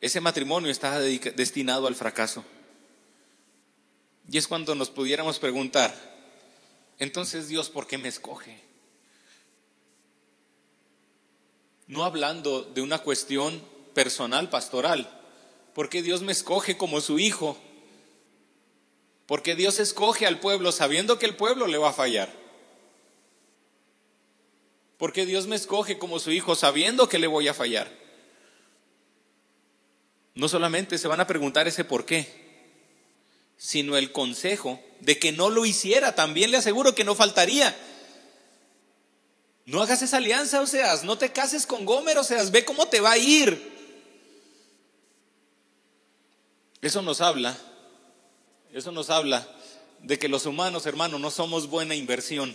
Ese 0.00 0.20
matrimonio 0.20 0.70
está 0.70 0.98
destinado 1.00 1.86
al 1.86 1.94
fracaso. 1.94 2.44
Y 4.30 4.38
es 4.38 4.48
cuando 4.48 4.74
nos 4.74 4.90
pudiéramos 4.90 5.38
preguntar, 5.38 5.94
entonces 6.98 7.48
Dios, 7.48 7.70
¿por 7.70 7.86
qué 7.86 7.98
me 7.98 8.08
escoge? 8.08 8.60
No 11.86 12.04
hablando 12.04 12.62
de 12.62 12.82
una 12.82 12.98
cuestión 12.98 13.62
personal, 13.96 14.50
pastoral. 14.50 15.08
Porque 15.74 16.02
Dios 16.02 16.20
me 16.20 16.32
escoge 16.32 16.76
como 16.76 17.00
su 17.00 17.18
hijo. 17.18 17.56
Porque 19.24 19.54
Dios 19.56 19.80
escoge 19.80 20.26
al 20.26 20.38
pueblo 20.38 20.70
sabiendo 20.70 21.18
que 21.18 21.24
el 21.24 21.34
pueblo 21.34 21.66
le 21.66 21.78
va 21.78 21.88
a 21.88 21.94
fallar. 21.94 22.30
Porque 24.98 25.24
Dios 25.24 25.46
me 25.46 25.56
escoge 25.56 25.96
como 25.96 26.18
su 26.18 26.30
hijo 26.30 26.54
sabiendo 26.54 27.08
que 27.08 27.18
le 27.18 27.26
voy 27.26 27.48
a 27.48 27.54
fallar. 27.54 27.90
No 30.34 30.46
solamente 30.48 30.98
se 30.98 31.08
van 31.08 31.20
a 31.20 31.26
preguntar 31.26 31.66
ese 31.66 31.82
por 31.82 32.04
qué, 32.04 32.28
sino 33.56 33.96
el 33.96 34.12
consejo 34.12 34.78
de 35.00 35.18
que 35.18 35.32
no 35.32 35.48
lo 35.48 35.64
hiciera. 35.64 36.14
También 36.14 36.50
le 36.50 36.58
aseguro 36.58 36.94
que 36.94 37.04
no 37.04 37.14
faltaría. 37.14 37.74
No 39.64 39.80
hagas 39.80 40.02
esa 40.02 40.18
alianza, 40.18 40.60
o 40.60 40.66
sea, 40.66 40.94
no 41.02 41.16
te 41.16 41.32
cases 41.32 41.66
con 41.66 41.86
Gomer, 41.86 42.18
o 42.18 42.24
sea, 42.24 42.42
ve 42.50 42.66
cómo 42.66 42.88
te 42.88 43.00
va 43.00 43.12
a 43.12 43.18
ir. 43.18 43.75
Eso 46.86 47.02
nos 47.02 47.20
habla, 47.20 47.58
eso 48.72 48.92
nos 48.92 49.10
habla 49.10 49.44
de 50.04 50.20
que 50.20 50.28
los 50.28 50.46
humanos, 50.46 50.86
hermanos, 50.86 51.20
no 51.20 51.32
somos 51.32 51.68
buena 51.68 51.96
inversión. 51.96 52.54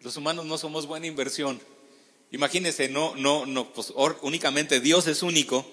Los 0.00 0.18
humanos 0.18 0.44
no 0.44 0.58
somos 0.58 0.84
buena 0.84 1.06
inversión. 1.06 1.58
Imagínense, 2.30 2.90
no, 2.90 3.16
no, 3.16 3.46
no, 3.46 3.72
pues 3.72 3.90
únicamente 4.20 4.80
Dios 4.80 5.06
es 5.06 5.22
único, 5.22 5.64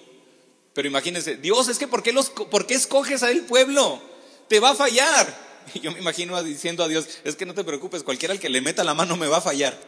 pero 0.72 0.88
imagínense, 0.88 1.36
Dios 1.36 1.68
es 1.68 1.78
que 1.78 1.86
¿por 1.86 2.02
qué, 2.02 2.14
los, 2.14 2.30
¿por 2.30 2.66
qué 2.66 2.76
escoges 2.76 3.22
a 3.22 3.30
el 3.30 3.42
pueblo? 3.42 4.00
Te 4.48 4.58
va 4.58 4.70
a 4.70 4.74
fallar. 4.74 5.46
Y 5.74 5.80
yo 5.80 5.92
me 5.92 5.98
imagino 5.98 6.42
diciendo 6.42 6.82
a 6.82 6.88
Dios, 6.88 7.06
es 7.24 7.36
que 7.36 7.44
no 7.44 7.52
te 7.52 7.62
preocupes, 7.62 8.04
cualquiera 8.04 8.32
al 8.32 8.40
que 8.40 8.48
le 8.48 8.62
meta 8.62 8.84
la 8.84 8.94
mano 8.94 9.18
me 9.18 9.26
va 9.26 9.36
a 9.36 9.42
fallar. 9.42 9.78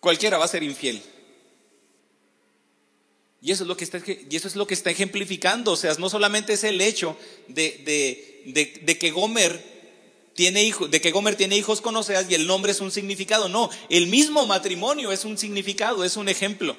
Cualquiera 0.00 0.38
va 0.38 0.46
a 0.46 0.48
ser 0.48 0.62
infiel. 0.62 1.02
Y 3.44 3.52
eso 3.52 3.64
es 3.64 3.68
lo 3.68 3.76
que 3.76 3.84
está, 3.84 3.98
y 3.98 4.34
eso 4.34 4.48
es 4.48 4.56
lo 4.56 4.66
que 4.66 4.72
está 4.72 4.90
ejemplificando. 4.90 5.72
O 5.72 5.76
sea, 5.76 5.92
no 5.98 6.08
solamente 6.08 6.54
es 6.54 6.64
el 6.64 6.80
hecho 6.80 7.14
de, 7.46 8.42
de, 8.46 8.98
que 8.98 9.10
Gomer 9.10 9.62
tiene 10.32 10.64
hijos, 10.64 10.90
de 10.90 11.02
que 11.02 11.10
Gomer 11.10 11.36
tiene 11.36 11.54
hijos 11.54 11.82
con 11.82 11.94
Oseas 11.94 12.24
y 12.30 12.34
el 12.34 12.46
nombre 12.46 12.72
es 12.72 12.80
un 12.80 12.90
significado. 12.90 13.50
No, 13.50 13.68
el 13.90 14.06
mismo 14.06 14.46
matrimonio 14.46 15.12
es 15.12 15.26
un 15.26 15.36
significado, 15.36 16.04
es 16.04 16.16
un 16.16 16.30
ejemplo. 16.30 16.74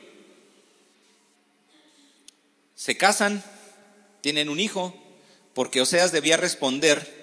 Se 2.73 2.97
casan, 2.97 3.43
tienen 4.21 4.49
un 4.49 4.59
hijo, 4.59 4.99
porque 5.53 5.81
Oseas 5.81 6.11
debía 6.11 6.35
responder 6.35 7.13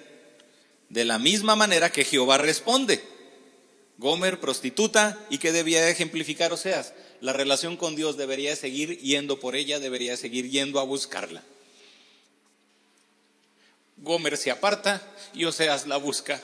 de 0.87 1.03
la 1.03 1.19
misma 1.19 1.57
manera 1.57 1.91
que 1.91 2.05
Jehová 2.05 2.37
responde. 2.37 3.03
Gomer, 3.97 4.39
prostituta, 4.39 5.19
¿y 5.29 5.37
qué 5.37 5.51
debía 5.51 5.89
ejemplificar 5.89 6.53
Oseas? 6.53 6.93
La 7.23 7.31
relación 7.31 7.77
con 7.77 7.95
Dios 7.95 8.17
debería 8.17 8.53
seguir 8.53 8.99
yendo 8.99 9.39
por 9.39 9.55
ella, 9.55 9.79
debería 9.79 10.17
seguir 10.17 10.49
yendo 10.49 10.81
a 10.81 10.83
buscarla. 10.83 11.41
Gomer 13.95 14.35
se 14.35 14.51
aparta 14.51 15.01
y 15.33 15.45
Oseas 15.45 15.87
la 15.87 15.95
busca. 15.95 16.43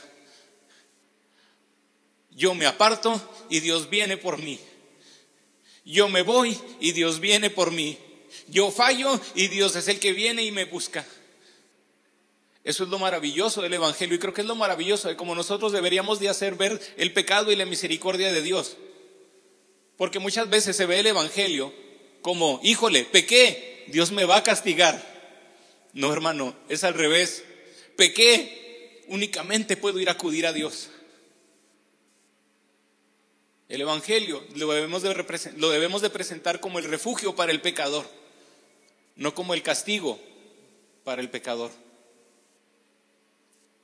Yo 2.32 2.56
me 2.56 2.66
aparto 2.66 3.22
y 3.50 3.60
Dios 3.60 3.90
viene 3.90 4.16
por 4.16 4.38
mí. 4.38 4.58
Yo 5.84 6.08
me 6.08 6.22
voy 6.22 6.58
y 6.80 6.94
Dios 6.94 7.20
viene 7.20 7.50
por 7.50 7.72
mí. 7.72 7.98
Yo 8.48 8.72
fallo 8.72 9.20
y 9.36 9.50
Dios 9.50 9.76
es 9.76 9.90
el 9.90 10.00
que 10.00 10.14
viene 10.14 10.46
y 10.46 10.52
me 10.54 10.64
busca. 10.64 11.06
Eso 12.64 12.86
es 12.86 12.90
lo 12.90 13.00
maravilloso 13.00 13.62
del 13.62 13.74
Evangelio 13.74 14.16
y 14.16 14.20
creo 14.20 14.34
que 14.34 14.42
es 14.42 14.48
lo 14.48 14.56
maravilloso 14.56 15.10
de 15.10 15.18
cómo 15.18 15.36
nosotros 15.36 15.74
deberíamos 15.74 16.22
de 16.22 16.30
hacer 16.30 16.56
ver 16.56 16.80
el 16.96 17.12
pecado 17.12 17.52
y 17.52 17.58
la 17.58 17.66
misericordia 17.66 18.32
de 18.32 18.42
Dios. 18.42 18.78
Porque 20.00 20.20
muchas 20.20 20.50
veces 20.50 20.78
se 20.78 20.86
ve 20.86 21.02
el 21.02 21.08
Evangelio 21.08 21.74
como, 22.22 22.62
híjole, 22.64 23.04
pequé, 23.04 23.84
Dios 23.88 24.14
me 24.14 24.24
va 24.24 24.38
a 24.38 24.44
castigar. 24.44 24.98
No, 25.92 26.14
hermano, 26.14 26.56
es 26.70 26.86
al 26.86 26.94
revés. 26.94 27.44
Pequé, 27.98 29.04
únicamente 29.10 29.76
puedo 29.76 30.00
ir 30.00 30.08
a 30.08 30.14
acudir 30.14 30.48
a 30.48 30.54
Dios. 30.54 30.90
El 33.68 33.82
Evangelio 33.82 34.42
lo 34.56 34.72
debemos, 34.72 35.02
de 36.02 36.10
presentar 36.10 36.62
como 36.62 36.80
el 36.80 36.86
refugio 36.86 37.36
para 37.36 37.52
el 37.52 37.60
pecador, 37.60 38.10
no 39.18 39.36
como 39.36 39.54
el 39.54 39.64
castigo 39.64 40.18
para 41.04 41.22
el 41.22 41.30
pecador. 41.30 41.72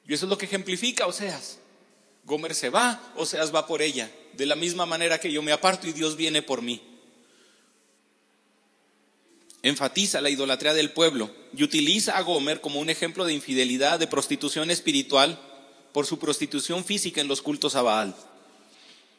Y 0.07 0.13
eso 0.13 0.28
es 0.28 0.30
lo 0.30 0.38
que 0.38 0.45
ejemplifica 0.45 1.07
Oseas. 1.07 1.59
Gomer 2.24 2.55
se 2.55 2.70
va, 2.70 3.11
Oseas 3.18 3.53
va 3.53 3.68
por 3.68 3.82
ella, 3.82 4.09
de 4.38 4.45
la 4.45 4.55
misma 4.55 4.86
manera 4.86 5.19
que 5.19 5.31
yo 5.31 5.41
me 5.41 5.51
aparto 5.51 5.88
y 5.88 5.93
Dios 5.93 6.15
viene 6.15 6.41
por 6.41 6.61
mí. 6.61 6.81
Enfatiza 9.63 10.21
la 10.21 10.29
idolatría 10.29 10.73
del 10.73 10.91
pueblo 10.91 11.31
y 11.55 11.63
utiliza 11.63 12.17
a 12.17 12.21
Gomer 12.21 12.61
como 12.61 12.79
un 12.79 12.89
ejemplo 12.89 13.25
de 13.25 13.33
infidelidad, 13.33 13.97
de 13.97 14.07
prostitución 14.07 14.69
espiritual, 14.69 15.39
por 15.91 16.05
su 16.05 16.19
prostitución 16.19 16.83
física 16.86 17.21
en 17.21 17.27
los 17.27 17.41
cultos 17.41 17.75
a 17.75 17.81
Baal. 17.81 18.15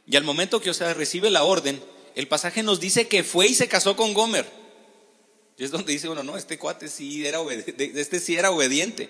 Y 0.07 0.15
al 0.17 0.25
momento 0.25 0.61
que 0.61 0.71
Oseas 0.71 0.97
recibe 0.97 1.31
la 1.31 1.43
orden, 1.43 1.83
el 2.15 2.29
pasaje 2.29 2.63
nos 2.63 2.81
dice 2.81 3.09
que 3.09 3.25
fue 3.25 3.49
y 3.49 3.55
se 3.55 3.67
casó 3.67 3.97
con 3.97 4.15
Gomer. 4.15 4.47
Y 5.59 5.65
es 5.65 5.71
donde 5.71 5.93
dice 5.93 6.09
uno, 6.09 6.23
no, 6.23 6.37
este 6.37 6.59
cuate 6.59 6.89
sí 6.89 7.27
era, 7.27 7.41
este 7.77 8.21
sí 8.21 8.37
era 8.37 8.51
obediente. 8.51 9.09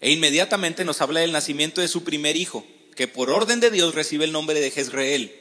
E 0.00 0.10
inmediatamente 0.10 0.84
nos 0.84 1.00
habla 1.00 1.20
del 1.20 1.32
nacimiento 1.32 1.80
de 1.80 1.88
su 1.88 2.04
primer 2.04 2.36
hijo, 2.36 2.66
que 3.00 3.08
por 3.08 3.30
orden 3.30 3.60
de 3.60 3.70
Dios 3.70 3.94
recibe 3.94 4.26
el 4.26 4.32
nombre 4.32 4.60
de 4.60 4.70
Jezreel, 4.70 5.34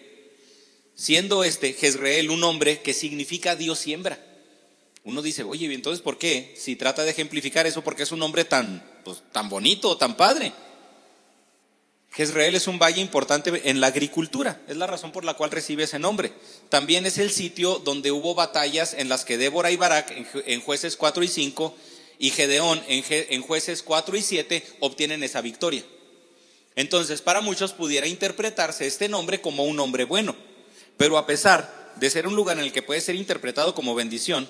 siendo 0.96 1.44
este 1.44 1.74
Jezreel 1.74 2.30
un 2.30 2.40
nombre 2.40 2.82
que 2.82 2.94
significa 2.94 3.58
Dios 3.58 3.80
siembra. 3.80 4.18
Uno 5.04 5.22
dice, 5.22 5.44
oye, 5.44 5.66
entonces 5.74 6.02
¿por 6.02 6.18
qué? 6.18 6.56
Si 6.58 6.78
trata 6.78 7.04
de 7.04 7.12
ejemplificar 7.12 7.68
eso, 7.68 7.84
porque 7.84 8.04
es 8.04 8.14
un 8.14 8.20
nombre 8.20 8.46
tan, 8.46 8.82
pues, 9.04 9.22
tan 9.34 9.50
bonito, 9.50 9.98
tan 9.98 10.16
padre. 10.16 10.54
Jezreel 12.12 12.56
es 12.56 12.70
un 12.70 12.80
valle 12.80 13.02
importante 13.02 13.70
en 13.70 13.82
la 13.82 13.88
agricultura, 13.88 14.62
es 14.70 14.78
la 14.78 14.88
razón 14.88 15.12
por 15.12 15.26
la 15.26 15.34
cual 15.34 15.52
recibe 15.52 15.84
ese 15.84 16.00
nombre. 16.00 16.32
También 16.70 17.06
es 17.06 17.18
el 17.18 17.30
sitio 17.30 17.80
donde 17.80 18.14
hubo 18.14 18.36
batallas 18.36 18.94
en 18.94 19.10
las 19.10 19.26
que 19.26 19.38
Débora 19.38 19.70
y 19.70 19.76
Barak, 19.76 20.14
en 20.46 20.62
jueces 20.62 20.96
4 20.96 21.24
y 21.24 21.28
5, 21.28 21.76
y 22.20 22.30
Gedeón 22.30 22.82
en, 22.88 23.42
jueces 23.42 23.84
4 23.84 24.16
y 24.16 24.22
7 24.22 24.64
obtienen 24.80 25.24
esa 25.24 25.42
victoria. 25.42 25.84
Entonces, 26.80 27.22
para 27.22 27.42
muchos 27.42 27.74
pudiera 27.74 28.08
interpretarse 28.08 28.88
este 28.88 29.10
nombre 29.10 29.42
como 29.42 29.66
un 29.66 29.76
nombre 29.76 30.06
bueno, 30.06 30.34
pero 30.96 31.18
a 31.18 31.26
pesar 31.26 31.92
de 31.98 32.10
ser 32.10 32.26
un 32.26 32.38
lugar 32.38 32.58
en 32.58 32.64
el 32.64 32.72
que 32.72 32.82
puede 32.82 33.02
ser 33.02 33.16
interpretado 33.16 33.76
como 33.76 33.96
bendición, 33.96 34.48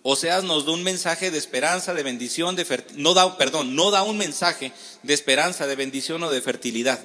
Oseas 0.00 0.42
nos 0.42 0.64
da 0.64 0.72
un 0.72 0.82
mensaje 0.82 1.30
de 1.30 1.36
esperanza, 1.36 1.92
de 1.92 2.02
bendición, 2.02 2.56
de 2.56 2.64
no 2.94 3.12
da, 3.12 3.36
perdón, 3.36 3.76
no 3.76 3.90
da 3.90 4.04
un 4.04 4.16
mensaje 4.16 4.72
de 5.02 5.12
esperanza, 5.12 5.66
de 5.66 5.76
bendición 5.76 6.22
o 6.22 6.30
de 6.30 6.40
fertilidad, 6.40 6.98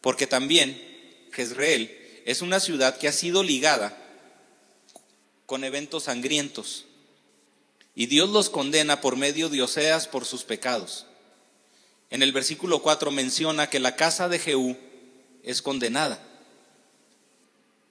porque 0.00 0.26
también 0.26 0.80
Jezreel 1.32 1.94
es 2.24 2.40
una 2.40 2.60
ciudad 2.60 2.96
que 2.96 3.08
ha 3.08 3.12
sido 3.12 3.42
ligada 3.42 3.94
con 5.44 5.62
eventos 5.62 6.04
sangrientos. 6.04 6.86
Y 7.94 8.06
Dios 8.06 8.30
los 8.30 8.48
condena 8.48 9.02
por 9.02 9.16
medio 9.16 9.50
de 9.50 9.60
Oseas 9.60 10.08
por 10.08 10.24
sus 10.24 10.42
pecados. 10.42 11.04
En 12.14 12.22
el 12.22 12.30
versículo 12.30 12.80
4 12.80 13.10
menciona 13.10 13.68
que 13.68 13.80
la 13.80 13.96
casa 13.96 14.28
de 14.28 14.38
Jehú 14.38 14.76
es 15.42 15.62
condenada. 15.62 16.24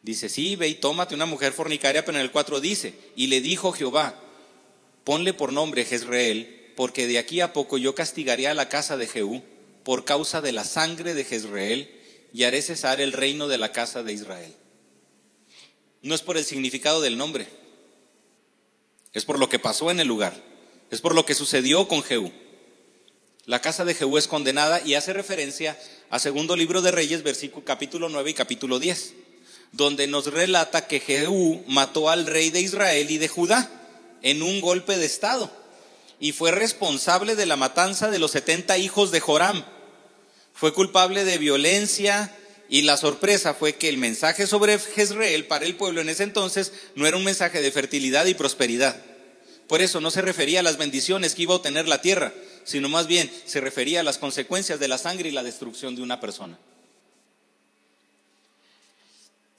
Dice, 0.01 0.29
sí, 0.29 0.55
ve 0.55 0.69
y 0.69 0.75
tómate 0.75 1.13
una 1.13 1.25
mujer 1.25 1.51
fornicaria, 1.51 2.05
pero 2.05 2.17
en 2.17 2.23
el 2.23 2.31
4 2.31 2.61
dice, 2.61 2.93
y 3.17 3.27
le 3.27 3.41
dijo 3.41 3.73
Jehová, 3.73 4.17
ponle 5.03 5.33
por 5.33 5.51
nombre 5.51 5.83
Jezreel, 5.83 6.71
porque 6.77 7.05
de 7.05 7.17
aquí 7.19 7.41
a 7.41 7.51
poco 7.51 7.77
yo 7.77 7.95
castigaré 7.95 8.47
a 8.47 8.53
la 8.53 8.69
casa 8.69 8.95
de 8.95 9.07
Jehú 9.07 9.43
por 9.83 10.05
causa 10.05 10.39
de 10.39 10.53
la 10.53 10.63
sangre 10.63 11.15
de 11.15 11.25
Jezreel 11.25 11.91
y 12.31 12.45
haré 12.45 12.61
cesar 12.61 13.01
el 13.01 13.11
reino 13.11 13.49
de 13.49 13.57
la 13.57 13.73
casa 13.73 14.03
de 14.03 14.13
Israel. 14.13 14.53
No 16.01 16.15
es 16.15 16.21
por 16.21 16.37
el 16.37 16.45
significado 16.45 17.01
del 17.01 17.17
nombre, 17.17 17.45
es 19.11 19.25
por 19.25 19.37
lo 19.37 19.49
que 19.49 19.59
pasó 19.59 19.91
en 19.91 19.99
el 19.99 20.07
lugar, 20.07 20.33
es 20.91 21.01
por 21.01 21.13
lo 21.13 21.25
que 21.25 21.35
sucedió 21.35 21.89
con 21.89 22.03
Jehú. 22.03 22.31
La 23.45 23.59
casa 23.59 23.83
de 23.83 23.93
Jehú 23.93 24.17
es 24.17 24.27
condenada 24.27 24.81
y 24.85 24.93
hace 24.93 25.11
referencia 25.11 25.77
a 26.09 26.19
segundo 26.19 26.55
libro 26.55 26.81
de 26.81 26.91
Reyes, 26.91 27.23
versículo 27.23 27.65
capítulo 27.65 28.07
9 28.07 28.29
y 28.29 28.33
capítulo 28.33 28.79
10, 28.79 29.13
donde 29.73 30.07
nos 30.07 30.27
relata 30.27 30.87
que 30.87 31.01
Jehú 31.01 31.61
mató 31.67 32.09
al 32.09 32.25
rey 32.25 32.51
de 32.51 32.61
Israel 32.61 33.11
y 33.11 33.17
de 33.17 33.27
Judá 33.27 33.69
en 34.21 34.41
un 34.43 34.61
golpe 34.61 34.97
de 34.97 35.05
estado 35.05 35.51
y 36.21 36.31
fue 36.31 36.51
responsable 36.51 37.35
de 37.35 37.45
la 37.45 37.57
matanza 37.57 38.09
de 38.09 38.17
los 38.17 38.31
70 38.31 38.77
hijos 38.77 39.11
de 39.11 39.19
Joram. 39.19 39.65
Fue 40.53 40.73
culpable 40.73 41.25
de 41.25 41.37
violencia, 41.37 42.33
y 42.69 42.83
la 42.83 42.95
sorpresa 42.95 43.53
fue 43.53 43.75
que 43.75 43.89
el 43.89 43.97
mensaje 43.97 44.47
sobre 44.47 44.79
Jezreel 44.79 45.47
para 45.47 45.65
el 45.65 45.75
pueblo 45.75 45.99
en 45.99 46.07
ese 46.07 46.23
entonces 46.23 46.71
no 46.95 47.05
era 47.05 47.17
un 47.17 47.25
mensaje 47.25 47.61
de 47.61 47.71
fertilidad 47.73 48.25
y 48.25 48.35
prosperidad. 48.35 48.95
Por 49.67 49.81
eso 49.81 49.99
no 49.99 50.11
se 50.11 50.21
refería 50.21 50.61
a 50.61 50.63
las 50.63 50.77
bendiciones 50.77 51.35
que 51.35 51.41
iba 51.41 51.53
a 51.53 51.57
obtener 51.57 51.89
la 51.89 52.01
tierra, 52.01 52.33
sino 52.63 52.89
más 52.89 53.07
bien 53.07 53.31
se 53.45 53.61
refería 53.61 54.01
a 54.01 54.03
las 54.03 54.17
consecuencias 54.17 54.79
de 54.79 54.87
la 54.87 54.97
sangre 54.97 55.29
y 55.29 55.31
la 55.31 55.43
destrucción 55.43 55.95
de 55.95 56.01
una 56.01 56.19
persona. 56.19 56.57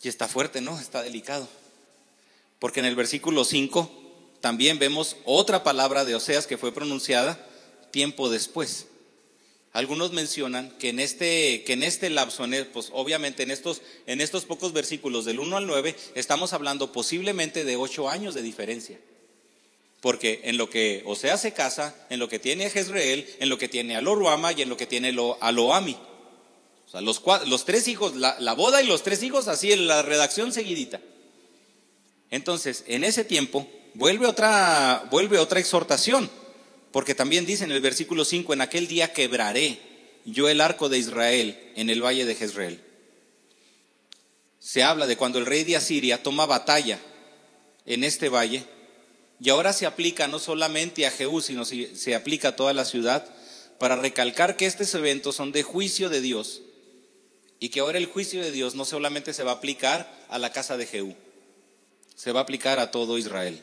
Y 0.03 0.09
está 0.09 0.29
fuerte, 0.29 0.61
¿no? 0.61 0.79
Está 0.79 1.03
delicado. 1.03 1.49
Porque 2.59 2.81
en 2.81 2.87
el 2.87 2.95
versículo 2.95 3.45
5 3.45 3.91
también 4.41 4.79
vemos 4.79 5.17
otra 5.25 5.65
palabra 5.65 6.05
de 6.05 6.15
Oseas 6.15 6.47
que 6.47 6.59
fue 6.59 6.73
pronunciada 6.73 7.39
tiempo 7.91 8.29
después. 8.29 8.87
Algunos 9.73 10.13
mencionan 10.13 10.71
que 10.79 10.91
en 10.91 11.01
este, 11.01 11.65
que 11.65 11.73
en 11.73 11.83
este 11.83 12.11
lapso, 12.11 12.45
pues 12.73 12.91
obviamente 12.93 13.43
en 13.43 13.51
estos, 13.51 13.83
en 14.07 14.21
estos 14.21 14.45
pocos 14.45 14.73
versículos 14.73 15.25
del 15.25 15.41
1 15.41 15.57
al 15.57 15.67
9, 15.67 15.97
estamos 16.15 16.53
hablando 16.53 16.93
posiblemente 16.93 17.65
de 17.65 17.77
ocho 17.77 18.09
años 18.09 18.35
de 18.35 18.43
diferencia. 18.43 19.01
Porque 20.05 20.43
en 20.45 20.59
lo 20.59 20.69
que 20.69 21.03
Osea 21.07 21.39
se 21.39 21.55
casa, 21.55 21.95
en 22.11 22.19
lo 22.19 22.29
que 22.29 22.39
tiene 22.39 22.67
a 22.67 22.71
Jezreel, 22.71 23.27
en 23.41 23.49
lo 23.49 23.57
que 23.57 23.71
tiene 23.71 23.97
a 23.97 24.03
Loruama 24.03 24.53
y 24.53 24.61
en 24.61 24.69
lo 24.69 24.77
que 24.77 24.85
tiene 24.85 25.17
a 25.41 25.51
Loami. 25.51 25.97
O 26.87 26.91
sea, 26.91 27.01
los, 27.01 27.65
tres 27.65 27.89
hijos, 27.89 28.15
la, 28.15 28.37
la 28.39 28.53
boda 28.53 28.83
y 28.83 28.87
los 28.87 29.03
tres 29.03 29.23
hijos, 29.23 29.49
así 29.49 29.73
en 29.73 29.87
la 29.87 30.03
redacción 30.03 30.53
seguidita. 30.53 31.01
Entonces, 32.31 32.85
en 32.87 33.03
ese 33.03 33.25
tiempo, 33.25 33.67
vuelve 33.95 34.27
otra, 34.27 35.09
vuelve 35.11 35.39
otra 35.39 35.59
exhortación 35.59 36.29
porque 36.93 37.15
también 37.15 37.47
dice 37.47 37.65
en 37.65 37.73
el 37.73 37.81
versículo 37.81 38.27
5, 38.27 38.53
en 38.53 38.61
aquel 38.61 38.87
día 38.87 39.15
quebraré 39.15 39.79
yo 40.27 40.51
el 40.51 40.61
arco 40.61 40.91
de 40.91 40.99
Israel 40.99 41.73
en 41.77 41.89
el 41.89 42.05
valle 42.05 42.27
de 42.27 42.35
Jezreel. 42.35 42.79
Se 44.59 44.83
habla 44.83 45.07
de 45.07 45.17
cuando 45.17 45.39
el 45.39 45.47
rey 45.47 45.65
de 45.65 45.77
Asiria 45.77 46.23
toma 46.23 46.45
batalla 46.45 47.01
en 47.87 48.05
este 48.05 48.29
valle 48.29 48.74
y 49.41 49.51
ahora 49.51 49.73
se 49.73 49.87
aplica 49.87 50.29
no 50.29 50.39
solamente 50.39 51.07
a 51.07 51.11
Jehú, 51.11 51.41
sino 51.41 51.65
se 51.65 52.15
aplica 52.15 52.49
a 52.49 52.57
toda 52.57 52.73
la 52.73 52.85
ciudad 52.85 53.27
para 53.79 53.97
recalcar 53.97 54.57
que 54.57 54.67
estos 54.67 54.95
eventos 54.95 55.37
son 55.37 55.53
de 55.53 55.63
juicio 55.63 56.09
de 56.09 56.21
Dios 56.21 56.63
y 57.59 57.71
que 57.71 57.81
ahora 57.81 57.99
el 57.99 58.07
juicio 58.07 58.43
de 58.43 58.51
Dios 58.51 58.75
no 58.75 58.85
solamente 58.85 59.33
se 59.33 59.43
va 59.43 59.53
a 59.53 59.55
aplicar 59.55 60.13
a 60.29 60.39
la 60.39 60.53
casa 60.53 60.77
de 60.77 60.87
Jehú, 60.87 61.15
se 62.15 62.33
va 62.33 62.41
a 62.41 62.43
aplicar 62.43 62.79
a 62.79 62.91
todo 62.91 63.19
Israel. 63.19 63.63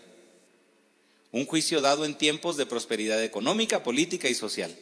Un 1.32 1.46
juicio 1.46 1.80
dado 1.80 2.04
en 2.04 2.18
tiempos 2.18 2.58
de 2.58 2.66
prosperidad 2.66 3.24
económica, 3.24 3.84
política 3.84 4.28
y 4.28 4.36
social. 4.36 4.76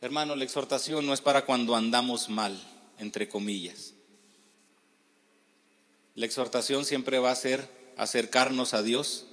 Hermano, 0.00 0.34
la 0.34 0.44
exhortación 0.44 1.06
no 1.06 1.14
es 1.14 1.20
para 1.20 1.44
cuando 1.44 1.76
andamos 1.76 2.28
mal, 2.28 2.60
entre 2.98 3.28
comillas. 3.28 3.94
La 6.14 6.26
exhortación 6.26 6.84
siempre 6.84 7.18
va 7.20 7.30
a 7.30 7.36
ser 7.36 7.77
acercarnos 7.98 8.72
a 8.72 8.82
Dios, 8.82 9.26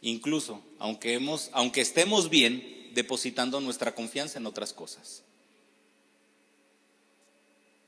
incluso 0.00 0.62
aunque, 0.78 1.80
estemos 1.80 2.30
bien, 2.30 2.90
depositando 2.94 3.60
nuestra 3.60 3.94
confianza 3.94 4.38
en 4.38 4.46
otras 4.46 4.72
cosas. 4.72 5.22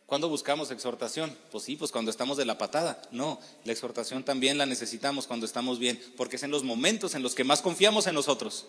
¿Cuándo 0.06 0.28
buscamos 0.28 0.72
exhortación? 0.72 1.36
Pues 1.52 1.64
sí, 1.64 1.76
pues 1.76 1.92
cuando 1.92 2.10
estamos 2.10 2.36
de 2.36 2.44
la 2.44 2.58
patada. 2.58 3.00
No, 3.12 3.38
la 3.64 3.72
exhortación 3.72 4.24
también 4.24 4.58
la 4.58 4.66
necesitamos 4.66 5.28
cuando 5.28 5.46
estamos 5.46 5.78
bien, 5.78 6.02
porque 6.16 6.36
es 6.36 6.42
en 6.42 6.50
los 6.50 6.64
momentos 6.64 7.14
en 7.14 7.22
los 7.22 7.36
que 7.36 7.44
más 7.44 7.62
confiamos 7.62 8.08
en 8.08 8.14
nosotros. 8.16 8.66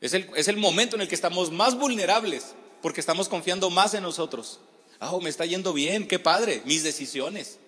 Es 0.00 0.12
el, 0.12 0.56
momento 0.56 0.94
en 0.94 1.02
el 1.02 1.08
que 1.08 1.16
estamos 1.16 1.50
más 1.50 1.76
vulnerables, 1.76 2.54
porque 2.80 3.00
estamos 3.00 3.28
confiando 3.28 3.70
más 3.70 3.94
en 3.94 4.04
nosotros. 4.04 4.60
Ah, 5.00 5.16
me 5.20 5.30
está 5.30 5.44
yendo 5.44 5.72
bien, 5.72 6.06
qué 6.06 6.20
padre, 6.20 6.62
mis 6.64 6.84
decisiones. 6.84 7.58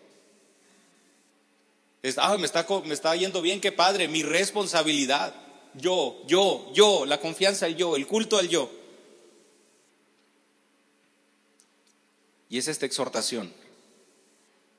Me 2.03 2.09
está, 2.09 2.37
me 2.85 2.95
está 2.95 3.17
yendo 3.17 3.43
bien, 3.43 3.61
qué 3.61 3.73
padre, 3.73 4.09
mi 4.09 4.23
responsabilidad. 4.23 5.35
Yo, 5.75 6.23
yo, 6.27 6.71
yo, 6.73 7.07
la 7.07 7.21
confianza 7.21 7.67
al 7.67 7.77
yo, 7.77 7.97
el 7.97 8.07
culto 8.07 8.39
al 8.39 8.49
yo. 8.49 8.71
Y 12.49 12.59
es 12.59 12.69
esta 12.69 12.87
exhortación, 12.87 13.53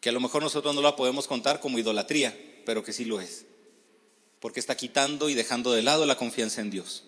que 0.01 0.09
a 0.09 0.11
lo 0.11 0.19
mejor 0.19 0.41
nosotros 0.41 0.73
no 0.73 0.81
la 0.81 0.95
podemos 0.95 1.27
contar 1.27 1.59
como 1.59 1.77
idolatría, 1.77 2.35
pero 2.65 2.83
que 2.83 2.93
sí 2.93 3.05
lo 3.05 3.21
es, 3.21 3.45
porque 4.39 4.59
está 4.59 4.75
quitando 4.75 5.29
y 5.29 5.35
dejando 5.35 5.71
de 5.71 5.83
lado 5.83 6.05
la 6.05 6.17
confianza 6.17 6.61
en 6.61 6.71
Dios. 6.71 7.03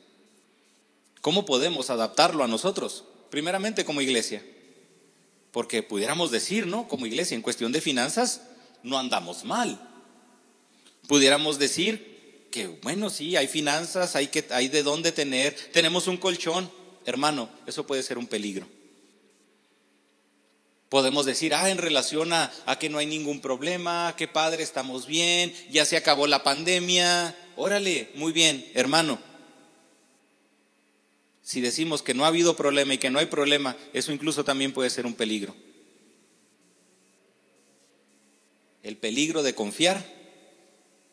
¿Cómo 1.22 1.46
podemos 1.46 1.90
adaptarlo 1.90 2.44
a 2.44 2.48
nosotros? 2.48 3.06
Primeramente 3.30 3.86
como 3.86 4.02
iglesia, 4.02 4.46
porque 5.52 5.82
pudiéramos 5.82 6.32
decir, 6.32 6.68
¿no? 6.68 6.88
Como 6.88 7.06
iglesia, 7.06 7.36
en 7.36 7.42
cuestión 7.42 7.72
de 7.72 7.82
finanzas, 7.82 8.42
no 8.84 9.00
andamos 9.00 9.44
mal. 9.46 9.91
Pudiéramos 11.08 11.60
decir 11.60 12.48
que, 12.52 12.68
bueno, 12.68 13.10
sí, 13.10 13.36
hay 13.36 13.48
finanzas, 13.48 14.16
hay, 14.16 14.28
que, 14.28 14.46
hay 14.52 14.68
de 14.68 14.84
dónde 14.84 15.12
tener, 15.12 15.56
tenemos 15.72 16.08
un 16.08 16.18
colchón. 16.18 16.70
Hermano, 17.06 17.50
eso 17.66 17.88
puede 17.88 18.04
ser 18.04 18.18
un 18.18 18.28
peligro. 18.28 18.68
Podemos 20.90 21.26
decir, 21.26 21.54
ah, 21.56 21.70
en 21.70 21.78
relación 21.78 22.34
a, 22.34 22.52
que 22.78 22.90
no 22.90 22.98
hay 22.98 23.06
ningún 23.06 23.40
problema, 23.40 24.14
que 24.18 24.28
padre, 24.28 24.62
estamos 24.62 25.08
bien, 25.08 25.54
ya 25.72 25.86
se 25.86 25.96
acabó 25.96 26.28
la 26.28 26.44
pandemia. 26.44 27.34
Órale, 27.56 28.10
muy 28.16 28.34
bien, 28.34 28.70
hermano. 28.74 29.18
Si 31.42 31.62
decimos 31.62 32.02
que 32.02 32.14
no 32.14 32.26
ha 32.26 32.28
habido 32.28 32.58
problema 32.58 32.94
y 32.94 32.98
que 32.98 33.10
no 33.10 33.20
hay 33.20 33.28
problema, 33.28 33.78
eso 33.94 34.12
incluso 34.12 34.44
también 34.44 34.74
puede 34.74 34.90
ser 34.90 35.06
un 35.06 35.14
peligro. 35.14 35.56
El 38.84 38.98
peligro 38.98 39.44
de 39.44 39.56
confiar 39.56 40.21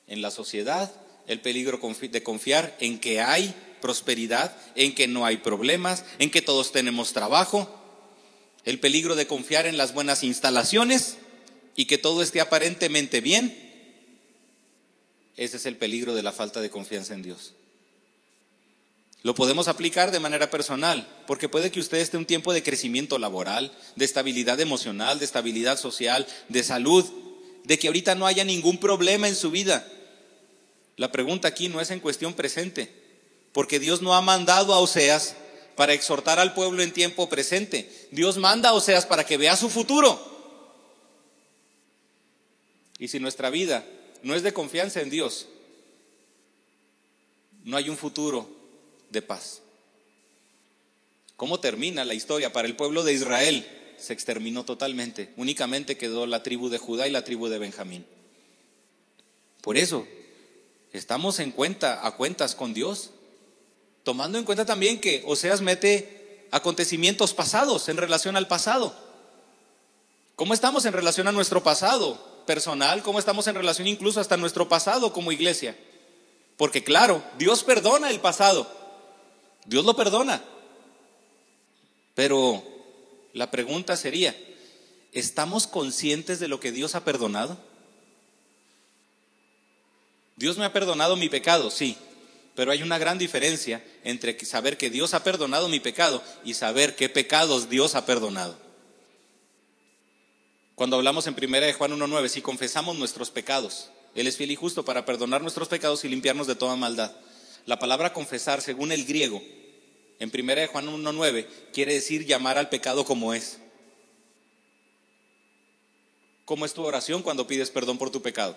en 0.09 0.23
la 0.23 0.31
sociedad, 0.31 0.93
el 1.27 1.41
peligro 1.41 1.79
de 2.01 2.23
confiar 2.23 2.77
en 2.81 2.99
que 2.99 3.21
hay 3.21 3.55
prosperidad, 3.81 4.57
en 4.75 4.95
que 4.95 5.07
no 5.07 5.25
hay 5.25 5.39
problemas, 5.39 6.05
en 6.19 6.31
que 6.31 6.43
todos 6.43 6.73
tenemos 6.73 7.13
trabajo, 7.13 7.75
el 8.65 8.81
peligro 8.81 9.15
de 9.15 9.27
confiar 9.27 9.67
en 9.67 9.77
las 9.77 9.95
buenas 9.95 10.25
instalaciones 10.25 11.17
y 11.77 11.85
que 11.85 11.99
todo 11.99 12.23
esté 12.23 12.41
aparentemente 12.41 13.21
bien, 13.21 13.57
ese 15.37 15.57
es 15.57 15.67
el 15.67 15.77
peligro 15.77 16.15
de 16.15 16.23
la 16.23 16.33
falta 16.33 16.61
de 16.61 16.71
confianza 16.71 17.15
en 17.15 17.23
Dios. 17.23 17.55
Lo 19.23 19.35
podemos 19.35 19.69
aplicar 19.69 20.11
de 20.11 20.21
manera 20.21 20.51
personal, 20.51 21.07
porque 21.27 21.49
puede 21.49 21.71
que 21.71 21.81
usted 21.81 21.99
esté 21.99 22.17
un 22.17 22.27
tiempo 22.27 22.53
de 22.53 22.63
crecimiento 22.63 23.19
laboral, 23.19 23.73
de 23.97 24.05
estabilidad 24.05 24.61
emocional, 24.61 25.19
de 25.19 25.25
estabilidad 25.25 25.79
social, 25.79 26.27
de 26.49 26.63
salud, 26.63 27.05
de 27.65 27.79
que 27.79 27.89
ahorita 27.89 28.15
no 28.15 28.27
haya 28.27 28.45
ningún 28.45 28.79
problema 28.79 29.29
en 29.29 29.37
su 29.37 29.51
vida. 29.51 29.87
La 30.99 31.11
pregunta 31.13 31.49
aquí 31.49 31.69
no 31.69 31.81
es 31.81 31.91
en 31.91 32.01
cuestión 32.01 32.35
presente, 32.35 32.93
porque 33.53 33.79
Dios 33.79 34.03
no 34.03 34.15
ha 34.15 34.21
mandado 34.21 34.75
a 34.75 34.81
Oseas 34.81 35.37
para 35.77 35.95
exhortar 35.95 36.41
al 36.41 36.55
pueblo 36.55 36.83
en 36.83 36.93
tiempo 36.93 37.29
presente. 37.29 37.91
Dios 38.11 38.37
manda 38.37 38.71
a 38.71 38.73
Oseas 38.73 39.07
para 39.07 39.25
que 39.25 39.37
vea 39.37 39.57
su 39.57 39.71
futuro. 39.71 40.21
Y 42.99 43.07
si 43.07 43.21
nuestra 43.21 43.49
vida 43.49 43.87
no 44.25 44.35
es 44.35 44.43
de 44.43 44.53
confianza 44.53 45.01
en 45.01 45.09
Dios, 45.09 45.47
no 47.63 47.77
hay 47.77 47.89
un 47.89 47.97
futuro 47.97 48.51
de 49.11 49.23
paz. 49.23 49.63
¿Cómo 51.37 51.61
termina 51.61 52.05
la 52.05 52.15
historia? 52.15 52.53
Para 52.53 52.67
el 52.67 52.75
pueblo 52.75 53.05
de 53.05 53.13
Israel 53.13 53.65
se 53.99 54.13
exterminó 54.13 54.65
totalmente. 54.65 55.33
Únicamente 55.37 55.97
quedó 55.97 56.27
la 56.27 56.43
tribu 56.43 56.69
de 56.69 56.79
Judá 56.79 57.07
y 57.07 57.13
la 57.13 57.23
tribu 57.23 57.47
de 57.47 57.59
Benjamín. 57.59 58.05
Por 59.61 59.77
eso, 59.77 60.09
estamos 60.99 61.39
en 61.39 61.53
cuenta, 61.53 62.07
a 62.07 62.13
cuentas 62.17 62.55
con 62.55 62.75
Dios. 62.75 63.11
Tomando 64.03 64.39
en 64.39 64.45
cuenta 64.45 64.67
también 64.67 65.01
que 65.01 65.23
Oseas 65.27 65.61
mete 65.61 66.47
acontecimientos 66.51 67.35
pasados 67.35 67.89
en 67.89 67.97
relación 67.97 68.37
al 68.37 68.49
pasado. 68.49 68.95
¿Cómo 70.35 70.55
estamos 70.55 70.85
en 70.85 70.93
relación 70.93 71.29
a 71.29 71.33
nuestro 71.33 71.63
pasado 71.63 72.45
personal? 72.47 73.03
¿Cómo 73.03 73.19
estamos 73.19 73.47
en 73.47 73.55
relación 73.55 73.89
incluso 73.89 74.21
hasta 74.21 74.37
nuestro 74.37 74.69
pasado 74.69 75.13
como 75.13 75.33
iglesia? 75.33 75.77
Porque 76.57 76.83
claro, 76.83 77.23
Dios 77.39 77.65
perdona 77.65 78.11
el 78.11 78.21
pasado. 78.21 78.71
Dios 79.67 79.85
lo 79.85 79.95
perdona. 79.95 80.43
Pero 82.15 82.63
la 83.33 83.51
pregunta 83.51 83.97
sería, 83.97 84.37
¿estamos 85.13 85.67
conscientes 85.67 86.41
de 86.41 86.49
lo 86.49 86.59
que 86.59 86.73
Dios 86.73 86.95
ha 86.95 87.05
perdonado? 87.05 87.59
Dios 90.39 90.57
me 90.57 90.65
ha 90.65 90.73
perdonado 90.73 91.17
mi 91.17 91.29
pecado, 91.29 91.69
sí. 91.69 91.97
Pero 92.55 92.71
hay 92.71 92.83
una 92.83 92.97
gran 92.97 93.19
diferencia 93.19 93.85
entre 94.05 94.39
saber 94.45 94.79
que 94.79 94.89
Dios 94.89 95.13
ha 95.13 95.25
perdonado 95.25 95.69
mi 95.69 95.81
pecado 95.81 96.23
y 96.45 96.55
saber 96.55 96.95
qué 96.95 97.09
pecados 97.09 97.69
Dios 97.69 97.97
ha 97.97 98.07
perdonado. 98.07 98.57
Cuando 100.77 100.97
hablamos 100.97 101.27
en 101.27 101.35
1 101.35 101.61
de 101.61 101.73
Juan 101.73 101.91
1.9, 101.91 102.29
si 102.29 102.41
confesamos 102.41 102.97
nuestros 102.97 103.33
pecados, 103.33 103.91
Él 104.15 104.29
es 104.29 104.37
fiel 104.37 104.53
y 104.53 104.57
justo 104.57 104.85
para 104.85 105.05
perdonar 105.05 105.43
nuestros 105.43 105.67
pecados 105.67 106.05
y 106.05 106.09
limpiarnos 106.09 106.47
de 106.47 106.55
toda 106.55 106.77
maldad. 106.77 107.13
La 107.67 107.81
palabra 107.81 108.13
confesar, 108.13 108.63
según 108.63 108.93
el 108.93 109.05
griego, 109.05 109.43
en 110.21 110.31
1 110.33 110.55
de 110.55 110.67
Juan 110.69 110.87
1.9, 110.87 111.47
quiere 111.73 111.95
decir 111.95 112.27
llamar 112.27 112.59
al 112.59 112.69
pecado 112.69 113.05
como 113.05 113.35
es. 113.35 113.59
¿Cómo 116.45 116.65
es 116.65 116.75
tu 116.75 116.85
oración 116.85 117.23
cuando 117.23 117.49
pides 117.49 117.71
perdón 117.71 117.99
por 117.99 118.11
tu 118.11 118.23
pecado? 118.23 118.57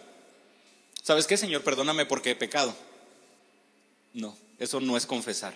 ¿Sabes 1.03 1.27
qué, 1.27 1.37
Señor? 1.37 1.63
Perdóname 1.63 2.05
porque 2.05 2.31
he 2.31 2.35
pecado. 2.35 2.75
No, 4.13 4.37
eso 4.59 4.79
no 4.79 4.97
es 4.97 5.05
confesar. 5.05 5.53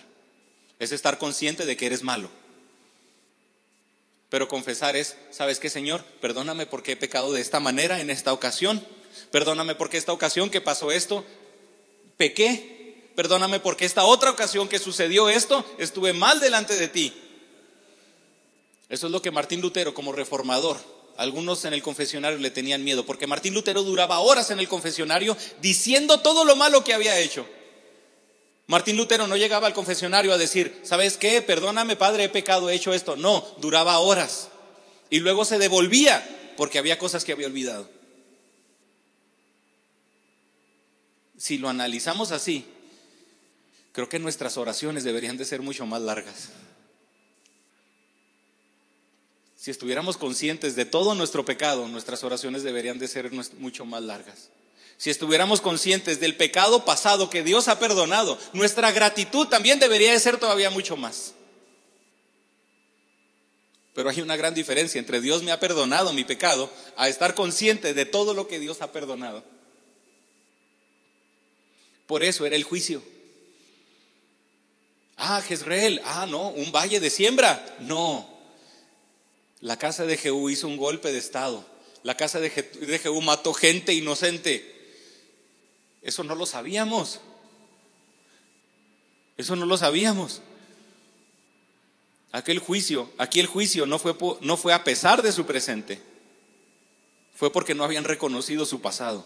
Es 0.78 0.92
estar 0.92 1.18
consciente 1.18 1.66
de 1.66 1.76
que 1.76 1.86
eres 1.86 2.02
malo. 2.02 2.28
Pero 4.28 4.48
confesar 4.48 4.96
es, 4.96 5.16
¿sabes 5.30 5.60
qué, 5.60 5.70
Señor? 5.70 6.04
Perdóname 6.20 6.66
porque 6.66 6.92
he 6.92 6.96
pecado 6.96 7.32
de 7.32 7.40
esta 7.40 7.60
manera 7.60 8.00
en 8.00 8.10
esta 8.10 8.32
ocasión. 8.32 8.84
Perdóname 9.30 9.74
porque 9.74 9.96
esta 9.96 10.12
ocasión 10.12 10.50
que 10.50 10.60
pasó 10.60 10.90
esto, 10.90 11.24
pequé. 12.16 13.10
Perdóname 13.14 13.60
porque 13.60 13.84
esta 13.84 14.04
otra 14.04 14.30
ocasión 14.30 14.68
que 14.68 14.78
sucedió 14.78 15.28
esto, 15.28 15.64
estuve 15.78 16.12
mal 16.12 16.40
delante 16.40 16.74
de 16.76 16.88
ti. 16.88 17.14
Eso 18.88 19.06
es 19.06 19.12
lo 19.12 19.22
que 19.22 19.30
Martín 19.30 19.60
Lutero 19.60 19.94
como 19.94 20.12
reformador, 20.12 20.78
algunos 21.16 21.64
en 21.64 21.72
el 21.72 21.82
confesionario 21.82 22.38
le 22.38 22.50
tenían 22.50 22.84
miedo, 22.84 23.06
porque 23.06 23.26
Martín 23.26 23.54
Lutero 23.54 23.82
duraba 23.82 24.20
horas 24.20 24.50
en 24.50 24.58
el 24.58 24.68
confesionario 24.68 25.36
diciendo 25.60 26.20
todo 26.20 26.44
lo 26.44 26.56
malo 26.56 26.84
que 26.84 26.94
había 26.94 27.18
hecho. 27.18 27.46
Martín 28.66 28.96
Lutero 28.96 29.26
no 29.26 29.36
llegaba 29.36 29.68
al 29.68 29.74
confesionario 29.74 30.32
a 30.32 30.38
decir, 30.38 30.80
¿sabes 30.82 31.16
qué? 31.16 31.40
Perdóname, 31.40 31.94
Padre, 31.96 32.24
he 32.24 32.28
pecado, 32.28 32.68
he 32.68 32.74
hecho 32.74 32.92
esto. 32.92 33.16
No, 33.16 33.46
duraba 33.58 33.98
horas. 33.98 34.48
Y 35.08 35.20
luego 35.20 35.44
se 35.44 35.58
devolvía 35.58 36.52
porque 36.56 36.78
había 36.78 36.98
cosas 36.98 37.24
que 37.24 37.32
había 37.32 37.46
olvidado. 37.46 37.88
Si 41.38 41.58
lo 41.58 41.68
analizamos 41.68 42.32
así, 42.32 42.64
creo 43.92 44.08
que 44.08 44.18
nuestras 44.18 44.56
oraciones 44.56 45.04
deberían 45.04 45.36
de 45.36 45.44
ser 45.44 45.62
mucho 45.62 45.86
más 45.86 46.02
largas. 46.02 46.48
Si 49.66 49.72
estuviéramos 49.72 50.16
conscientes 50.16 50.76
de 50.76 50.84
todo 50.84 51.16
nuestro 51.16 51.44
pecado, 51.44 51.88
nuestras 51.88 52.22
oraciones 52.22 52.62
deberían 52.62 53.00
de 53.00 53.08
ser 53.08 53.32
mucho 53.58 53.84
más 53.84 54.00
largas 54.00 54.50
si 54.96 55.10
estuviéramos 55.10 55.60
conscientes 55.60 56.20
del 56.20 56.36
pecado 56.36 56.84
pasado 56.84 57.28
que 57.28 57.42
Dios 57.42 57.66
ha 57.66 57.80
perdonado, 57.80 58.38
nuestra 58.52 58.92
gratitud 58.92 59.48
también 59.48 59.80
debería 59.80 60.12
de 60.12 60.20
ser 60.20 60.38
todavía 60.38 60.70
mucho 60.70 60.96
más. 60.96 61.34
Pero 63.92 64.08
hay 64.08 64.20
una 64.20 64.36
gran 64.36 64.54
diferencia 64.54 65.00
entre 65.00 65.20
Dios 65.20 65.42
me 65.42 65.50
ha 65.50 65.58
perdonado 65.58 66.12
mi 66.12 66.22
pecado 66.22 66.70
a 66.96 67.08
estar 67.08 67.34
consciente 67.34 67.92
de 67.92 68.06
todo 68.06 68.34
lo 68.34 68.46
que 68.46 68.60
Dios 68.60 68.82
ha 68.82 68.92
perdonado. 68.92 69.42
Por 72.06 72.22
eso 72.22 72.46
era 72.46 72.54
el 72.54 72.62
juicio. 72.62 73.02
Ah, 75.16 75.42
Jezreel, 75.42 76.00
ah, 76.04 76.24
no, 76.24 76.50
un 76.50 76.70
valle 76.70 77.00
de 77.00 77.10
siembra. 77.10 77.76
No. 77.80 78.35
La 79.60 79.78
casa 79.78 80.04
de 80.04 80.16
Jehú 80.16 80.50
hizo 80.50 80.68
un 80.68 80.76
golpe 80.76 81.12
de 81.12 81.18
estado. 81.18 81.64
La 82.02 82.16
casa 82.16 82.40
de 82.40 82.50
Jehú 82.50 83.20
mató 83.22 83.52
gente 83.52 83.92
inocente. 83.94 84.74
Eso 86.02 86.22
no 86.22 86.34
lo 86.34 86.46
sabíamos. 86.46 87.20
Eso 89.36 89.56
no 89.56 89.66
lo 89.66 89.76
sabíamos. 89.76 90.40
Aquel 92.32 92.58
juicio, 92.58 93.10
aquí 93.18 93.40
el 93.40 93.46
juicio 93.46 93.86
no 93.86 93.98
fue, 93.98 94.14
no 94.40 94.56
fue 94.56 94.72
a 94.72 94.84
pesar 94.84 95.22
de 95.22 95.32
su 95.32 95.46
presente, 95.46 96.00
fue 97.34 97.50
porque 97.50 97.74
no 97.74 97.84
habían 97.84 98.04
reconocido 98.04 98.66
su 98.66 98.80
pasado. 98.80 99.24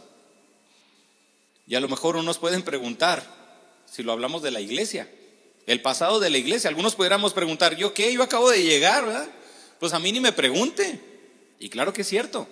Y 1.66 1.74
a 1.74 1.80
lo 1.80 1.88
mejor 1.88 2.16
unos 2.16 2.38
pueden 2.38 2.62
preguntar, 2.62 3.24
si 3.84 4.02
lo 4.02 4.12
hablamos 4.12 4.42
de 4.42 4.50
la 4.50 4.60
iglesia, 4.60 5.10
el 5.66 5.82
pasado 5.82 6.20
de 6.20 6.30
la 6.30 6.38
iglesia. 6.38 6.68
Algunos 6.68 6.94
pudiéramos 6.94 7.32
preguntar, 7.32 7.76
¿yo 7.76 7.94
qué? 7.94 8.12
Yo 8.12 8.22
acabo 8.22 8.50
de 8.50 8.62
llegar, 8.62 9.06
¿verdad? 9.06 9.28
Pues 9.80 9.94
a 9.94 9.98
mí 9.98 10.12
ni 10.12 10.20
me 10.20 10.32
pregunte. 10.32 11.00
Y 11.58 11.70
claro 11.70 11.92
que 11.92 12.02
es 12.02 12.08
cierto. 12.08 12.46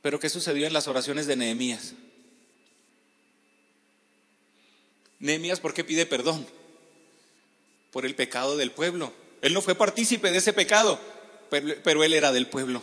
Pero 0.00 0.20
¿qué 0.20 0.30
sucedió 0.30 0.66
en 0.66 0.72
las 0.72 0.86
oraciones 0.86 1.26
de 1.26 1.36
Nehemías? 1.36 1.94
Nehemías, 5.18 5.60
¿por 5.60 5.74
qué 5.74 5.82
pide 5.82 6.06
perdón? 6.06 6.46
Por 7.90 8.06
el 8.06 8.14
pecado 8.14 8.56
del 8.56 8.70
pueblo. 8.70 9.12
Él 9.42 9.52
no 9.52 9.62
fue 9.62 9.74
partícipe 9.74 10.30
de 10.30 10.38
ese 10.38 10.52
pecado, 10.52 10.98
pero, 11.50 12.04
él 12.04 12.14
era 12.14 12.32
del 12.32 12.46
pueblo. 12.46 12.82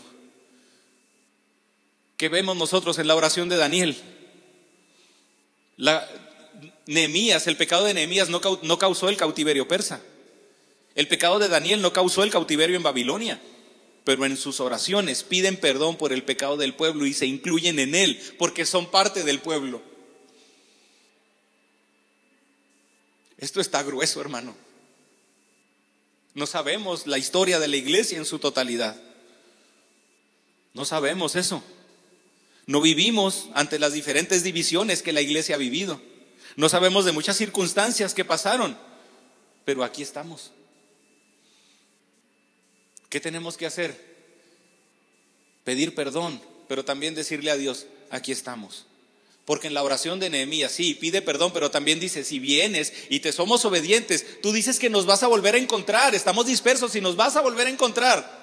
¿Qué 2.18 2.30
vemos 2.30 2.58
nosotros 2.58 3.00
en 3.00 3.08
la 3.08 3.16
oración 3.16 3.50
de 3.50 3.58
Daniel? 3.58 3.98
La, 5.78 6.08
Nehemías, 6.88 7.48
el 7.48 7.58
pecado 7.58 7.86
de 7.86 7.94
Nehemías 7.94 8.30
no 8.30 8.78
causó 8.78 9.10
el 9.10 9.18
cautiverio 9.18 9.68
persa. 9.68 10.02
El 10.96 11.08
pecado 11.08 11.40
de 11.40 11.48
Daniel 11.48 11.82
no 11.82 11.94
causó 11.94 12.24
el 12.24 12.32
cautiverio 12.32 12.76
en 12.76 12.84
Babilonia 12.84 13.42
pero 14.04 14.26
en 14.26 14.38
sus 14.38 14.60
oraciones 14.60 15.24
piden 15.24 15.58
perdón 15.58 15.96
por 15.96 16.12
el 16.12 16.24
pecado 16.24 16.58
del 16.58 16.74
pueblo 16.74 17.06
y 17.06 17.14
se 17.14 17.28
incluyen 17.28 17.80
en 17.80 17.96
él, 17.96 18.20
porque 18.38 18.66
son 18.66 18.90
parte 18.90 19.24
del 19.24 19.40
pueblo. 19.40 19.82
Esto 23.38 23.62
está 23.62 23.84
grueso, 23.84 24.22
hermano. 24.22 24.56
No 26.34 26.48
sabemos 26.48 27.08
la 27.08 27.18
historia 27.18 27.60
de 27.60 27.68
la 27.68 27.76
iglesia 27.76 28.18
en 28.18 28.26
su 28.26 28.40
totalidad. 28.40 29.00
No 30.74 30.86
sabemos 30.86 31.36
eso. 31.36 31.64
No 32.66 32.82
vivimos 32.82 33.50
ante 33.54 33.80
las 33.80 33.94
diferentes 33.94 34.44
divisiones 34.44 35.02
que 35.02 35.12
la 35.12 35.22
iglesia 35.22 35.56
ha 35.56 35.60
vivido. 35.60 36.02
No 36.56 36.70
sabemos 36.70 37.06
de 37.06 37.12
muchas 37.12 37.38
circunstancias 37.38 38.14
que 38.14 38.26
pasaron, 38.26 38.78
pero 39.66 39.84
aquí 39.84 40.02
estamos. 40.02 40.52
¿Qué 43.12 43.20
tenemos 43.20 43.58
que 43.58 43.66
hacer? 43.66 43.94
Pedir 45.66 45.94
perdón, 45.94 46.42
pero 46.70 46.86
también 46.86 47.14
decirle 47.14 47.52
a 47.52 47.58
Dios, 47.58 47.86
aquí 48.10 48.32
estamos. 48.32 48.86
Porque 49.44 49.68
en 49.68 49.74
la 49.74 49.84
oración 49.84 50.22
de 50.22 50.30
Nehemías, 50.30 50.72
sí, 50.72 50.94
pide 50.94 51.22
perdón, 51.22 51.52
pero 51.52 51.70
también 51.70 52.00
dice, 52.00 52.24
si 52.24 52.40
vienes 52.40 52.94
y 53.10 53.20
te 53.20 53.34
somos 53.34 53.66
obedientes, 53.66 54.42
tú 54.42 54.54
dices 54.54 54.80
que 54.80 54.90
nos 54.90 55.06
vas 55.06 55.24
a 55.24 55.28
volver 55.28 55.56
a 55.56 55.58
encontrar, 55.58 56.16
estamos 56.16 56.46
dispersos 56.46 56.96
y 56.96 57.02
nos 57.02 57.18
vas 57.18 57.36
a 57.36 57.42
volver 57.42 57.68
a 57.68 57.72
encontrar. 57.72 58.40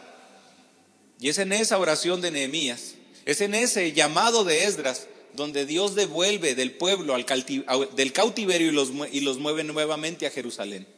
Y 1.19 1.31
es 1.31 1.39
en 1.39 1.55
esa 1.55 1.79
oración 1.79 2.21
de 2.21 2.31
Nehemías, 2.31 2.93
es 3.25 3.41
en 3.41 3.55
ese 3.55 3.93
llamado 3.93 4.45
de 4.45 4.65
Esdras, 4.65 5.07
donde 5.33 5.65
Dios 5.65 5.95
devuelve 5.95 6.55
del 6.55 6.73
pueblo 6.73 7.15
al 7.15 7.25
cautiverio 7.25 8.69
y 9.13 9.21
los 9.21 9.39
mueve 9.39 9.65
nuevamente 9.65 10.27
a 10.27 10.31
Jerusalén 10.31 10.98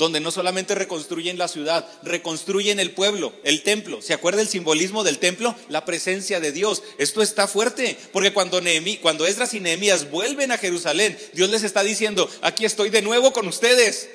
donde 0.00 0.18
no 0.18 0.30
solamente 0.30 0.74
reconstruyen 0.74 1.36
la 1.36 1.46
ciudad, 1.46 1.86
reconstruyen 2.02 2.80
el 2.80 2.92
pueblo, 2.92 3.34
el 3.44 3.62
templo. 3.62 4.00
¿Se 4.00 4.14
acuerda 4.14 4.40
el 4.40 4.48
simbolismo 4.48 5.04
del 5.04 5.18
templo? 5.18 5.54
La 5.68 5.84
presencia 5.84 6.40
de 6.40 6.52
Dios. 6.52 6.82
Esto 6.96 7.20
está 7.20 7.46
fuerte, 7.46 7.98
porque 8.10 8.32
cuando, 8.32 8.62
cuando 9.02 9.26
Esdras 9.26 9.52
y 9.52 9.60
Nehemías 9.60 10.10
vuelven 10.10 10.52
a 10.52 10.58
Jerusalén, 10.58 11.18
Dios 11.34 11.50
les 11.50 11.64
está 11.64 11.82
diciendo, 11.82 12.30
aquí 12.40 12.64
estoy 12.64 12.88
de 12.88 13.02
nuevo 13.02 13.34
con 13.34 13.46
ustedes. 13.46 14.08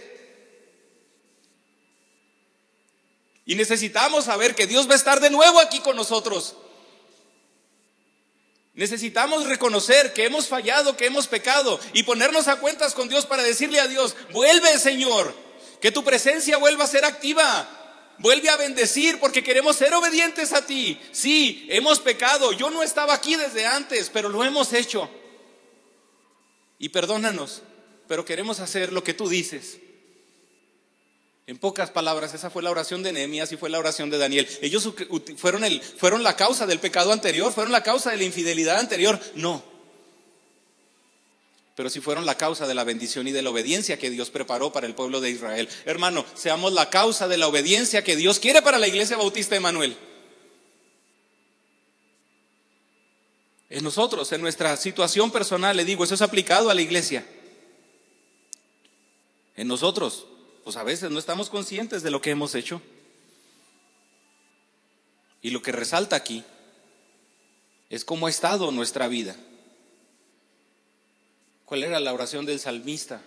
Y 3.46 3.54
necesitamos 3.54 4.26
saber 4.26 4.56
que 4.56 4.66
Dios 4.66 4.90
va 4.90 4.94
a 4.94 4.98
estar 4.98 5.20
de 5.20 5.30
nuevo 5.30 5.60
aquí 5.60 5.82
con 5.82 5.96
nosotros. 5.96 6.56
Necesitamos 8.74 9.46
reconocer 9.46 10.14
que 10.14 10.26
hemos 10.26 10.48
fallado, 10.48 10.98
que 10.98 11.06
hemos 11.06 11.28
pecado 11.28 11.80
y 11.94 12.02
ponernos 12.02 12.48
a 12.48 12.56
cuentas 12.56 12.96
con 12.96 13.08
Dios 13.08 13.28
para 13.28 13.44
decirle 13.44 13.80
a 13.80 13.88
Dios, 13.88 14.16
vuelve 14.32 14.80
Señor, 14.80 15.45
que 15.86 15.92
tu 15.92 16.04
presencia 16.04 16.58
vuelva 16.58 16.86
a 16.86 16.88
ser 16.88 17.06
activa. 17.06 17.70
Vuelve 18.18 18.50
a 18.50 18.58
bendecir 18.58 19.20
porque 19.20 19.44
queremos 19.44 19.76
ser 19.76 19.94
obedientes 19.94 20.52
a 20.52 20.66
ti. 20.66 21.00
Sí, 21.12 21.68
hemos 21.70 22.00
pecado. 22.00 22.54
Yo 22.54 22.72
no 22.72 22.82
estaba 22.82 23.14
aquí 23.14 23.36
desde 23.36 23.68
antes, 23.68 24.10
pero 24.12 24.28
lo 24.28 24.44
hemos 24.44 24.74
hecho. 24.74 25.08
Y 26.80 26.90
perdónanos, 26.90 27.62
pero 28.08 28.26
queremos 28.26 28.62
hacer 28.62 28.92
lo 28.92 29.04
que 29.04 29.14
tú 29.14 29.30
dices. 29.30 29.78
En 31.46 31.60
pocas 31.60 31.92
palabras, 31.92 32.34
esa 32.34 32.50
fue 32.50 32.64
la 32.64 32.72
oración 32.72 33.04
de 33.04 33.14
Nehemías 33.14 33.52
y 33.52 33.58
fue 33.58 33.70
la 33.70 33.78
oración 33.78 34.10
de 34.10 34.18
Daniel. 34.18 34.50
Ellos 34.64 34.92
fueron, 35.38 35.66
el, 35.66 35.80
fueron 35.84 36.24
la 36.24 36.36
causa 36.36 36.66
del 36.66 36.80
pecado 36.80 37.12
anterior, 37.12 37.54
fueron 37.54 37.72
la 37.72 37.84
causa 37.84 38.10
de 38.10 38.18
la 38.18 38.24
infidelidad 38.24 38.80
anterior. 38.80 39.20
No 39.36 39.75
pero 41.76 41.90
si 41.90 42.00
fueron 42.00 42.26
la 42.26 42.38
causa 42.38 42.68
de 42.68 42.74
la 42.74 42.86
bendición 42.86 43.28
y 43.28 43.34
de 43.34 43.42
la 43.42 43.50
obediencia 43.50 44.00
que 44.00 44.10
Dios 44.10 44.30
preparó 44.30 44.72
para 44.72 44.88
el 44.88 44.96
pueblo 44.96 45.20
de 45.20 45.30
Israel. 45.30 45.68
Hermano, 45.84 46.26
seamos 46.34 46.72
la 46.72 46.90
causa 46.90 47.28
de 47.28 47.38
la 47.38 47.48
obediencia 47.48 48.04
que 48.04 48.16
Dios 48.16 48.40
quiere 48.40 48.62
para 48.62 48.80
la 48.80 48.88
iglesia 48.88 49.18
bautista 49.18 49.56
de 49.56 49.60
Manuel. 49.62 49.98
En 53.70 53.84
nosotros, 53.84 54.32
en 54.32 54.42
nuestra 54.42 54.78
situación 54.78 55.32
personal, 55.32 55.76
le 55.76 55.84
digo, 55.84 56.06
eso 56.06 56.14
es 56.14 56.22
aplicado 56.22 56.70
a 56.70 56.74
la 56.74 56.82
iglesia. 56.82 57.26
En 59.58 59.68
nosotros, 59.68 60.28
pues 60.64 60.78
a 60.78 60.84
veces 60.84 61.12
no 61.12 61.20
estamos 61.20 61.50
conscientes 61.50 62.04
de 62.04 62.12
lo 62.12 62.22
que 62.22 62.32
hemos 62.32 62.56
hecho. 62.56 62.82
Y 65.42 65.50
lo 65.50 65.62
que 65.62 65.74
resalta 65.74 66.16
aquí 66.16 66.46
es 67.90 68.06
cómo 68.06 68.28
ha 68.28 68.30
estado 68.30 68.72
nuestra 68.72 69.10
vida. 69.10 69.36
¿Cuál 71.66 71.84
era 71.84 71.99
la 71.99 72.13
oración 72.13 72.45
del 72.45 72.59
salmista? 72.59 73.24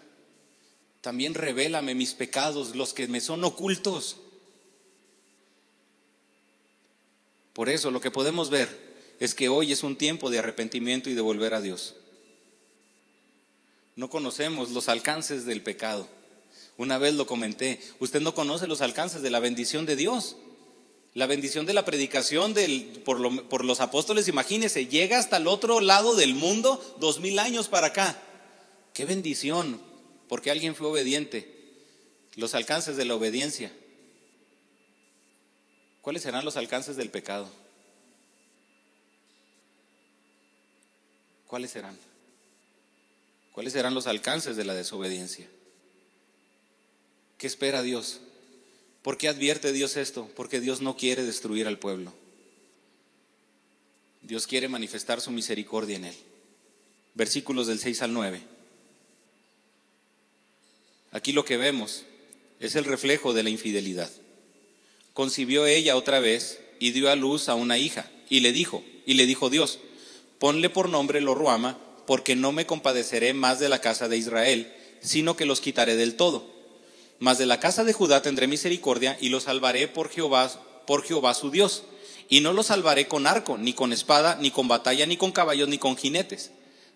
También 1.00 1.34
revélame 1.34 1.94
mis 1.94 2.14
pecados, 2.14 2.76
los 2.76 2.94
que 2.94 3.08
me 3.08 3.20
son 3.20 3.44
ocultos. 3.44 4.16
Por 7.52 7.68
eso 7.68 7.90
lo 7.90 8.00
que 8.00 8.12
podemos 8.12 8.50
ver 8.50 8.68
es 9.18 9.34
que 9.34 9.48
hoy 9.48 9.72
es 9.72 9.82
un 9.82 9.96
tiempo 9.96 10.30
de 10.30 10.38
arrepentimiento 10.38 11.10
y 11.10 11.14
de 11.14 11.20
volver 11.20 11.54
a 11.54 11.60
Dios. 11.60 11.96
No 13.96 14.08
conocemos 14.10 14.70
los 14.70 14.88
alcances 14.88 15.44
del 15.44 15.62
pecado. 15.62 16.08
Una 16.76 16.98
vez 16.98 17.14
lo 17.14 17.26
comenté, 17.26 17.80
usted 17.98 18.20
no 18.20 18.34
conoce 18.34 18.68
los 18.68 18.80
alcances 18.80 19.22
de 19.22 19.30
la 19.30 19.40
bendición 19.40 19.86
de 19.86 19.96
Dios. 19.96 20.36
La 21.14 21.26
bendición 21.26 21.66
de 21.66 21.74
la 21.74 21.84
predicación 21.84 22.54
del, 22.54 23.02
por, 23.04 23.48
por 23.48 23.64
los 23.64 23.80
apóstoles, 23.80 24.28
imagínese, 24.28 24.86
llega 24.86 25.18
hasta 25.18 25.38
el 25.38 25.48
otro 25.48 25.80
lado 25.80 26.14
del 26.14 26.34
mundo 26.34 26.80
dos 27.00 27.18
mil 27.18 27.40
años 27.40 27.66
para 27.66 27.88
acá. 27.88 28.22
Qué 28.98 29.04
bendición, 29.04 29.80
porque 30.26 30.50
alguien 30.50 30.74
fue 30.74 30.88
obediente. 30.88 31.46
Los 32.34 32.56
alcances 32.56 32.96
de 32.96 33.04
la 33.04 33.14
obediencia. 33.14 33.70
¿Cuáles 36.02 36.22
serán 36.24 36.44
los 36.44 36.56
alcances 36.56 36.96
del 36.96 37.08
pecado? 37.08 37.48
¿Cuáles 41.46 41.70
serán? 41.70 41.96
¿Cuáles 43.52 43.72
serán 43.72 43.94
los 43.94 44.08
alcances 44.08 44.56
de 44.56 44.64
la 44.64 44.74
desobediencia? 44.74 45.46
¿Qué 47.38 47.46
espera 47.46 47.82
Dios? 47.82 48.18
¿Por 49.02 49.16
qué 49.16 49.28
advierte 49.28 49.70
Dios 49.70 49.96
esto? 49.96 50.28
Porque 50.34 50.58
Dios 50.58 50.80
no 50.80 50.96
quiere 50.96 51.22
destruir 51.22 51.68
al 51.68 51.78
pueblo. 51.78 52.12
Dios 54.22 54.48
quiere 54.48 54.66
manifestar 54.66 55.20
su 55.20 55.30
misericordia 55.30 55.94
en 55.94 56.06
él. 56.06 56.16
Versículos 57.14 57.68
del 57.68 57.78
6 57.78 58.02
al 58.02 58.12
9. 58.12 58.57
Aquí 61.10 61.32
lo 61.32 61.44
que 61.44 61.56
vemos 61.56 62.04
es 62.60 62.76
el 62.76 62.84
reflejo 62.84 63.32
de 63.32 63.42
la 63.42 63.50
infidelidad. 63.50 64.10
Concibió 65.14 65.66
ella 65.66 65.96
otra 65.96 66.20
vez 66.20 66.60
y 66.78 66.90
dio 66.90 67.10
a 67.10 67.16
luz 67.16 67.48
a 67.48 67.54
una 67.54 67.78
hija 67.78 68.10
y 68.28 68.40
le 68.40 68.52
dijo, 68.52 68.84
y 69.06 69.14
le 69.14 69.26
dijo 69.26 69.50
Dios, 69.50 69.78
ponle 70.38 70.70
por 70.70 70.88
nombre 70.88 71.20
Loruama, 71.20 71.78
porque 72.06 72.36
no 72.36 72.52
me 72.52 72.66
compadeceré 72.66 73.34
más 73.34 73.58
de 73.58 73.68
la 73.68 73.80
casa 73.80 74.08
de 74.08 74.16
Israel, 74.16 74.72
sino 75.00 75.36
que 75.36 75.46
los 75.46 75.60
quitaré 75.60 75.96
del 75.96 76.14
todo. 76.14 76.46
Mas 77.18 77.38
de 77.38 77.46
la 77.46 77.60
casa 77.60 77.84
de 77.84 77.92
Judá 77.92 78.22
tendré 78.22 78.46
misericordia 78.46 79.16
y 79.20 79.28
los 79.28 79.44
salvaré 79.44 79.88
por 79.88 80.08
Jehová, 80.08 80.50
por 80.86 81.04
Jehová 81.04 81.34
su 81.34 81.50
Dios. 81.50 81.82
Y 82.28 82.40
no 82.40 82.52
los 82.52 82.66
salvaré 82.66 83.08
con 83.08 83.26
arco, 83.26 83.58
ni 83.58 83.72
con 83.72 83.92
espada, 83.92 84.38
ni 84.40 84.50
con 84.50 84.68
batalla, 84.68 85.06
ni 85.06 85.16
con 85.16 85.32
caballos, 85.32 85.68
ni 85.68 85.78
con 85.78 85.96
jinetes. 85.96 86.50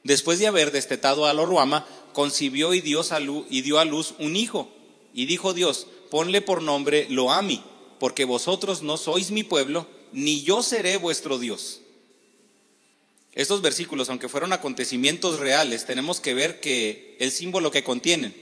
Después 0.04 0.38
de 0.38 0.46
haber 0.46 0.72
destetado 0.72 1.26
a 1.26 1.32
Loruama, 1.32 1.86
concibió 2.12 2.74
y 2.74 2.80
dio, 2.80 3.02
y 3.48 3.60
dio 3.62 3.78
a 3.78 3.84
luz 3.84 4.14
un 4.18 4.36
hijo. 4.36 4.68
Y 5.14 5.26
dijo 5.26 5.52
Dios, 5.52 5.86
ponle 6.10 6.40
por 6.40 6.62
nombre 6.62 7.06
Loami, 7.10 7.62
porque 7.98 8.24
vosotros 8.24 8.82
no 8.82 8.96
sois 8.96 9.30
mi 9.30 9.42
pueblo, 9.42 9.86
ni 10.12 10.42
yo 10.42 10.62
seré 10.62 10.96
vuestro 10.96 11.38
Dios. 11.38 11.80
Estos 13.32 13.62
versículos, 13.62 14.10
aunque 14.10 14.28
fueron 14.28 14.52
acontecimientos 14.52 15.38
reales, 15.38 15.86
tenemos 15.86 16.20
que 16.20 16.34
ver 16.34 16.60
que 16.60 17.16
el 17.18 17.32
símbolo 17.32 17.70
que 17.70 17.82
contienen, 17.82 18.34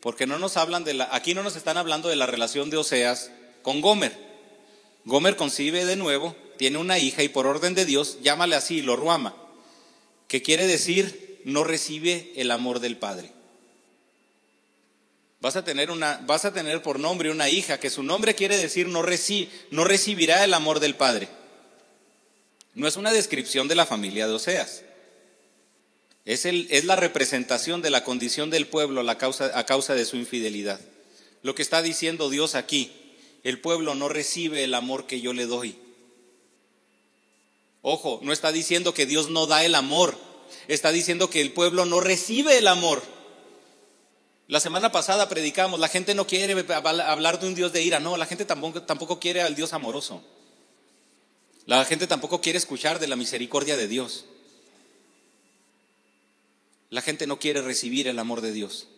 porque 0.00 0.26
no 0.26 0.38
nos 0.38 0.56
hablan 0.56 0.84
de 0.84 0.94
la, 0.94 1.08
aquí 1.12 1.34
no 1.34 1.42
nos 1.42 1.56
están 1.56 1.76
hablando 1.76 2.08
de 2.08 2.16
la 2.16 2.26
relación 2.26 2.70
de 2.70 2.76
Oseas 2.76 3.32
con 3.62 3.80
Gomer. 3.80 4.16
Gomer 5.04 5.34
concibe 5.34 5.84
de 5.84 5.96
nuevo, 5.96 6.36
tiene 6.56 6.78
una 6.78 6.98
hija 6.98 7.24
y 7.24 7.28
por 7.28 7.46
orden 7.46 7.74
de 7.74 7.84
Dios, 7.84 8.18
llámale 8.22 8.54
así, 8.54 8.80
lo 8.80 8.94
ruama, 8.94 9.34
que 10.28 10.42
quiere 10.42 10.66
decir 10.66 11.27
no 11.44 11.64
recibe 11.64 12.32
el 12.36 12.50
amor 12.50 12.80
del 12.80 12.96
Padre. 12.96 13.32
Vas 15.40 15.54
a 15.54 15.64
tener, 15.64 15.90
una, 15.90 16.20
vas 16.26 16.44
a 16.44 16.52
tener 16.52 16.82
por 16.82 16.98
nombre 16.98 17.30
una 17.30 17.48
hija 17.48 17.78
que 17.78 17.90
su 17.90 18.02
nombre 18.02 18.34
quiere 18.34 18.56
decir 18.56 18.88
no, 18.88 19.04
no 19.70 19.84
recibirá 19.84 20.44
el 20.44 20.52
amor 20.52 20.80
del 20.80 20.96
padre. 20.96 21.28
No 22.74 22.88
es 22.88 22.96
una 22.96 23.12
descripción 23.12 23.68
de 23.68 23.76
la 23.76 23.86
familia 23.86 24.26
de 24.26 24.34
Oseas. 24.34 24.82
Es, 26.24 26.44
el, 26.44 26.66
es 26.70 26.84
la 26.84 26.96
representación 26.96 27.82
de 27.82 27.90
la 27.90 28.02
condición 28.02 28.50
del 28.50 28.66
pueblo 28.66 29.04
causa, 29.16 29.56
a 29.56 29.64
causa 29.64 29.94
de 29.94 30.04
su 30.04 30.16
infidelidad. 30.16 30.80
Lo 31.42 31.54
que 31.54 31.62
está 31.62 31.82
diciendo 31.82 32.30
Dios 32.30 32.56
aquí, 32.56 32.92
el 33.44 33.60
pueblo 33.60 33.94
no 33.94 34.08
recibe 34.08 34.64
el 34.64 34.74
amor 34.74 35.06
que 35.06 35.20
yo 35.20 35.32
le 35.32 35.46
doy. 35.46 35.78
Ojo, 37.80 38.18
no 38.24 38.32
está 38.32 38.50
diciendo 38.50 38.92
que 38.92 39.06
Dios 39.06 39.30
no 39.30 39.46
da 39.46 39.64
el 39.64 39.76
amor, 39.76 40.18
está 40.68 40.92
diciendo 40.92 41.30
que 41.30 41.40
el 41.40 41.52
pueblo 41.52 41.84
no 41.84 42.00
recibe 42.00 42.58
el 42.58 42.68
amor. 42.68 43.02
La 44.46 44.60
semana 44.60 44.90
pasada 44.92 45.28
predicamos, 45.28 45.78
la 45.78 45.88
gente 45.88 46.14
no 46.14 46.26
quiere 46.26 46.54
hablar 46.72 47.38
de 47.38 47.48
un 47.48 47.54
Dios 47.54 47.72
de 47.72 47.82
ira, 47.82 48.00
no, 48.00 48.16
la 48.16 48.26
gente 48.26 48.44
tampoco, 48.44 48.82
tampoco 48.82 49.20
quiere 49.20 49.42
al 49.42 49.54
Dios 49.54 49.72
amoroso. 49.72 50.22
La 51.66 51.84
gente 51.84 52.06
tampoco 52.06 52.40
quiere 52.40 52.58
escuchar 52.58 52.98
de 52.98 53.08
la 53.08 53.16
misericordia 53.16 53.76
de 53.76 53.88
Dios. 53.88 54.24
La 56.88 57.02
gente 57.02 57.26
no 57.26 57.38
quiere 57.38 57.60
recibir 57.60 58.08
el 58.08 58.18
amor 58.18 58.40
de 58.40 58.52
Dios. 58.52 58.88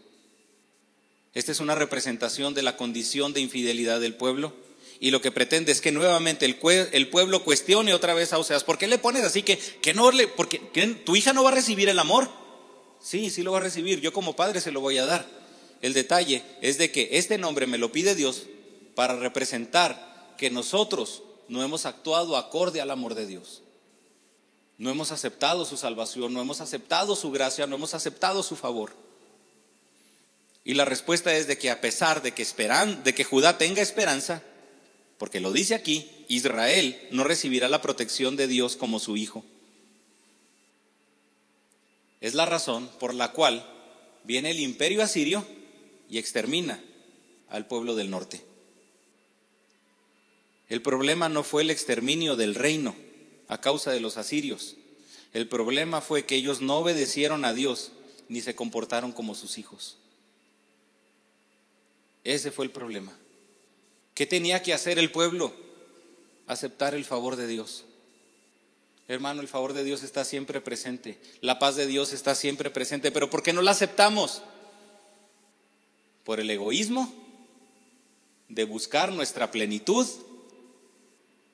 Esta 1.35 1.51
es 1.51 1.59
una 1.59 1.75
representación 1.75 2.55
de 2.55 2.63
la 2.63 2.77
condición 2.77 3.33
de 3.33 3.41
infidelidad 3.41 4.01
del 4.01 4.15
pueblo 4.15 4.55
y 5.03 5.11
lo 5.11 5.23
que 5.23 5.33
pretende 5.33 5.73
es 5.73 5.81
que 5.81 5.93
nuevamente 5.93 6.45
el, 6.45 7.09
pueblo 7.09 7.43
cuestione 7.43 7.95
otra 7.95 8.13
vez 8.13 8.35
a 8.35 8.39
Oseas. 8.39 8.65
¿Por 8.65 8.77
qué 8.77 8.87
le 8.87 8.99
pones 8.99 9.25
así 9.25 9.43
que, 9.43 9.57
que 9.59 9.95
no 9.95 10.11
le, 10.11 10.29
porque 10.29 10.59
tu 11.07 11.17
hija 11.17 11.33
no 11.33 11.43
va 11.43 11.49
a 11.49 11.55
recibir 11.55 11.89
el 11.89 11.99
amor? 11.99 12.29
Sí, 13.01 13.31
sí 13.31 13.43
lo 13.43 13.53
va 13.53 13.59
a 13.59 13.63
recibir, 13.63 14.03
yo 14.03 14.13
como 14.13 14.37
padre 14.37 14.61
se 14.61 14.73
lo 14.73 14.83
voy 14.83 14.99
a 14.99 15.07
dar. 15.07 15.27
El 15.81 15.95
detalle 15.95 16.45
es 16.61 16.77
de 16.77 16.93
que 16.93 17.09
este 17.13 17.39
nombre 17.39 17.67
me 17.67 17.79
lo 17.79 17.91
pide 17.91 18.15
Dios 18.15 18.43
para 18.95 19.17
representar 19.17 20.35
que 20.37 20.51
nosotros 20.51 21.23
no 21.49 21.63
hemos 21.65 21.87
actuado 21.87 22.37
acorde 22.37 22.83
al 22.83 22.91
amor 22.91 23.15
de 23.15 23.27
Dios. 23.27 23.63
No 24.77 24.91
hemos 24.91 25.13
aceptado 25.13 25.65
su 25.65 25.79
salvación, 25.79 26.35
no 26.35 26.43
hemos 26.43 26.61
aceptado 26.61 27.17
su 27.17 27.31
gracia, 27.31 27.67
no 27.67 27.77
hemos 27.77 27.95
aceptado 27.95 28.43
su 28.43 28.55
favor. 28.55 28.93
Y 30.63 30.75
la 30.75 30.85
respuesta 30.85 31.35
es 31.35 31.47
de 31.47 31.57
que 31.57 31.71
a 31.71 31.81
pesar 31.81 32.21
de 32.21 32.33
que 32.33 32.43
esperan, 32.43 33.03
de 33.03 33.15
que 33.15 33.25
Judá 33.25 33.57
tenga 33.57 33.81
esperanza, 33.81 34.43
porque 35.21 35.39
lo 35.39 35.53
dice 35.53 35.75
aquí, 35.75 36.11
Israel 36.29 36.99
no 37.11 37.25
recibirá 37.25 37.69
la 37.69 37.83
protección 37.83 38.37
de 38.37 38.47
Dios 38.47 38.77
como 38.77 38.99
su 38.99 39.19
hijo. 39.19 39.45
Es 42.23 42.33
la 42.33 42.47
razón 42.47 42.89
por 42.99 43.13
la 43.13 43.31
cual 43.33 43.63
viene 44.25 44.51
el 44.51 44.61
imperio 44.61 45.03
asirio 45.03 45.47
y 46.09 46.17
extermina 46.17 46.83
al 47.51 47.67
pueblo 47.67 47.97
del 47.97 48.09
norte. 48.09 48.41
El 50.71 50.81
problema 50.81 51.29
no 51.29 51.43
fue 51.43 51.65
el 51.65 51.71
exterminio 51.71 52.35
del 52.35 52.55
reino 52.55 52.97
a 53.47 53.61
causa 53.61 53.91
de 53.91 54.01
los 54.01 54.17
asirios. 54.17 54.77
El 55.35 55.47
problema 55.49 56.01
fue 56.01 56.25
que 56.25 56.37
ellos 56.37 56.63
no 56.63 56.79
obedecieron 56.79 57.45
a 57.45 57.53
Dios 57.53 57.93
ni 58.31 58.41
se 58.41 58.55
comportaron 58.55 59.13
como 59.13 59.35
sus 59.35 59.59
hijos. 59.59 59.99
Ese 62.25 62.51
fue 62.51 62.65
el 62.65 62.71
problema. 62.71 63.15
¿Qué 64.21 64.27
tenía 64.27 64.63
que 64.63 64.75
hacer 64.75 64.99
el 64.99 65.11
pueblo? 65.11 65.51
Aceptar 66.47 66.95
el 66.95 67.07
favor 67.07 67.37
de 67.37 67.47
Dios. 67.47 67.87
Hermano, 69.09 69.41
el 69.41 69.49
favor 69.49 69.73
de 69.73 69.83
Dios 69.83 70.03
está 70.03 70.27
siempre 70.27 70.61
presente. 70.61 71.19
La 71.41 71.59
paz 71.59 71.75
de 71.75 71.87
Dios 71.87 72.13
está 72.13 72.35
siempre 72.35 72.69
presente. 72.69 73.13
Pero 73.13 73.31
¿por 73.31 73.43
qué 73.43 73.55
no 73.55 73.63
la 73.63 73.71
aceptamos? 73.71 74.43
por 76.23 76.39
el 76.39 76.51
egoísmo 76.51 77.11
de 78.51 78.65
buscar 78.65 79.11
nuestra 79.11 79.51
plenitud, 79.51 80.07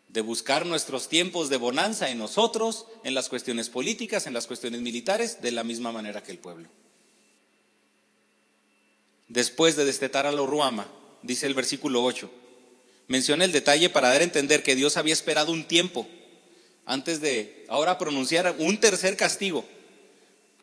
de 0.09 0.21
buscar 0.23 0.67
nuestros 0.67 1.09
tiempos 1.09 1.49
de 1.51 1.59
bonanza 1.59 2.11
en 2.11 2.19
nosotros, 2.19 2.87
en 3.05 3.15
las 3.15 3.29
cuestiones 3.29 3.71
políticas, 3.71 4.27
en 4.27 4.35
las 4.35 4.49
cuestiones 4.49 4.81
militares, 4.81 5.41
de 5.41 5.53
la 5.53 5.63
misma 5.63 5.93
manera 5.93 6.25
que 6.25 6.33
el 6.33 6.41
pueblo. 6.41 6.69
Después 9.29 9.77
de 9.77 9.85
destetar 9.85 10.27
a 10.27 10.33
la 10.33 10.45
Ruama, 10.45 10.89
dice 11.23 11.47
el 11.47 11.55
versículo 11.55 12.03
8, 12.03 12.29
menciona 13.09 13.45
el 13.45 13.53
detalle 13.53 13.91
para 13.91 14.09
dar 14.09 14.21
a 14.21 14.25
entender 14.25 14.63
que 14.63 14.75
Dios 14.75 14.97
había 14.97 15.13
esperado 15.13 15.53
un 15.53 15.67
tiempo 15.67 16.09
antes 16.85 17.21
de 17.21 17.65
ahora 17.69 17.99
pronunciar 17.99 18.55
un 18.59 18.79
tercer 18.79 19.17
castigo, 19.17 19.65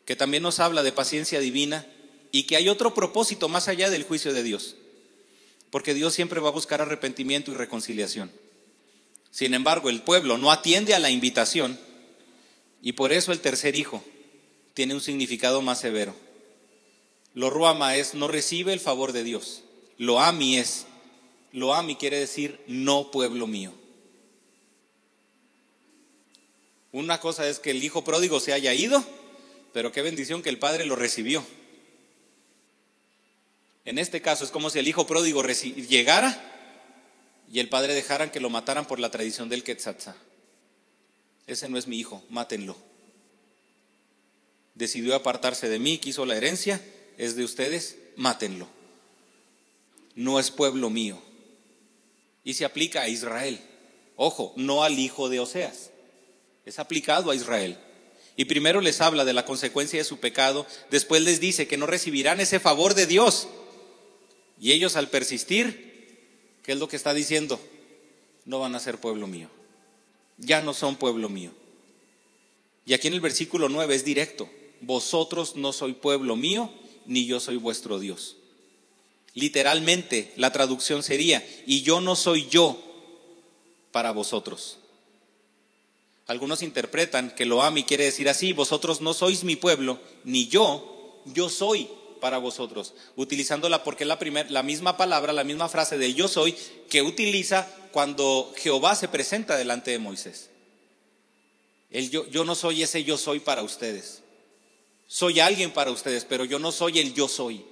que 0.04 0.16
también 0.16 0.42
nos 0.42 0.58
habla 0.58 0.82
de 0.82 0.92
paciencia 0.92 1.40
divina 1.40 1.86
y 2.32 2.44
que 2.44 2.56
hay 2.56 2.68
otro 2.68 2.94
propósito 2.94 3.48
más 3.48 3.68
allá 3.68 3.90
del 3.90 4.02
juicio 4.02 4.32
de 4.32 4.42
Dios. 4.42 4.76
Porque 5.70 5.94
Dios 5.94 6.14
siempre 6.14 6.40
va 6.40 6.48
a 6.48 6.52
buscar 6.52 6.80
arrepentimiento 6.80 7.50
y 7.50 7.54
reconciliación. 7.54 8.30
Sin 9.30 9.54
embargo, 9.54 9.90
el 9.90 10.02
pueblo 10.02 10.38
no 10.38 10.50
atiende 10.50 10.94
a 10.94 10.98
la 10.98 11.10
invitación 11.10 11.78
y 12.82 12.92
por 12.92 13.12
eso 13.12 13.32
el 13.32 13.40
tercer 13.40 13.76
hijo 13.76 14.02
tiene 14.74 14.94
un 14.94 15.00
significado 15.00 15.62
más 15.62 15.80
severo. 15.80 16.14
Lo 17.34 17.50
ruama 17.50 17.96
es 17.96 18.14
no 18.14 18.28
recibe 18.28 18.72
el 18.72 18.80
favor 18.80 19.12
de 19.12 19.24
Dios. 19.24 19.62
Lo 19.98 20.20
ami 20.20 20.58
es, 20.58 20.86
lo 21.54 21.72
ami 21.72 21.94
quiere 21.94 22.18
decir 22.18 22.60
no 22.66 23.12
pueblo 23.12 23.46
mío. 23.46 23.72
Una 26.90 27.20
cosa 27.20 27.48
es 27.48 27.60
que 27.60 27.70
el 27.70 27.82
hijo 27.82 28.02
pródigo 28.02 28.40
se 28.40 28.52
haya 28.52 28.74
ido, 28.74 29.04
pero 29.72 29.92
qué 29.92 30.02
bendición 30.02 30.42
que 30.42 30.48
el 30.48 30.58
padre 30.58 30.84
lo 30.84 30.96
recibió. 30.96 31.46
En 33.84 33.98
este 33.98 34.20
caso 34.20 34.44
es 34.44 34.50
como 34.50 34.68
si 34.68 34.80
el 34.80 34.88
hijo 34.88 35.06
pródigo 35.06 35.44
llegara 35.44 36.50
y 37.52 37.60
el 37.60 37.68
padre 37.68 37.94
dejara 37.94 38.32
que 38.32 38.40
lo 38.40 38.50
mataran 38.50 38.86
por 38.86 38.98
la 38.98 39.12
tradición 39.12 39.48
del 39.48 39.62
Quetzatza. 39.62 40.16
Ese 41.46 41.68
no 41.68 41.78
es 41.78 41.86
mi 41.86 42.00
hijo, 42.00 42.24
mátenlo. 42.30 42.76
Decidió 44.74 45.14
apartarse 45.14 45.68
de 45.68 45.78
mí, 45.78 45.98
quiso 45.98 46.26
la 46.26 46.36
herencia, 46.36 46.84
es 47.16 47.36
de 47.36 47.44
ustedes, 47.44 47.96
mátenlo. 48.16 48.66
No 50.16 50.40
es 50.40 50.50
pueblo 50.50 50.90
mío. 50.90 51.22
Y 52.44 52.54
se 52.54 52.64
aplica 52.64 53.02
a 53.02 53.08
Israel. 53.08 53.58
Ojo, 54.16 54.52
no 54.56 54.84
al 54.84 54.98
hijo 54.98 55.28
de 55.28 55.40
Oseas. 55.40 55.90
Es 56.64 56.78
aplicado 56.78 57.30
a 57.30 57.34
Israel. 57.34 57.78
Y 58.36 58.44
primero 58.44 58.80
les 58.80 59.00
habla 59.00 59.24
de 59.24 59.32
la 59.32 59.44
consecuencia 59.44 59.98
de 59.98 60.04
su 60.04 60.18
pecado, 60.18 60.66
después 60.90 61.22
les 61.22 61.40
dice 61.40 61.66
que 61.66 61.76
no 61.76 61.86
recibirán 61.86 62.40
ese 62.40 62.60
favor 62.60 62.94
de 62.94 63.06
Dios 63.06 63.48
y 64.60 64.72
ellos 64.72 64.96
al 64.96 65.08
persistir, 65.08 66.58
¿qué 66.62 66.72
es 66.72 66.78
lo 66.78 66.88
que 66.88 66.96
está 66.96 67.14
diciendo? 67.14 67.60
No 68.44 68.60
van 68.60 68.74
a 68.74 68.80
ser 68.80 68.98
pueblo 68.98 69.26
mío. 69.26 69.48
Ya 70.38 70.62
no 70.62 70.74
son 70.74 70.96
pueblo 70.96 71.28
mío. 71.28 71.52
Y 72.86 72.94
aquí 72.94 73.08
en 73.08 73.14
el 73.14 73.20
versículo 73.20 73.68
9 73.68 73.94
es 73.94 74.04
directo. 74.04 74.48
Vosotros 74.80 75.56
no 75.56 75.72
soy 75.72 75.94
pueblo 75.94 76.36
mío, 76.36 76.70
ni 77.06 77.26
yo 77.26 77.40
soy 77.40 77.56
vuestro 77.56 77.98
Dios. 77.98 78.36
Literalmente 79.34 80.32
la 80.36 80.52
traducción 80.52 81.02
sería, 81.02 81.44
y 81.66 81.82
yo 81.82 82.00
no 82.00 82.16
soy 82.16 82.48
yo 82.48 82.78
para 83.90 84.12
vosotros. 84.12 84.78
Algunos 86.26 86.62
interpretan 86.62 87.34
que 87.34 87.44
lo 87.44 87.62
ami 87.62 87.84
quiere 87.84 88.04
decir 88.04 88.28
así, 88.28 88.52
vosotros 88.52 89.00
no 89.00 89.12
sois 89.12 89.44
mi 89.44 89.56
pueblo, 89.56 89.98
ni 90.24 90.48
yo, 90.48 91.20
yo 91.26 91.48
soy 91.48 91.88
para 92.20 92.38
vosotros, 92.38 92.94
utilizándola 93.16 93.84
porque 93.84 94.04
es 94.04 94.08
la, 94.08 94.18
la 94.48 94.62
misma 94.62 94.96
palabra, 94.96 95.32
la 95.32 95.44
misma 95.44 95.68
frase 95.68 95.98
de 95.98 96.14
yo 96.14 96.28
soy 96.28 96.54
que 96.88 97.02
utiliza 97.02 97.68
cuando 97.92 98.52
Jehová 98.56 98.94
se 98.94 99.08
presenta 99.08 99.56
delante 99.56 99.90
de 99.90 99.98
Moisés. 99.98 100.48
El 101.90 102.10
yo, 102.10 102.26
yo 102.30 102.44
no 102.44 102.54
soy 102.54 102.82
ese 102.82 103.04
yo 103.04 103.18
soy 103.18 103.40
para 103.40 103.62
ustedes. 103.62 104.22
Soy 105.06 105.40
alguien 105.40 105.70
para 105.70 105.90
ustedes, 105.90 106.24
pero 106.24 106.44
yo 106.44 106.58
no 106.58 106.72
soy 106.72 106.98
el 106.98 107.14
yo 107.14 107.28
soy. 107.28 107.64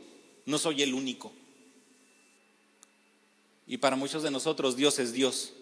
No 0.44 0.58
soy 0.58 0.82
el 0.82 0.94
único. 0.94 1.32
Y 3.72 3.78
para 3.78 3.96
muchos 3.96 4.22
de 4.22 4.30
nosotros 4.30 4.76
Dios 4.76 4.98
es 4.98 5.14
Dios, 5.14 5.54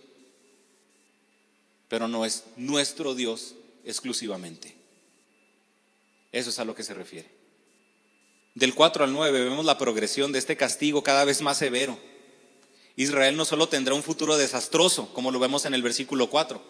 pero 1.89 2.09
no 2.09 2.25
es 2.25 2.43
nuestro 2.57 3.15
Dios 3.15 3.55
exclusivamente. 3.85 4.75
Eso 6.33 6.51
es 6.51 6.59
a 6.59 6.65
lo 6.65 6.75
que 6.75 6.83
se 6.83 6.93
refiere. 6.93 7.31
Del 8.57 8.75
4 8.75 9.05
al 9.05 9.13
9 9.13 9.45
vemos 9.45 9.65
la 9.65 9.79
progresión 9.79 10.33
de 10.33 10.41
este 10.41 10.57
castigo 10.57 11.05
cada 11.05 11.25
vez 11.25 11.41
más 11.41 11.59
severo. 11.59 12.01
Israel 12.97 13.37
no 13.37 13.45
solo 13.45 13.69
tendrá 13.69 13.95
un 13.95 14.03
futuro 14.03 14.37
desastroso, 14.37 15.15
como 15.15 15.31
lo 15.31 15.39
vemos 15.39 15.65
en 15.65 15.75
el 15.75 15.83
versículo 15.83 16.31
4, 16.31 16.61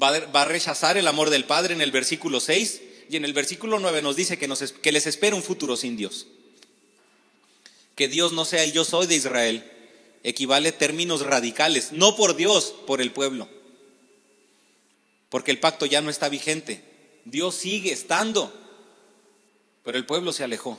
va 0.00 0.10
a, 0.40 0.44
rechazar 0.44 0.96
el 0.96 1.08
amor 1.08 1.30
del 1.30 1.46
Padre 1.46 1.74
en 1.74 1.80
el 1.80 1.90
versículo 1.90 2.38
6 2.38 2.80
y 3.10 3.16
en 3.16 3.24
el 3.24 3.32
versículo 3.32 3.80
9 3.80 4.02
nos 4.02 4.14
dice 4.14 4.38
que, 4.38 4.48
que 4.80 4.92
les 4.92 5.08
espera 5.08 5.34
un 5.34 5.42
futuro 5.42 5.76
sin 5.76 5.96
Dios. 5.96 6.28
Que 7.96 8.06
Dios 8.06 8.32
no 8.32 8.44
sea 8.44 8.62
el 8.62 8.72
yo 8.72 8.84
soy 8.84 9.08
de 9.08 9.16
Israel 9.16 9.69
equivale 10.22 10.70
a 10.70 10.78
términos 10.78 11.24
radicales, 11.24 11.92
no 11.92 12.16
por 12.16 12.36
Dios, 12.36 12.74
por 12.86 13.00
el 13.00 13.12
pueblo. 13.12 13.48
Porque 15.28 15.50
el 15.50 15.60
pacto 15.60 15.86
ya 15.86 16.00
no 16.00 16.10
está 16.10 16.28
vigente. 16.28 16.84
Dios 17.24 17.54
sigue 17.54 17.92
estando, 17.92 18.52
pero 19.84 19.96
el 19.98 20.06
pueblo 20.06 20.32
se 20.32 20.44
alejó. 20.44 20.78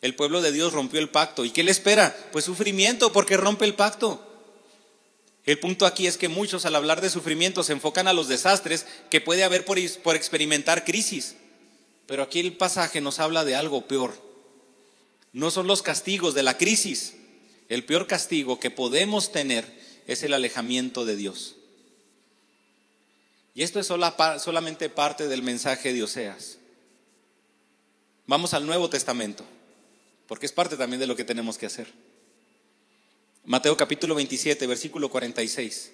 El 0.00 0.14
pueblo 0.14 0.40
de 0.40 0.52
Dios 0.52 0.72
rompió 0.72 1.00
el 1.00 1.08
pacto. 1.08 1.44
¿Y 1.44 1.50
qué 1.50 1.62
le 1.62 1.72
espera? 1.72 2.16
Pues 2.30 2.44
sufrimiento 2.44 3.12
porque 3.12 3.36
rompe 3.36 3.64
el 3.64 3.74
pacto. 3.74 4.24
El 5.44 5.58
punto 5.58 5.86
aquí 5.86 6.06
es 6.06 6.16
que 6.16 6.28
muchos 6.28 6.66
al 6.66 6.76
hablar 6.76 7.00
de 7.00 7.10
sufrimiento 7.10 7.64
se 7.64 7.72
enfocan 7.72 8.06
a 8.06 8.12
los 8.12 8.28
desastres 8.28 8.86
que 9.10 9.20
puede 9.20 9.44
haber 9.44 9.64
por, 9.64 9.78
por 10.02 10.14
experimentar 10.14 10.84
crisis. 10.84 11.36
Pero 12.06 12.22
aquí 12.22 12.38
el 12.38 12.56
pasaje 12.56 13.00
nos 13.00 13.18
habla 13.18 13.44
de 13.44 13.56
algo 13.56 13.88
peor. 13.88 14.14
No 15.32 15.50
son 15.50 15.66
los 15.66 15.82
castigos 15.82 16.34
de 16.34 16.42
la 16.42 16.56
crisis. 16.58 17.14
El 17.68 17.84
peor 17.84 18.06
castigo 18.06 18.58
que 18.58 18.70
podemos 18.70 19.30
tener 19.30 19.66
es 20.06 20.22
el 20.22 20.32
alejamiento 20.32 21.04
de 21.04 21.16
Dios. 21.16 21.56
Y 23.54 23.62
esto 23.62 23.80
es 23.80 23.86
solamente 23.86 24.88
parte 24.88 25.28
del 25.28 25.42
mensaje 25.42 25.92
de 25.92 26.02
Oseas. 26.02 26.58
Vamos 28.26 28.54
al 28.54 28.66
Nuevo 28.66 28.88
Testamento, 28.88 29.44
porque 30.26 30.46
es 30.46 30.52
parte 30.52 30.76
también 30.76 31.00
de 31.00 31.06
lo 31.06 31.16
que 31.16 31.24
tenemos 31.24 31.58
que 31.58 31.66
hacer. 31.66 31.92
Mateo 33.44 33.76
capítulo 33.76 34.14
27, 34.14 34.66
versículo 34.66 35.10
46. 35.10 35.92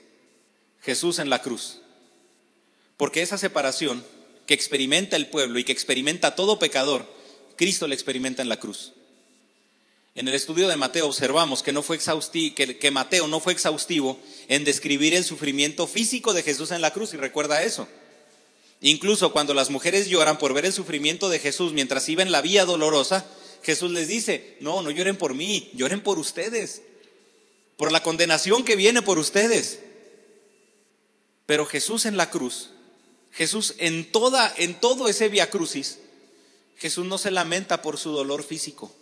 Jesús 0.83 1.19
en 1.19 1.31
la 1.31 1.41
cruz. 1.41 1.81
Porque 2.97 3.23
esa 3.23 3.39
separación 3.39 4.05
que 4.47 4.55
experimenta 4.55 5.17
el 5.17 5.29
pueblo 5.29 5.59
y 5.59 5.65
que 5.65 5.73
experimenta 5.73 6.35
todo 6.35 6.59
pecador, 6.59 7.07
Cristo 7.57 7.89
la 7.89 7.95
experimenta 7.95 8.43
en 8.43 8.49
la 8.49 8.59
cruz. 8.59 8.93
En 10.15 10.29
el 10.29 10.35
estudio 10.35 10.69
de 10.69 10.77
Mateo 10.77 11.07
observamos 11.07 11.63
que, 11.63 11.73
no 11.73 11.83
fue 11.83 11.99
que, 11.99 12.79
que 12.79 12.91
Mateo 12.91 13.27
no 13.27 13.41
fue 13.41 13.53
exhaustivo 13.53 14.19
en 14.49 14.65
describir 14.65 15.15
el 15.15 15.25
sufrimiento 15.25 15.87
físico 15.87 16.33
de 16.33 16.43
Jesús 16.43 16.71
en 16.71 16.81
la 16.81 16.93
cruz, 16.93 17.15
y 17.15 17.17
recuerda 17.17 17.63
eso. 17.63 17.89
Incluso 18.81 19.33
cuando 19.33 19.55
las 19.55 19.71
mujeres 19.71 20.09
lloran 20.09 20.39
por 20.39 20.55
ver 20.55 20.67
el 20.67 20.73
sufrimiento 20.73 21.29
de 21.29 21.39
Jesús 21.39 21.73
mientras 21.73 22.09
iba 22.09 22.23
en 22.23 22.33
la 22.33 22.43
vía 22.43 22.65
dolorosa, 22.65 23.27
Jesús 23.63 23.91
les 23.91 24.09
dice, 24.09 24.57
no, 24.61 24.83
no 24.83 24.91
lloren 24.91 25.17
por 25.17 25.35
mí, 25.35 25.71
lloren 25.75 26.01
por 26.01 26.19
ustedes 26.19 26.83
por 27.77 27.93
la 27.93 28.03
condenación 28.03 28.65
que 28.65 28.77
viene 28.77 29.03
por 29.03 29.19
ustedes. 29.19 29.81
Pero 31.47 31.67
Jesús 31.67 32.07
en 32.07 32.17
la 32.17 32.31
cruz, 32.31 32.71
Jesús 33.33 33.75
en 33.79 34.11
toda 34.11 34.53
en 34.57 34.81
todo 34.81 35.09
ese 35.09 35.29
via 35.29 35.51
crucis, 35.51 35.99
Jesús 36.77 37.07
no 37.07 37.19
se 37.19 37.31
lamenta 37.31 37.83
por 37.83 37.99
su 37.99 38.13
dolor 38.13 38.43
físico. 38.43 38.95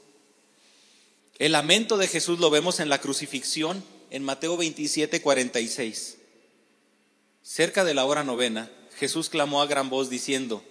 El 1.39 1.53
lamento 1.53 1.97
de 1.97 2.09
Jesús 2.09 2.39
lo 2.39 2.51
vemos 2.51 2.80
en 2.80 2.89
la 2.89 3.01
crucifixión 3.01 3.85
en 4.11 4.22
Mateo 4.24 4.57
27, 4.57 5.22
46. 5.22 6.18
Cerca 7.43 7.85
de 7.85 7.95
la 7.95 8.05
hora 8.05 8.24
novena, 8.24 8.70
Jesús 8.99 9.28
clamó 9.28 9.62
a 9.62 9.66
gran 9.66 9.91
voz 9.91 10.11
diciendo, 10.11 10.62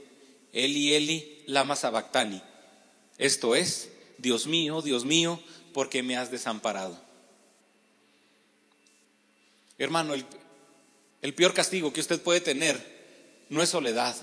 Eli, 0.53 0.93
Eli, 0.93 1.43
lama 1.47 1.76
sabactani. 1.76 2.41
Esto 3.18 3.55
es, 3.55 3.89
Dios 4.18 4.47
mío, 4.47 4.82
Dios 4.82 5.05
mío, 5.05 5.41
¿por 5.74 5.89
qué 5.89 6.03
me 6.03 6.18
has 6.18 6.32
desamparado? 6.32 6.99
Hermano, 9.78 10.14
el, 10.14 11.34
peor 11.34 11.53
castigo 11.53 11.91
que 11.91 12.01
usted 12.01 12.22
puede 12.22 12.39
tener 12.39 12.80
no 13.49 13.64
es 13.64 13.70
soledad. 13.70 14.16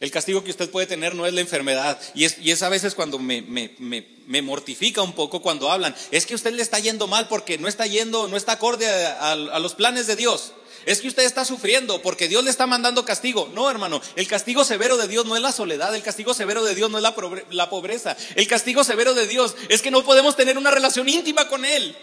El 0.00 0.10
castigo 0.10 0.42
que 0.42 0.50
usted 0.50 0.70
puede 0.70 0.86
tener 0.86 1.14
no 1.14 1.26
es 1.26 1.34
la 1.34 1.42
enfermedad. 1.42 2.00
Y 2.14 2.24
es, 2.24 2.38
y 2.38 2.52
es 2.52 2.62
a 2.62 2.70
veces 2.70 2.94
cuando 2.94 3.18
me, 3.18 3.42
me, 3.42 4.42
mortifica 4.42 5.02
un 5.02 5.12
poco 5.12 5.42
cuando 5.42 5.70
hablan. 5.70 5.94
Es 6.10 6.24
que 6.24 6.34
usted 6.34 6.54
le 6.54 6.62
está 6.62 6.78
yendo 6.78 7.06
mal 7.06 7.28
porque 7.28 7.58
no 7.58 7.68
está 7.68 7.86
yendo, 7.86 8.26
no 8.26 8.38
está 8.38 8.52
acorde 8.52 8.88
a, 8.88 9.36
los 9.36 9.74
planes 9.74 10.06
de 10.06 10.16
Dios. 10.16 10.52
Es 10.86 11.02
que 11.02 11.08
usted 11.08 11.24
está 11.24 11.44
sufriendo 11.44 12.00
porque 12.00 12.28
Dios 12.28 12.42
le 12.42 12.50
está 12.50 12.66
mandando 12.66 13.04
castigo. 13.04 13.50
No, 13.54 13.70
hermano, 13.70 14.00
el 14.16 14.26
castigo 14.26 14.64
severo 14.64 14.96
de 14.96 15.06
Dios 15.06 15.26
no 15.26 15.36
es 15.36 15.42
la 15.42 15.52
soledad, 15.52 15.94
el 15.94 16.02
castigo 16.02 16.32
severo 16.32 16.64
de 16.64 16.74
Dios 16.74 16.90
no 16.90 16.96
es 16.96 17.02
la, 17.02 17.14
la 17.50 17.68
pobreza. 17.68 18.16
El 18.36 18.48
castigo 18.48 18.82
severo 18.84 19.12
de 19.12 19.26
Dios 19.26 19.54
es 19.68 19.82
que 19.82 19.90
no 19.90 20.02
podemos 20.02 20.34
tener 20.34 20.56
una 20.56 20.70
relación 20.70 21.10
íntima 21.10 21.46
con 21.48 21.66
Él. 21.66 21.94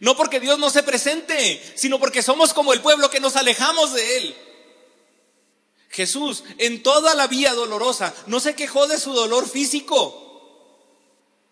No 0.00 0.16
porque 0.16 0.40
Dios 0.40 0.58
no 0.58 0.68
se 0.70 0.82
presente, 0.82 1.62
sino 1.76 2.00
porque 2.00 2.22
somos 2.22 2.52
como 2.52 2.72
el 2.72 2.80
pueblo 2.80 3.08
que 3.08 3.20
nos 3.20 3.36
alejamos 3.36 3.94
de 3.94 4.16
Él. 4.16 4.36
Jesús, 5.90 6.44
en 6.58 6.82
toda 6.82 7.14
la 7.14 7.26
vía 7.26 7.54
dolorosa, 7.54 8.14
no 8.26 8.40
se 8.40 8.54
quejó 8.54 8.86
de 8.86 8.98
su 8.98 9.12
dolor 9.12 9.48
físico. 9.48 10.24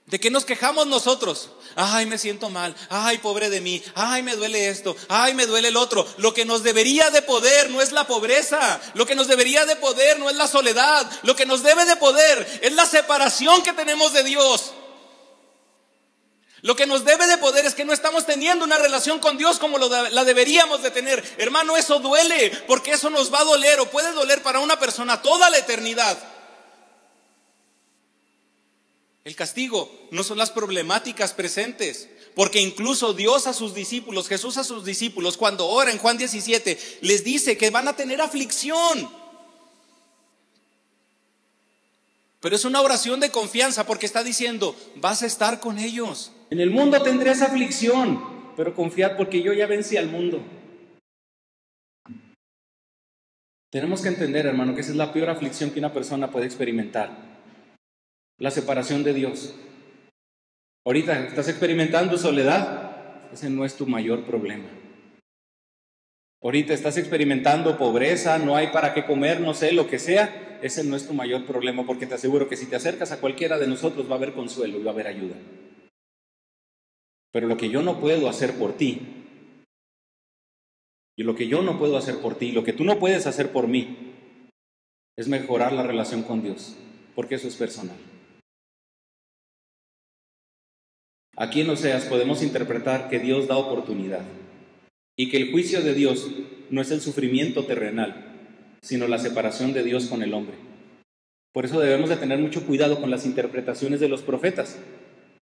¿De 0.06 0.20
qué 0.20 0.30
nos 0.30 0.44
quejamos 0.44 0.86
nosotros? 0.86 1.50
Ay, 1.74 2.06
me 2.06 2.16
siento 2.16 2.48
mal. 2.48 2.76
Ay, 2.90 3.18
pobre 3.18 3.50
de 3.50 3.60
mí. 3.60 3.82
Ay, 3.96 4.22
me 4.22 4.36
duele 4.36 4.68
esto. 4.68 4.94
Ay, 5.08 5.34
me 5.34 5.46
duele 5.46 5.68
el 5.68 5.76
otro. 5.76 6.06
Lo 6.18 6.32
que 6.32 6.44
nos 6.44 6.62
debería 6.62 7.10
de 7.10 7.22
poder 7.22 7.70
no 7.70 7.82
es 7.82 7.90
la 7.90 8.06
pobreza. 8.06 8.80
Lo 8.94 9.04
que 9.04 9.16
nos 9.16 9.26
debería 9.26 9.66
de 9.66 9.74
poder 9.74 10.20
no 10.20 10.30
es 10.30 10.36
la 10.36 10.46
soledad. 10.46 11.10
Lo 11.24 11.34
que 11.34 11.44
nos 11.44 11.64
debe 11.64 11.84
de 11.86 11.96
poder 11.96 12.60
es 12.62 12.72
la 12.74 12.86
separación 12.86 13.62
que 13.62 13.72
tenemos 13.72 14.12
de 14.12 14.22
Dios. 14.22 14.72
Lo 16.66 16.74
que 16.74 16.84
nos 16.84 17.04
debe 17.04 17.28
de 17.28 17.38
poder 17.38 17.64
es 17.64 17.76
que 17.76 17.84
no 17.84 17.92
estamos 17.92 18.26
teniendo 18.26 18.64
una 18.64 18.76
relación 18.76 19.20
con 19.20 19.38
Dios 19.38 19.60
como 19.60 19.78
la 19.78 20.24
deberíamos 20.24 20.82
de 20.82 20.90
tener. 20.90 21.22
Hermano, 21.38 21.76
eso 21.76 22.00
duele, 22.00 22.50
porque 22.66 22.90
eso 22.90 23.08
nos 23.08 23.32
va 23.32 23.38
a 23.38 23.44
doler 23.44 23.78
o 23.78 23.88
puede 23.88 24.10
doler 24.10 24.42
para 24.42 24.58
una 24.58 24.76
persona 24.76 25.22
toda 25.22 25.48
la 25.48 25.58
eternidad. 25.58 26.18
El 29.22 29.36
castigo 29.36 30.08
no 30.10 30.24
son 30.24 30.38
las 30.38 30.50
problemáticas 30.50 31.34
presentes, 31.34 32.08
porque 32.34 32.58
incluso 32.58 33.12
Dios 33.12 33.46
a 33.46 33.52
sus 33.52 33.72
discípulos, 33.72 34.26
Jesús 34.26 34.56
a 34.56 34.64
sus 34.64 34.84
discípulos, 34.84 35.36
cuando 35.36 35.68
ora 35.68 35.92
en 35.92 35.98
Juan 35.98 36.18
17, 36.18 36.98
les 37.02 37.22
dice 37.22 37.56
que 37.56 37.70
van 37.70 37.86
a 37.86 37.94
tener 37.94 38.20
aflicción. 38.20 39.08
Pero 42.40 42.56
es 42.56 42.64
una 42.64 42.80
oración 42.80 43.20
de 43.20 43.30
confianza 43.30 43.86
porque 43.86 44.06
está 44.06 44.24
diciendo, 44.24 44.74
vas 44.96 45.22
a 45.22 45.26
estar 45.26 45.60
con 45.60 45.78
ellos. 45.78 46.32
En 46.50 46.60
el 46.60 46.70
mundo 46.70 47.02
tendréis 47.02 47.42
aflicción, 47.42 48.20
pero 48.56 48.74
confiad 48.74 49.16
porque 49.16 49.42
yo 49.42 49.52
ya 49.52 49.66
vencí 49.66 49.96
al 49.96 50.08
mundo. 50.08 50.42
Tenemos 53.70 54.00
que 54.00 54.08
entender, 54.08 54.46
hermano, 54.46 54.74
que 54.74 54.80
esa 54.80 54.92
es 54.92 54.96
la 54.96 55.12
peor 55.12 55.28
aflicción 55.28 55.70
que 55.70 55.80
una 55.80 55.92
persona 55.92 56.30
puede 56.30 56.46
experimentar. 56.46 57.10
La 58.38 58.50
separación 58.50 59.02
de 59.02 59.12
Dios. 59.12 59.54
Ahorita 60.84 61.26
estás 61.26 61.48
experimentando 61.48 62.16
soledad, 62.16 63.28
ese 63.32 63.50
no 63.50 63.64
es 63.64 63.76
tu 63.76 63.86
mayor 63.86 64.24
problema. 64.24 64.68
Ahorita 66.42 66.74
estás 66.74 66.96
experimentando 66.96 67.76
pobreza, 67.76 68.38
no 68.38 68.54
hay 68.54 68.68
para 68.68 68.94
qué 68.94 69.04
comer, 69.04 69.40
no 69.40 69.52
sé, 69.52 69.72
lo 69.72 69.88
que 69.88 69.98
sea, 69.98 70.58
ese 70.62 70.84
no 70.84 70.94
es 70.94 71.08
tu 71.08 71.12
mayor 71.12 71.44
problema, 71.44 71.84
porque 71.84 72.06
te 72.06 72.14
aseguro 72.14 72.48
que 72.48 72.56
si 72.56 72.66
te 72.66 72.76
acercas 72.76 73.10
a 73.10 73.20
cualquiera 73.20 73.58
de 73.58 73.66
nosotros 73.66 74.08
va 74.08 74.12
a 74.12 74.18
haber 74.18 74.32
consuelo 74.32 74.78
y 74.78 74.84
va 74.84 74.92
a 74.92 74.94
haber 74.94 75.08
ayuda. 75.08 75.34
Pero 77.36 77.48
lo 77.48 77.58
que 77.58 77.68
yo 77.68 77.82
no 77.82 78.00
puedo 78.00 78.30
hacer 78.30 78.54
por 78.54 78.78
ti, 78.78 78.98
y 81.18 81.22
lo 81.22 81.36
que 81.36 81.48
yo 81.48 81.60
no 81.60 81.78
puedo 81.78 81.98
hacer 81.98 82.16
por 82.22 82.38
ti, 82.38 82.50
lo 82.50 82.64
que 82.64 82.72
tú 82.72 82.82
no 82.82 82.98
puedes 82.98 83.26
hacer 83.26 83.52
por 83.52 83.68
mí, 83.68 83.94
es 85.18 85.28
mejorar 85.28 85.74
la 85.74 85.82
relación 85.82 86.22
con 86.22 86.42
Dios, 86.42 86.76
porque 87.14 87.34
eso 87.34 87.46
es 87.46 87.56
personal. 87.56 87.98
Aquí 91.36 91.60
en 91.60 91.68
Oseas 91.68 92.06
podemos 92.06 92.42
interpretar 92.42 93.10
que 93.10 93.18
Dios 93.18 93.48
da 93.48 93.58
oportunidad 93.58 94.24
y 95.14 95.28
que 95.28 95.36
el 95.36 95.50
juicio 95.52 95.82
de 95.82 95.92
Dios 95.92 96.30
no 96.70 96.80
es 96.80 96.90
el 96.90 97.02
sufrimiento 97.02 97.66
terrenal, 97.66 98.78
sino 98.80 99.08
la 99.08 99.18
separación 99.18 99.74
de 99.74 99.82
Dios 99.82 100.06
con 100.06 100.22
el 100.22 100.32
hombre. 100.32 100.56
Por 101.52 101.66
eso 101.66 101.80
debemos 101.80 102.08
de 102.08 102.16
tener 102.16 102.38
mucho 102.38 102.66
cuidado 102.66 102.98
con 102.98 103.10
las 103.10 103.26
interpretaciones 103.26 104.00
de 104.00 104.08
los 104.08 104.22
profetas, 104.22 104.78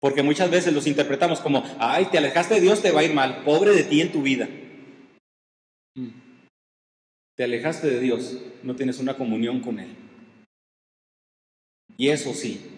porque 0.03 0.25
muchas 0.25 0.51
veces 0.51 0.75
los 0.75 0.89
interpretamos 0.89 1.39
como, 1.39 1.63
ay, 1.79 2.07
te 2.07 2.19
alejaste 2.19 2.55
de 2.55 2.61
Dios, 2.61 2.83
te 2.83 2.91
va 2.91 3.01
a 3.01 3.05
ir 3.05 3.15
mal, 3.15 3.45
pobre 3.45 3.71
de 3.71 3.85
ti 3.85 4.01
en 4.01 4.11
tu 4.11 4.21
vida. 4.21 4.49
Mm. 5.95 6.09
Te 7.37 7.45
alejaste 7.45 7.89
de 7.89 8.01
Dios, 8.01 8.37
no 8.65 8.75
tienes 8.75 8.99
una 8.99 9.17
comunión 9.17 9.61
con 9.61 9.79
Él. 9.79 9.95
Y 11.97 12.09
eso 12.09 12.35
sí, 12.35 12.69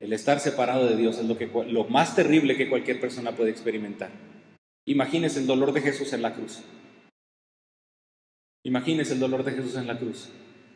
el 0.00 0.14
estar 0.14 0.40
separado 0.40 0.88
de 0.88 0.96
Dios 0.96 1.18
es 1.18 1.26
lo, 1.26 1.36
que, 1.36 1.46
lo 1.46 1.84
más 1.84 2.16
terrible 2.16 2.56
que 2.56 2.70
cualquier 2.70 2.98
persona 3.02 3.36
puede 3.36 3.50
experimentar. 3.50 4.10
Imagínese 4.86 5.40
el 5.40 5.46
dolor 5.46 5.74
de 5.74 5.82
Jesús 5.82 6.14
en 6.14 6.22
la 6.22 6.32
cruz. 6.32 6.62
Imagínese 8.64 9.12
el 9.12 9.20
dolor 9.20 9.44
de 9.44 9.52
Jesús 9.52 9.76
en 9.76 9.88
la 9.88 9.98
cruz. 9.98 10.30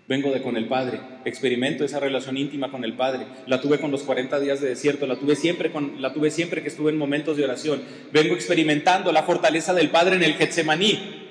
Vengo 0.08 0.30
de 0.30 0.40
con 0.40 0.56
el 0.56 0.68
Padre, 0.68 1.00
experimento 1.24 1.84
esa 1.84 1.98
relación 1.98 2.36
íntima 2.36 2.70
con 2.70 2.84
el 2.84 2.94
Padre. 2.94 3.26
La 3.46 3.60
tuve 3.60 3.80
con 3.80 3.90
los 3.90 4.04
40 4.04 4.38
días 4.38 4.60
de 4.60 4.68
desierto, 4.68 5.06
la 5.06 5.18
tuve 5.18 5.34
siempre 5.34 5.72
con, 5.72 6.00
la 6.00 6.12
tuve 6.12 6.30
siempre 6.30 6.62
que 6.62 6.68
estuve 6.68 6.92
en 6.92 6.98
momentos 6.98 7.36
de 7.36 7.44
oración. 7.44 7.82
Vengo 8.12 8.34
experimentando 8.34 9.10
la 9.10 9.24
fortaleza 9.24 9.74
del 9.74 9.90
Padre 9.90 10.14
en 10.14 10.22
el 10.22 10.34
Getsemaní. 10.34 11.24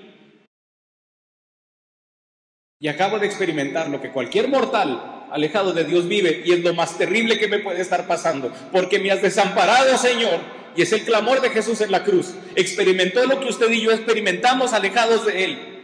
Y 2.77 2.89
acabo 2.89 3.17
de 3.17 3.27
experimentar 3.27 3.89
lo 3.89 4.01
que 4.01 4.11
cualquier 4.11 4.49
mortal 4.49 5.27
alejado 5.31 5.71
de 5.71 5.85
Dios 5.85 6.09
vive 6.09 6.43
y 6.45 6.51
es 6.51 6.59
lo 6.59 6.73
más 6.73 6.97
terrible 6.97 7.39
que 7.39 7.47
me 7.47 7.59
puede 7.59 7.81
estar 7.81 8.07
pasando, 8.07 8.51
porque 8.73 8.99
me 8.99 9.09
has 9.09 9.21
desamparado, 9.21 9.97
Señor. 9.97 10.39
Y 10.75 10.81
es 10.81 10.91
el 10.91 11.03
clamor 11.03 11.39
de 11.39 11.49
Jesús 11.51 11.79
en 11.79 11.91
la 11.91 12.03
cruz. 12.03 12.33
Experimentó 12.55 13.25
lo 13.25 13.39
que 13.39 13.47
usted 13.47 13.71
y 13.71 13.81
yo 13.81 13.91
experimentamos 13.91 14.73
alejados 14.73 15.25
de 15.25 15.45
Él. 15.45 15.74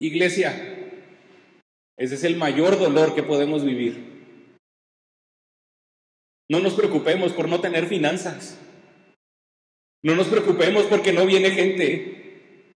Iglesia, 0.00 0.80
Ese 1.96 2.16
es 2.16 2.24
el 2.24 2.36
mayor 2.36 2.78
dolor 2.78 3.14
que 3.14 3.22
podemos 3.22 3.64
vivir. 3.64 4.14
No 6.50 6.60
nos 6.60 6.74
preocupemos 6.74 7.32
por 7.32 7.48
no 7.48 7.60
tener 7.60 7.86
finanzas. 7.86 8.58
No 10.02 10.14
nos 10.14 10.26
preocupemos 10.26 10.84
porque 10.84 11.12
no 11.12 11.24
viene 11.24 11.50
gente. 11.52 12.74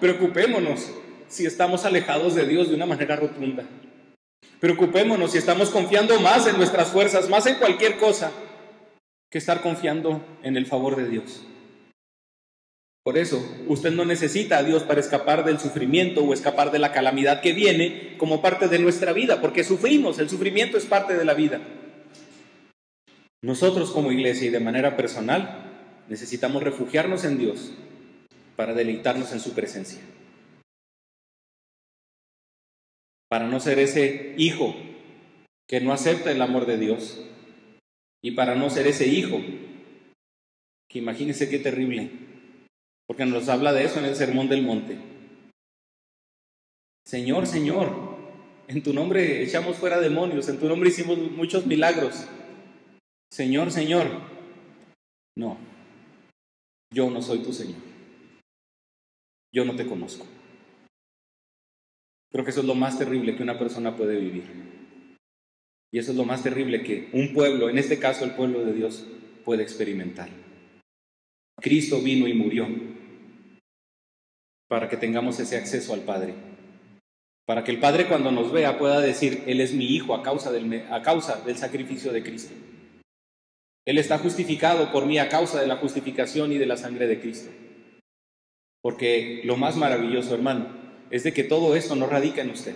Preocupémonos 0.00 0.92
si 1.28 1.46
estamos 1.46 1.84
alejados 1.84 2.34
de 2.34 2.46
Dios 2.46 2.68
de 2.68 2.76
una 2.76 2.86
manera 2.86 3.16
rotunda. 3.16 3.64
Preocupémonos 4.60 5.32
si 5.32 5.38
estamos 5.38 5.70
confiando 5.70 6.20
más 6.20 6.46
en 6.46 6.56
nuestras 6.56 6.88
fuerzas, 6.88 7.28
más 7.28 7.46
en 7.46 7.56
cualquier 7.56 7.96
cosa, 7.96 8.30
que 9.30 9.38
estar 9.38 9.60
confiando 9.60 10.24
en 10.42 10.56
el 10.56 10.66
favor 10.66 10.96
de 10.96 11.08
Dios. 11.08 11.44
Por 13.08 13.16
eso, 13.16 13.42
usted 13.68 13.90
no 13.90 14.04
necesita 14.04 14.58
a 14.58 14.62
Dios 14.62 14.82
para 14.82 15.00
escapar 15.00 15.42
del 15.42 15.58
sufrimiento 15.58 16.22
o 16.22 16.34
escapar 16.34 16.70
de 16.70 16.78
la 16.78 16.92
calamidad 16.92 17.40
que 17.40 17.54
viene 17.54 18.14
como 18.18 18.42
parte 18.42 18.68
de 18.68 18.78
nuestra 18.78 19.14
vida, 19.14 19.40
porque 19.40 19.64
sufrimos, 19.64 20.18
el 20.18 20.28
sufrimiento 20.28 20.76
es 20.76 20.84
parte 20.84 21.16
de 21.16 21.24
la 21.24 21.32
vida. 21.32 21.58
Nosotros 23.40 23.92
como 23.92 24.12
iglesia 24.12 24.48
y 24.48 24.50
de 24.50 24.60
manera 24.60 24.98
personal 24.98 26.04
necesitamos 26.10 26.62
refugiarnos 26.62 27.24
en 27.24 27.38
Dios 27.38 27.72
para 28.56 28.74
deleitarnos 28.74 29.32
en 29.32 29.40
su 29.40 29.54
presencia. 29.54 30.02
Para 33.30 33.46
no 33.48 33.58
ser 33.58 33.78
ese 33.78 34.34
hijo 34.36 34.76
que 35.66 35.80
no 35.80 35.94
acepta 35.94 36.30
el 36.30 36.42
amor 36.42 36.66
de 36.66 36.76
Dios 36.76 37.24
y 38.22 38.32
para 38.32 38.54
no 38.54 38.68
ser 38.68 38.86
ese 38.86 39.06
hijo 39.06 39.40
que 40.90 40.98
imagínese 40.98 41.48
qué 41.48 41.58
terrible 41.58 42.27
porque 43.08 43.24
nos 43.24 43.48
habla 43.48 43.72
de 43.72 43.84
eso 43.84 43.98
en 43.98 44.04
el 44.04 44.14
Sermón 44.14 44.48
del 44.48 44.62
Monte. 44.62 44.98
Señor, 47.06 47.46
Señor, 47.46 47.90
en 48.68 48.82
tu 48.82 48.92
nombre 48.92 49.42
echamos 49.42 49.78
fuera 49.78 49.98
demonios, 49.98 50.48
en 50.50 50.58
tu 50.58 50.68
nombre 50.68 50.90
hicimos 50.90 51.18
muchos 51.18 51.66
milagros. 51.66 52.28
Señor, 53.32 53.70
Señor. 53.72 54.06
No, 55.36 55.56
yo 56.92 57.08
no 57.10 57.22
soy 57.22 57.38
tu 57.38 57.52
Señor. 57.54 57.80
Yo 59.54 59.64
no 59.64 59.74
te 59.74 59.86
conozco. 59.86 60.26
Creo 62.30 62.44
que 62.44 62.50
eso 62.50 62.60
es 62.60 62.66
lo 62.66 62.74
más 62.74 62.98
terrible 62.98 63.34
que 63.36 63.42
una 63.42 63.58
persona 63.58 63.96
puede 63.96 64.20
vivir. 64.20 64.44
Y 65.90 65.98
eso 65.98 66.10
es 66.10 66.18
lo 66.18 66.26
más 66.26 66.42
terrible 66.42 66.82
que 66.82 67.08
un 67.14 67.32
pueblo, 67.32 67.70
en 67.70 67.78
este 67.78 67.98
caso 67.98 68.26
el 68.26 68.32
pueblo 68.32 68.66
de 68.66 68.74
Dios, 68.74 69.06
puede 69.46 69.62
experimentar. 69.62 70.28
Cristo 71.58 72.02
vino 72.02 72.28
y 72.28 72.34
murió 72.34 72.68
para 74.68 74.88
que 74.88 74.96
tengamos 74.96 75.40
ese 75.40 75.56
acceso 75.56 75.94
al 75.94 76.00
Padre. 76.00 76.34
Para 77.46 77.64
que 77.64 77.70
el 77.70 77.80
Padre 77.80 78.06
cuando 78.06 78.30
nos 78.30 78.52
vea 78.52 78.78
pueda 78.78 79.00
decir, 79.00 79.42
Él 79.46 79.60
es 79.60 79.72
mi 79.72 79.86
Hijo 79.86 80.14
a 80.14 80.22
causa 80.22 80.52
del, 80.52 80.86
a 80.90 81.02
causa 81.02 81.40
del 81.40 81.56
sacrificio 81.56 82.12
de 82.12 82.22
Cristo. 82.22 82.54
Él 83.86 83.96
está 83.96 84.18
justificado 84.18 84.92
por 84.92 85.06
mí 85.06 85.18
a 85.18 85.30
causa 85.30 85.58
de 85.60 85.66
la 85.66 85.76
justificación 85.76 86.52
y 86.52 86.58
de 86.58 86.66
la 86.66 86.76
sangre 86.76 87.06
de 87.06 87.20
Cristo. 87.20 87.50
Porque 88.82 89.40
lo 89.44 89.56
más 89.56 89.76
maravilloso, 89.76 90.34
hermano, 90.34 90.66
es 91.10 91.24
de 91.24 91.32
que 91.32 91.42
todo 91.42 91.74
esto 91.74 91.96
no 91.96 92.06
radica 92.06 92.42
en 92.42 92.50
usted. 92.50 92.74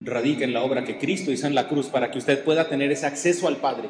Radica 0.00 0.44
en 0.44 0.52
la 0.52 0.62
obra 0.62 0.84
que 0.84 0.98
Cristo 0.98 1.32
hizo 1.32 1.48
en 1.48 1.56
la 1.56 1.68
cruz 1.68 1.88
para 1.88 2.12
que 2.12 2.18
usted 2.18 2.44
pueda 2.44 2.68
tener 2.68 2.92
ese 2.92 3.06
acceso 3.06 3.48
al 3.48 3.56
Padre. 3.56 3.88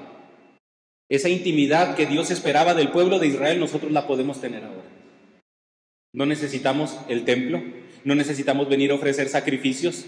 Esa 1.10 1.28
intimidad 1.28 1.94
que 1.94 2.06
Dios 2.06 2.30
esperaba 2.30 2.72
del 2.72 2.90
pueblo 2.90 3.18
de 3.18 3.26
Israel, 3.26 3.60
nosotros 3.60 3.92
la 3.92 4.06
podemos 4.06 4.40
tener 4.40 4.64
ahora. 4.64 4.81
No 6.14 6.26
necesitamos 6.26 6.98
el 7.08 7.24
templo, 7.24 7.62
no 8.04 8.14
necesitamos 8.14 8.68
venir 8.68 8.90
a 8.90 8.96
ofrecer 8.96 9.28
sacrificios. 9.28 10.06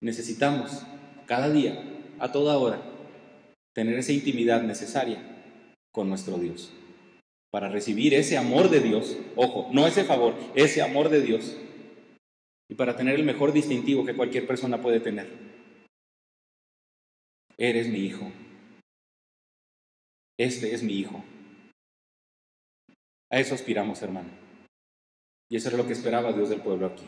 Necesitamos 0.00 0.82
cada 1.26 1.50
día, 1.50 1.82
a 2.18 2.30
toda 2.30 2.58
hora, 2.58 2.82
tener 3.74 3.98
esa 3.98 4.12
intimidad 4.12 4.62
necesaria 4.62 5.20
con 5.92 6.08
nuestro 6.08 6.38
Dios 6.38 6.72
para 7.54 7.68
recibir 7.68 8.14
ese 8.14 8.36
amor 8.36 8.68
de 8.68 8.80
Dios, 8.80 9.16
ojo, 9.36 9.70
no 9.72 9.86
ese 9.86 10.02
favor, 10.02 10.34
ese 10.56 10.82
amor 10.82 11.08
de 11.08 11.22
Dios, 11.22 11.56
y 12.68 12.74
para 12.74 12.96
tener 12.96 13.14
el 13.14 13.22
mejor 13.22 13.52
distintivo 13.52 14.04
que 14.04 14.16
cualquier 14.16 14.44
persona 14.44 14.82
puede 14.82 14.98
tener. 14.98 15.28
Eres 17.56 17.86
mi 17.86 17.98
hijo. 17.98 18.32
Este 20.36 20.74
es 20.74 20.82
mi 20.82 20.94
hijo. 20.94 21.24
A 23.34 23.40
eso 23.40 23.56
aspiramos, 23.56 24.00
hermano. 24.00 24.28
Y 25.50 25.56
eso 25.56 25.66
era 25.68 25.76
lo 25.76 25.88
que 25.88 25.92
esperaba 25.92 26.32
Dios 26.32 26.50
del 26.50 26.60
pueblo 26.60 26.86
aquí. 26.86 27.02